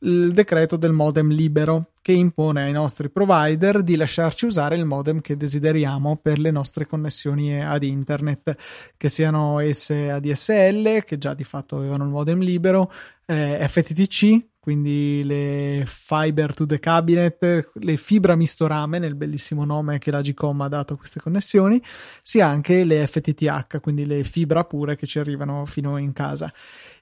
il 0.00 0.32
decreto 0.32 0.76
del 0.76 0.92
modem 0.92 1.28
libero 1.28 1.90
che 2.02 2.12
impone 2.12 2.62
ai 2.62 2.72
nostri 2.72 3.10
provider 3.10 3.82
di 3.82 3.96
lasciarci 3.96 4.46
usare 4.46 4.76
il 4.76 4.84
modem 4.84 5.20
che 5.20 5.36
desideriamo 5.36 6.16
per 6.16 6.38
le 6.38 6.50
nostre 6.50 6.86
connessioni 6.86 7.62
ad 7.64 7.82
internet, 7.82 8.56
che 8.96 9.08
siano 9.08 9.58
esse 9.60 10.10
ADSL, 10.10 11.04
che 11.04 11.18
già 11.18 11.34
di 11.34 11.44
fatto 11.44 11.76
avevano 11.76 12.04
il 12.04 12.10
modem 12.10 12.40
libero, 12.40 12.90
eh, 13.26 13.64
FTTC, 13.68 14.44
quindi 14.66 15.22
le 15.22 15.84
fiber 15.86 16.52
to 16.52 16.66
the 16.66 16.80
cabinet, 16.80 17.70
le 17.74 17.96
fibra 17.96 18.34
misto 18.34 18.66
rame 18.66 18.98
nel 18.98 19.14
bellissimo 19.14 19.64
nome 19.64 19.98
che 19.98 20.10
la 20.10 20.20
Gcom 20.20 20.60
ha 20.62 20.66
dato 20.66 20.94
a 20.94 20.96
queste 20.96 21.20
connessioni, 21.20 21.80
sia 22.20 22.48
anche 22.48 22.82
le 22.82 23.06
FTTH, 23.06 23.78
quindi 23.80 24.06
le 24.06 24.24
fibra 24.24 24.64
pure 24.64 24.96
che 24.96 25.06
ci 25.06 25.20
arrivano 25.20 25.66
fino 25.66 25.98
in 25.98 26.12
casa. 26.12 26.52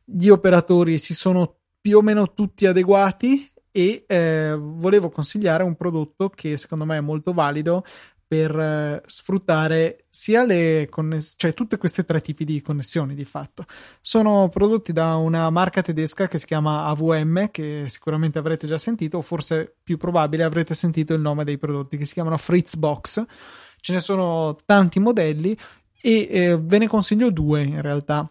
Gli 0.04 0.28
operatori 0.28 0.98
si 0.98 1.14
sono 1.14 1.56
più 1.80 1.96
o 1.96 2.02
meno 2.02 2.34
tutti 2.34 2.66
adeguati 2.66 3.50
e 3.70 4.04
eh, 4.06 4.54
volevo 4.60 5.08
consigliare 5.08 5.62
un 5.62 5.74
prodotto 5.74 6.28
che 6.28 6.58
secondo 6.58 6.84
me 6.84 6.98
è 6.98 7.00
molto 7.00 7.32
valido 7.32 7.82
per 8.34 8.58
eh, 8.58 9.02
sfruttare 9.06 10.06
sia 10.10 10.44
le 10.44 10.88
connessioni, 10.90 11.34
cioè 11.36 11.54
tutte 11.54 11.76
queste 11.76 12.04
tre 12.04 12.20
tipi 12.20 12.44
di 12.44 12.60
connessioni 12.60 13.14
di 13.14 13.24
fatto. 13.24 13.64
Sono 14.00 14.48
prodotti 14.48 14.92
da 14.92 15.14
una 15.14 15.48
marca 15.50 15.82
tedesca 15.82 16.26
che 16.26 16.38
si 16.38 16.46
chiama 16.46 16.86
AVM, 16.86 17.50
che 17.52 17.84
sicuramente 17.86 18.40
avrete 18.40 18.66
già 18.66 18.76
sentito, 18.76 19.18
o 19.18 19.22
forse 19.22 19.76
più 19.84 19.96
probabile 19.96 20.42
avrete 20.42 20.74
sentito 20.74 21.14
il 21.14 21.20
nome 21.20 21.44
dei 21.44 21.58
prodotti, 21.58 21.96
che 21.96 22.06
si 22.06 22.14
chiamano 22.14 22.36
Fritzbox. 22.36 23.24
Ce 23.80 23.92
ne 23.92 24.00
sono 24.00 24.56
tanti 24.64 24.98
modelli 24.98 25.56
e 26.02 26.28
eh, 26.28 26.58
ve 26.60 26.78
ne 26.78 26.88
consiglio 26.88 27.30
due 27.30 27.62
in 27.62 27.80
realtà 27.80 28.28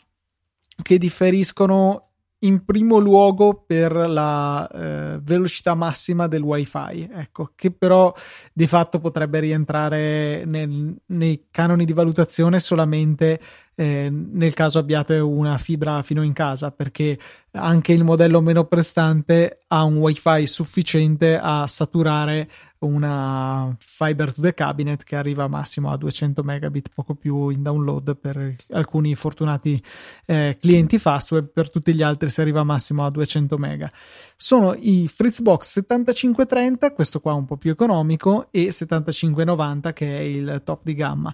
che 0.82 0.98
differiscono 0.98 2.10
in 2.44 2.64
primo 2.66 2.98
luogo 2.98 3.64
per 3.66 3.94
la 3.94 4.68
eh, 4.68 5.20
velocità 5.22 5.76
massima 5.76 6.28
del 6.28 6.42
wifi, 6.42 7.10
ecco, 7.12 7.52
che 7.56 7.72
però 7.72 8.14
di 8.52 8.68
fatto 8.68 9.00
potrebbe 9.00 9.40
rientrare 9.40 10.44
nel, 10.46 10.96
nei 11.08 11.48
canoni 11.50 11.86
di 11.86 11.94
valutazione 11.94 12.60
solamente 12.60 13.40
eh, 13.76 14.10
nel 14.12 14.54
caso 14.54 14.78
abbiate 14.78 15.18
una 15.18 15.58
fibra 15.58 16.04
fino 16.04 16.22
in 16.22 16.34
casa, 16.34 16.72
perché 16.72 17.18
anche 17.52 17.94
il 17.94 18.04
modello 18.04 18.42
meno 18.42 18.66
prestante 18.66 19.60
ha 19.68 19.84
un 19.84 19.98
wifi 19.98 20.46
sufficiente 20.46 21.40
a 21.42 21.66
saturare 21.68 22.50
una 22.86 23.76
fiber 23.80 24.34
to 24.34 24.42
the 24.42 24.54
cabinet 24.54 25.04
che 25.04 25.16
arriva 25.16 25.48
massimo 25.48 25.90
a 25.90 25.98
200 25.98 26.44
megabit, 26.44 26.90
poco 26.94 27.16
più 27.16 27.50
in 27.50 27.62
download 27.62 28.16
per 28.18 28.56
alcuni 28.72 29.16
fortunati 29.16 29.82
eh, 30.26 30.58
clienti 30.60 31.00
Fastweb, 31.00 31.48
per 31.48 31.70
tutti 31.70 31.94
gli 31.94 32.02
altri 32.02 32.30
si 32.30 32.42
arriva 32.42 32.64
massimo 32.64 33.06
a 33.06 33.10
200 33.10 33.58
mega. 33.58 33.92
Sono 34.36 34.76
i 34.78 35.08
Fritzbox 35.08 35.66
7530, 35.68 36.94
questo 36.94 37.20
qua 37.20 37.34
un 37.34 37.46
po' 37.46 37.58
più 37.58 37.72
economico, 37.72 38.48
e 38.52 38.72
7590 38.72 39.94
che 39.94 40.18
è 40.18 40.22
il 40.22 40.62
top 40.64 40.82
di 40.84 40.94
gamma. 40.94 41.34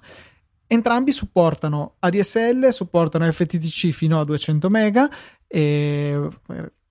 Entrambi 0.72 1.12
supportano 1.12 1.95
ADSL, 1.97 2.70
supportano 2.70 3.32
FTTC 3.32 3.89
fino 3.89 4.20
a 4.20 4.24
200 4.24 4.70
mega 4.70 5.10
e 5.47 6.30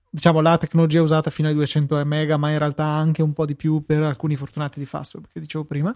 diciamo 0.09 0.41
la 0.41 0.57
tecnologia 0.57 1.01
usata 1.01 1.29
fino 1.29 1.47
ai 1.47 1.53
200 1.53 2.03
mega, 2.05 2.37
ma 2.37 2.49
in 2.51 2.57
realtà 2.57 2.85
anche 2.85 3.21
un 3.21 3.33
po' 3.33 3.45
di 3.45 3.55
più 3.55 3.83
per 3.85 4.01
alcuni 4.03 4.35
fortunati 4.35 4.79
di 4.79 4.85
Fastweb 4.85 5.25
che 5.31 5.39
dicevo 5.39 5.65
prima. 5.65 5.95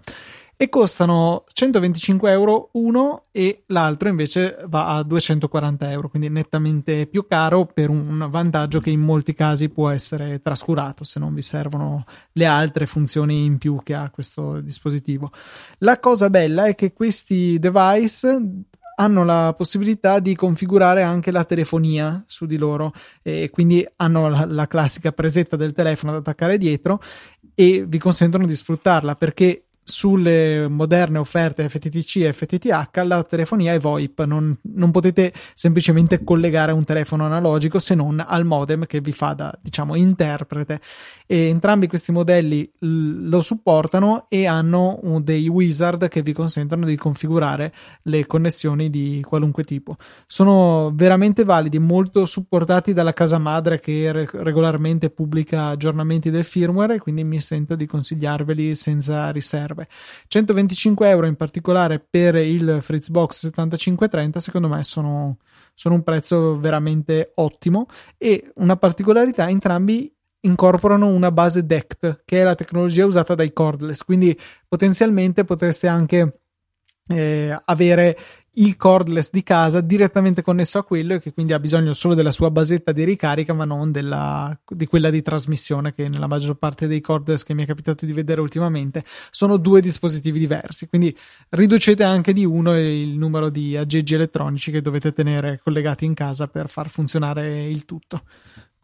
E 0.56 0.68
costano 0.68 1.44
125 1.52 2.30
euro 2.30 2.68
uno 2.74 3.24
e 3.32 3.64
l'altro 3.66 4.08
invece 4.08 4.56
va 4.68 4.94
a 4.94 5.02
240 5.02 5.90
euro, 5.90 6.08
quindi 6.08 6.28
nettamente 6.28 7.08
più 7.08 7.26
caro 7.26 7.66
per 7.66 7.90
un 7.90 8.28
vantaggio 8.30 8.78
che 8.78 8.90
in 8.90 9.00
molti 9.00 9.34
casi 9.34 9.68
può 9.68 9.90
essere 9.90 10.38
trascurato 10.38 11.02
se 11.02 11.18
non 11.18 11.34
vi 11.34 11.42
servono 11.42 12.04
le 12.32 12.46
altre 12.46 12.86
funzioni 12.86 13.44
in 13.44 13.58
più 13.58 13.80
che 13.82 13.94
ha 13.94 14.10
questo 14.10 14.60
dispositivo. 14.60 15.32
La 15.78 15.98
cosa 15.98 16.30
bella 16.30 16.66
è 16.66 16.76
che 16.76 16.92
questi 16.92 17.58
device 17.58 18.38
hanno 18.96 19.24
la 19.24 19.54
possibilità 19.56 20.18
di 20.18 20.34
configurare 20.34 21.02
anche 21.02 21.30
la 21.30 21.44
telefonia 21.44 22.22
su 22.26 22.46
di 22.46 22.56
loro 22.56 22.92
e 23.22 23.50
quindi 23.50 23.86
hanno 23.96 24.28
la, 24.28 24.44
la 24.46 24.66
classica 24.66 25.12
presetta 25.12 25.56
del 25.56 25.72
telefono 25.72 26.12
da 26.12 26.18
attaccare 26.18 26.58
dietro 26.58 27.00
e 27.54 27.84
vi 27.86 27.98
consentono 27.98 28.46
di 28.46 28.54
sfruttarla 28.54 29.14
perché 29.14 29.64
sulle 29.86 30.66
moderne 30.66 31.18
offerte 31.18 31.68
FTTC 31.68 32.16
e 32.22 32.32
FTTH 32.32 33.02
la 33.04 33.22
telefonia 33.22 33.74
è 33.74 33.78
VoIP, 33.78 34.24
non, 34.24 34.56
non, 34.62 34.90
potete 34.90 35.30
semplicemente 35.52 36.24
collegare 36.24 36.72
un 36.72 36.84
telefono 36.84 37.26
analogico 37.26 37.78
se 37.78 37.94
non 37.94 38.24
al 38.26 38.46
modem 38.46 38.86
che 38.86 39.02
vi 39.02 39.12
fa 39.12 39.34
da 39.34 39.56
diciamo 39.60 39.94
interprete 39.94 40.80
e 41.26 41.48
entrambi 41.48 41.86
questi 41.86 42.12
modelli 42.12 42.70
lo 42.80 43.40
supportano 43.40 44.26
e 44.28 44.46
hanno 44.46 45.00
dei 45.22 45.48
wizard 45.48 46.08
che 46.08 46.22
vi 46.22 46.34
consentono 46.34 46.84
di 46.84 46.96
configurare 46.96 47.72
le 48.02 48.26
connessioni 48.26 48.90
di 48.90 49.24
qualunque 49.26 49.64
tipo. 49.64 49.96
Sono 50.26 50.92
veramente 50.94 51.44
validi, 51.44 51.78
molto 51.78 52.26
supportati 52.26 52.92
dalla 52.92 53.14
casa 53.14 53.38
madre 53.38 53.80
che 53.80 54.12
re- 54.12 54.28
regolarmente 54.32 55.08
pubblica 55.10 55.68
aggiornamenti 55.68 56.30
del 56.30 56.44
firmware, 56.44 56.98
quindi 56.98 57.24
mi 57.24 57.40
sento 57.40 57.74
di 57.74 57.86
consigliarveli 57.86 58.74
senza 58.74 59.30
riserve. 59.30 59.88
125 60.26 61.08
euro 61.08 61.26
in 61.26 61.36
particolare 61.36 62.00
per 62.00 62.34
il 62.36 62.80
Fritzbox 62.82 63.46
7530 63.46 64.40
secondo 64.40 64.68
me 64.68 64.82
sono, 64.82 65.38
sono 65.72 65.94
un 65.94 66.02
prezzo 66.02 66.58
veramente 66.58 67.32
ottimo 67.36 67.86
e 68.18 68.52
una 68.56 68.76
particolarità 68.76 69.48
entrambi 69.48 70.13
incorporano 70.44 71.06
una 71.08 71.30
base 71.30 71.66
DECT 71.66 72.22
che 72.24 72.40
è 72.40 72.44
la 72.44 72.54
tecnologia 72.54 73.06
usata 73.06 73.34
dai 73.34 73.52
cordless. 73.52 74.02
Quindi 74.02 74.38
potenzialmente 74.66 75.44
potreste 75.44 75.86
anche 75.86 76.40
eh, 77.08 77.56
avere 77.64 78.16
il 78.56 78.76
cordless 78.76 79.30
di 79.30 79.42
casa 79.42 79.80
direttamente 79.80 80.42
connesso 80.42 80.78
a 80.78 80.84
quello 80.84 81.14
e 81.14 81.20
che 81.20 81.32
quindi 81.32 81.52
ha 81.52 81.58
bisogno 81.58 81.92
solo 81.92 82.14
della 82.14 82.30
sua 82.30 82.50
basetta 82.50 82.92
di 82.92 83.02
ricarica 83.02 83.52
ma 83.52 83.64
non 83.64 83.90
della, 83.90 84.56
di 84.66 84.86
quella 84.86 85.10
di 85.10 85.22
trasmissione 85.22 85.92
che 85.92 86.08
nella 86.08 86.28
maggior 86.28 86.54
parte 86.54 86.86
dei 86.86 87.00
cordless 87.00 87.42
che 87.42 87.52
mi 87.52 87.64
è 87.64 87.66
capitato 87.66 88.06
di 88.06 88.12
vedere 88.12 88.40
ultimamente 88.40 89.04
sono 89.30 89.56
due 89.56 89.80
dispositivi 89.80 90.38
diversi. 90.38 90.88
Quindi 90.88 91.16
riducete 91.50 92.04
anche 92.04 92.32
di 92.32 92.44
uno 92.44 92.78
il 92.78 93.18
numero 93.18 93.50
di 93.50 93.76
aggeggi 93.76 94.14
elettronici 94.14 94.70
che 94.70 94.80
dovete 94.80 95.12
tenere 95.12 95.60
collegati 95.62 96.04
in 96.04 96.14
casa 96.14 96.46
per 96.46 96.68
far 96.68 96.88
funzionare 96.88 97.68
il 97.68 97.84
tutto 97.84 98.22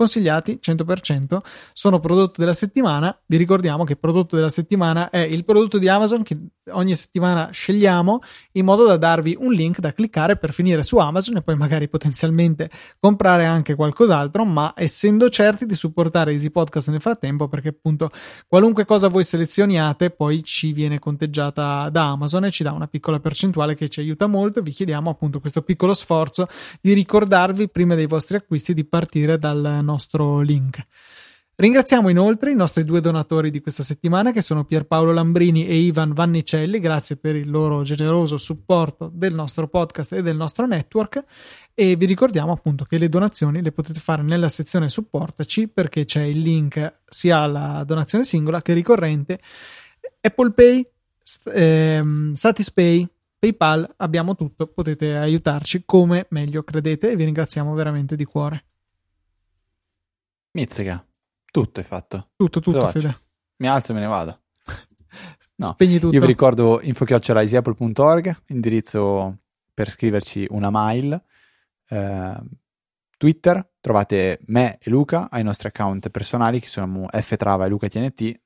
consigliati 0.01 0.59
100%, 0.63 1.41
sono 1.75 2.01
prodotto 2.01 2.41
della 2.41 2.55
settimana. 2.55 3.15
Vi 3.27 3.37
ricordiamo 3.37 3.85
che 3.85 3.97
prodotto 3.97 4.35
della 4.35 4.49
settimana 4.49 5.11
è 5.11 5.19
il 5.19 5.45
prodotto 5.45 5.77
di 5.77 5.89
Amazon 5.89 6.23
che 6.23 6.39
ogni 6.73 6.95
settimana 6.95 7.51
scegliamo 7.51 8.21
in 8.53 8.65
modo 8.65 8.87
da 8.87 8.97
darvi 8.97 9.37
un 9.39 9.53
link 9.53 9.79
da 9.81 9.93
cliccare 9.93 10.37
per 10.37 10.55
finire 10.55 10.83
su 10.83 10.97
Amazon 10.97 11.37
e 11.37 11.43
poi 11.43 11.57
magari 11.57 11.89
potenzialmente 11.89 12.71
comprare 12.99 13.45
anche 13.45 13.75
qualcos'altro, 13.75 14.47
ma 14.47 14.73
essendo 14.75 15.29
certi 15.29 15.67
di 15.67 15.75
supportare 15.75 16.33
Easy 16.33 16.49
Podcast 16.49 16.89
nel 16.89 17.03
frattempo 17.03 17.49
perché 17.49 17.69
appunto 17.69 18.11
qualunque 18.49 18.87
cosa 18.87 19.09
voi 19.09 19.25
selezioniate 19.25 20.09
poi 20.09 20.43
ci 20.43 20.73
viene 20.73 20.99
conteggiata 20.99 21.91
da 21.91 22.09
Amazon 22.09 22.47
e 22.47 22.51
ci 22.51 22.63
dà 22.63 22.73
una 22.73 22.87
piccola 22.87 23.21
percentuale 23.21 23.75
che 23.75 23.89
ci 23.91 24.01
aiuta 24.01 24.27
molto. 24.27 24.63
Vi 24.63 24.71
chiediamo 24.71 25.11
appunto 25.11 25.41
questo 25.41 25.61
piccolo 25.61 25.93
sforzo 25.93 26.47
di 26.81 26.95
ricordarvi 26.95 27.69
prima 27.69 27.95
dei 27.95 28.07
vostri 28.07 28.37
acquisti 28.37 28.73
di 28.73 28.87
partire 28.87 29.37
dal 29.37 29.81
nostro 29.91 30.41
link. 30.41 30.85
Ringraziamo 31.61 32.09
inoltre 32.09 32.53
i 32.53 32.55
nostri 32.55 32.85
due 32.85 33.03
donatori 33.03 33.51
di 33.51 33.61
questa 33.61 33.83
settimana 33.83 34.33
che 34.33 34.41
sono 34.41 34.65
Pierpaolo 34.65 35.13
Lambrini 35.13 35.67
e 35.67 35.75
Ivan 35.75 36.15
Vannicelli, 36.15 36.81
grazie 36.81 37.17
per 37.17 37.37
il 37.37 37.51
loro 37.51 37.83
generoso 37.83 38.39
supporto 38.39 39.11
del 39.13 39.35
nostro 39.35 39.69
podcast 39.69 40.15
e 40.15 40.23
del 40.23 40.37
nostro 40.37 40.67
network 40.67 41.23
e 41.75 41.97
vi 41.97 42.07
ricordiamo 42.07 42.53
appunto 42.53 42.87
che 42.87 42.97
le 42.97 43.11
donazioni 43.11 43.61
le 43.61 43.73
potete 43.73 44.01
fare 44.01 44.23
nella 44.23 44.49
sezione 44.49 44.89
supportaci 44.89 45.69
perché 45.69 46.07
c'è 46.07 46.23
il 46.23 46.41
link 46.41 47.01
sia 47.07 47.41
alla 47.41 47.85
donazione 47.85 48.25
singola 48.25 48.63
che 48.63 48.73
ricorrente 48.73 49.39
Apple 50.23 50.53
Pay, 50.53 50.87
ehm, 51.53 52.33
Satispay, 52.33 53.07
PayPal, 53.39 53.87
abbiamo 53.99 54.35
tutto, 54.35 54.67
potete 54.67 55.15
aiutarci 55.15 55.83
come 55.85 56.27
meglio 56.31 56.63
credete 56.63 57.11
e 57.11 57.17
vi 57.17 57.25
ringraziamo 57.25 57.75
veramente 57.75 58.17
di 58.17 58.25
cuore. 58.25 58.65
Mizzica. 60.53 61.05
Tutto 61.51 61.81
è 61.81 61.83
fatto. 61.83 62.31
Tutto, 62.37 62.61
tutto, 62.61 62.87
Fede. 62.89 63.21
Mi 63.57 63.69
alzo 63.69 63.93
e 63.93 63.95
me 63.95 64.01
ne 64.01 64.07
vado. 64.07 64.41
No. 65.57 65.69
Spegni 65.75 65.99
tutto. 65.99 66.15
Io 66.15 66.21
vi 66.21 66.27
ricordo 66.27 66.81
info.easyapple.org, 66.81 68.43
indirizzo 68.49 69.39
per 69.75 69.91
scriverci 69.91 70.47
una 70.51 70.71
mail. 70.71 71.21
Eh, 71.89 72.41
Twitter, 73.17 73.73
trovate 73.81 74.41
me 74.47 74.79
e 74.81 74.91
Luca 74.91 75.29
ai 75.31 75.43
nostri 75.43 75.69
account 75.69 76.09
personali 76.11 76.59
che 76.61 76.67
sono 76.67 77.07
ftrava 77.11 77.67
e 77.67 77.69
lucatnt 77.69 78.41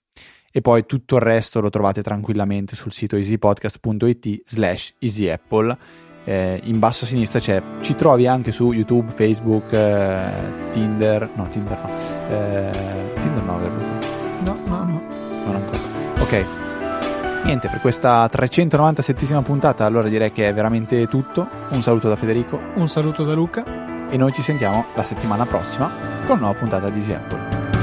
e 0.57 0.61
poi 0.61 0.87
tutto 0.87 1.17
il 1.17 1.23
resto 1.23 1.61
lo 1.61 1.69
trovate 1.69 2.03
tranquillamente 2.03 2.77
sul 2.77 2.93
sito 2.93 3.17
easypodcast.it 3.17 4.43
slash 4.45 4.95
easyapple 4.99 5.79
eh, 6.25 6.61
in 6.65 6.79
basso 6.79 7.05
a 7.05 7.09
sinistra 7.09 7.39
c'è 7.39 7.63
ci 7.81 7.95
trovi 7.95 8.27
anche 8.27 8.51
su 8.51 8.73
YouTube, 8.73 9.13
Facebook, 9.13 9.73
eh, 9.73 10.31
Tinder, 10.73 11.29
no 11.35 11.47
Tinder 11.49 11.79
no, 11.81 11.91
eh, 12.31 13.13
Tinder 13.21 13.43
no, 13.43 13.59
vero? 13.59 13.73
No, 14.45 14.59
no, 14.65 14.85
no. 14.85 15.03
Non 15.45 15.55
ancora. 15.57 15.79
Ok. 16.21 16.45
Niente, 17.45 17.69
per 17.69 17.81
questa 17.81 18.25
397esima 18.33 19.43
puntata 19.43 19.85
allora 19.85 20.09
direi 20.09 20.33
che 20.33 20.49
è 20.49 20.55
veramente 20.55 21.07
tutto. 21.09 21.47
Un 21.71 21.83
saluto 21.83 22.09
da 22.09 22.17
Federico. 22.17 22.59
Un 22.75 22.89
saluto 22.89 23.25
da 23.25 23.35
Luca. 23.35 23.83
E 24.09 24.17
noi 24.17 24.33
ci 24.33 24.43
sentiamo 24.43 24.87
la 24.95 25.05
settimana 25.05 25.45
prossima 25.45 25.91
con 26.27 26.37
una 26.37 26.47
nuova 26.47 26.59
puntata 26.59 26.89
di 26.89 26.99
Easy 26.99 27.13
Apple. 27.13 27.74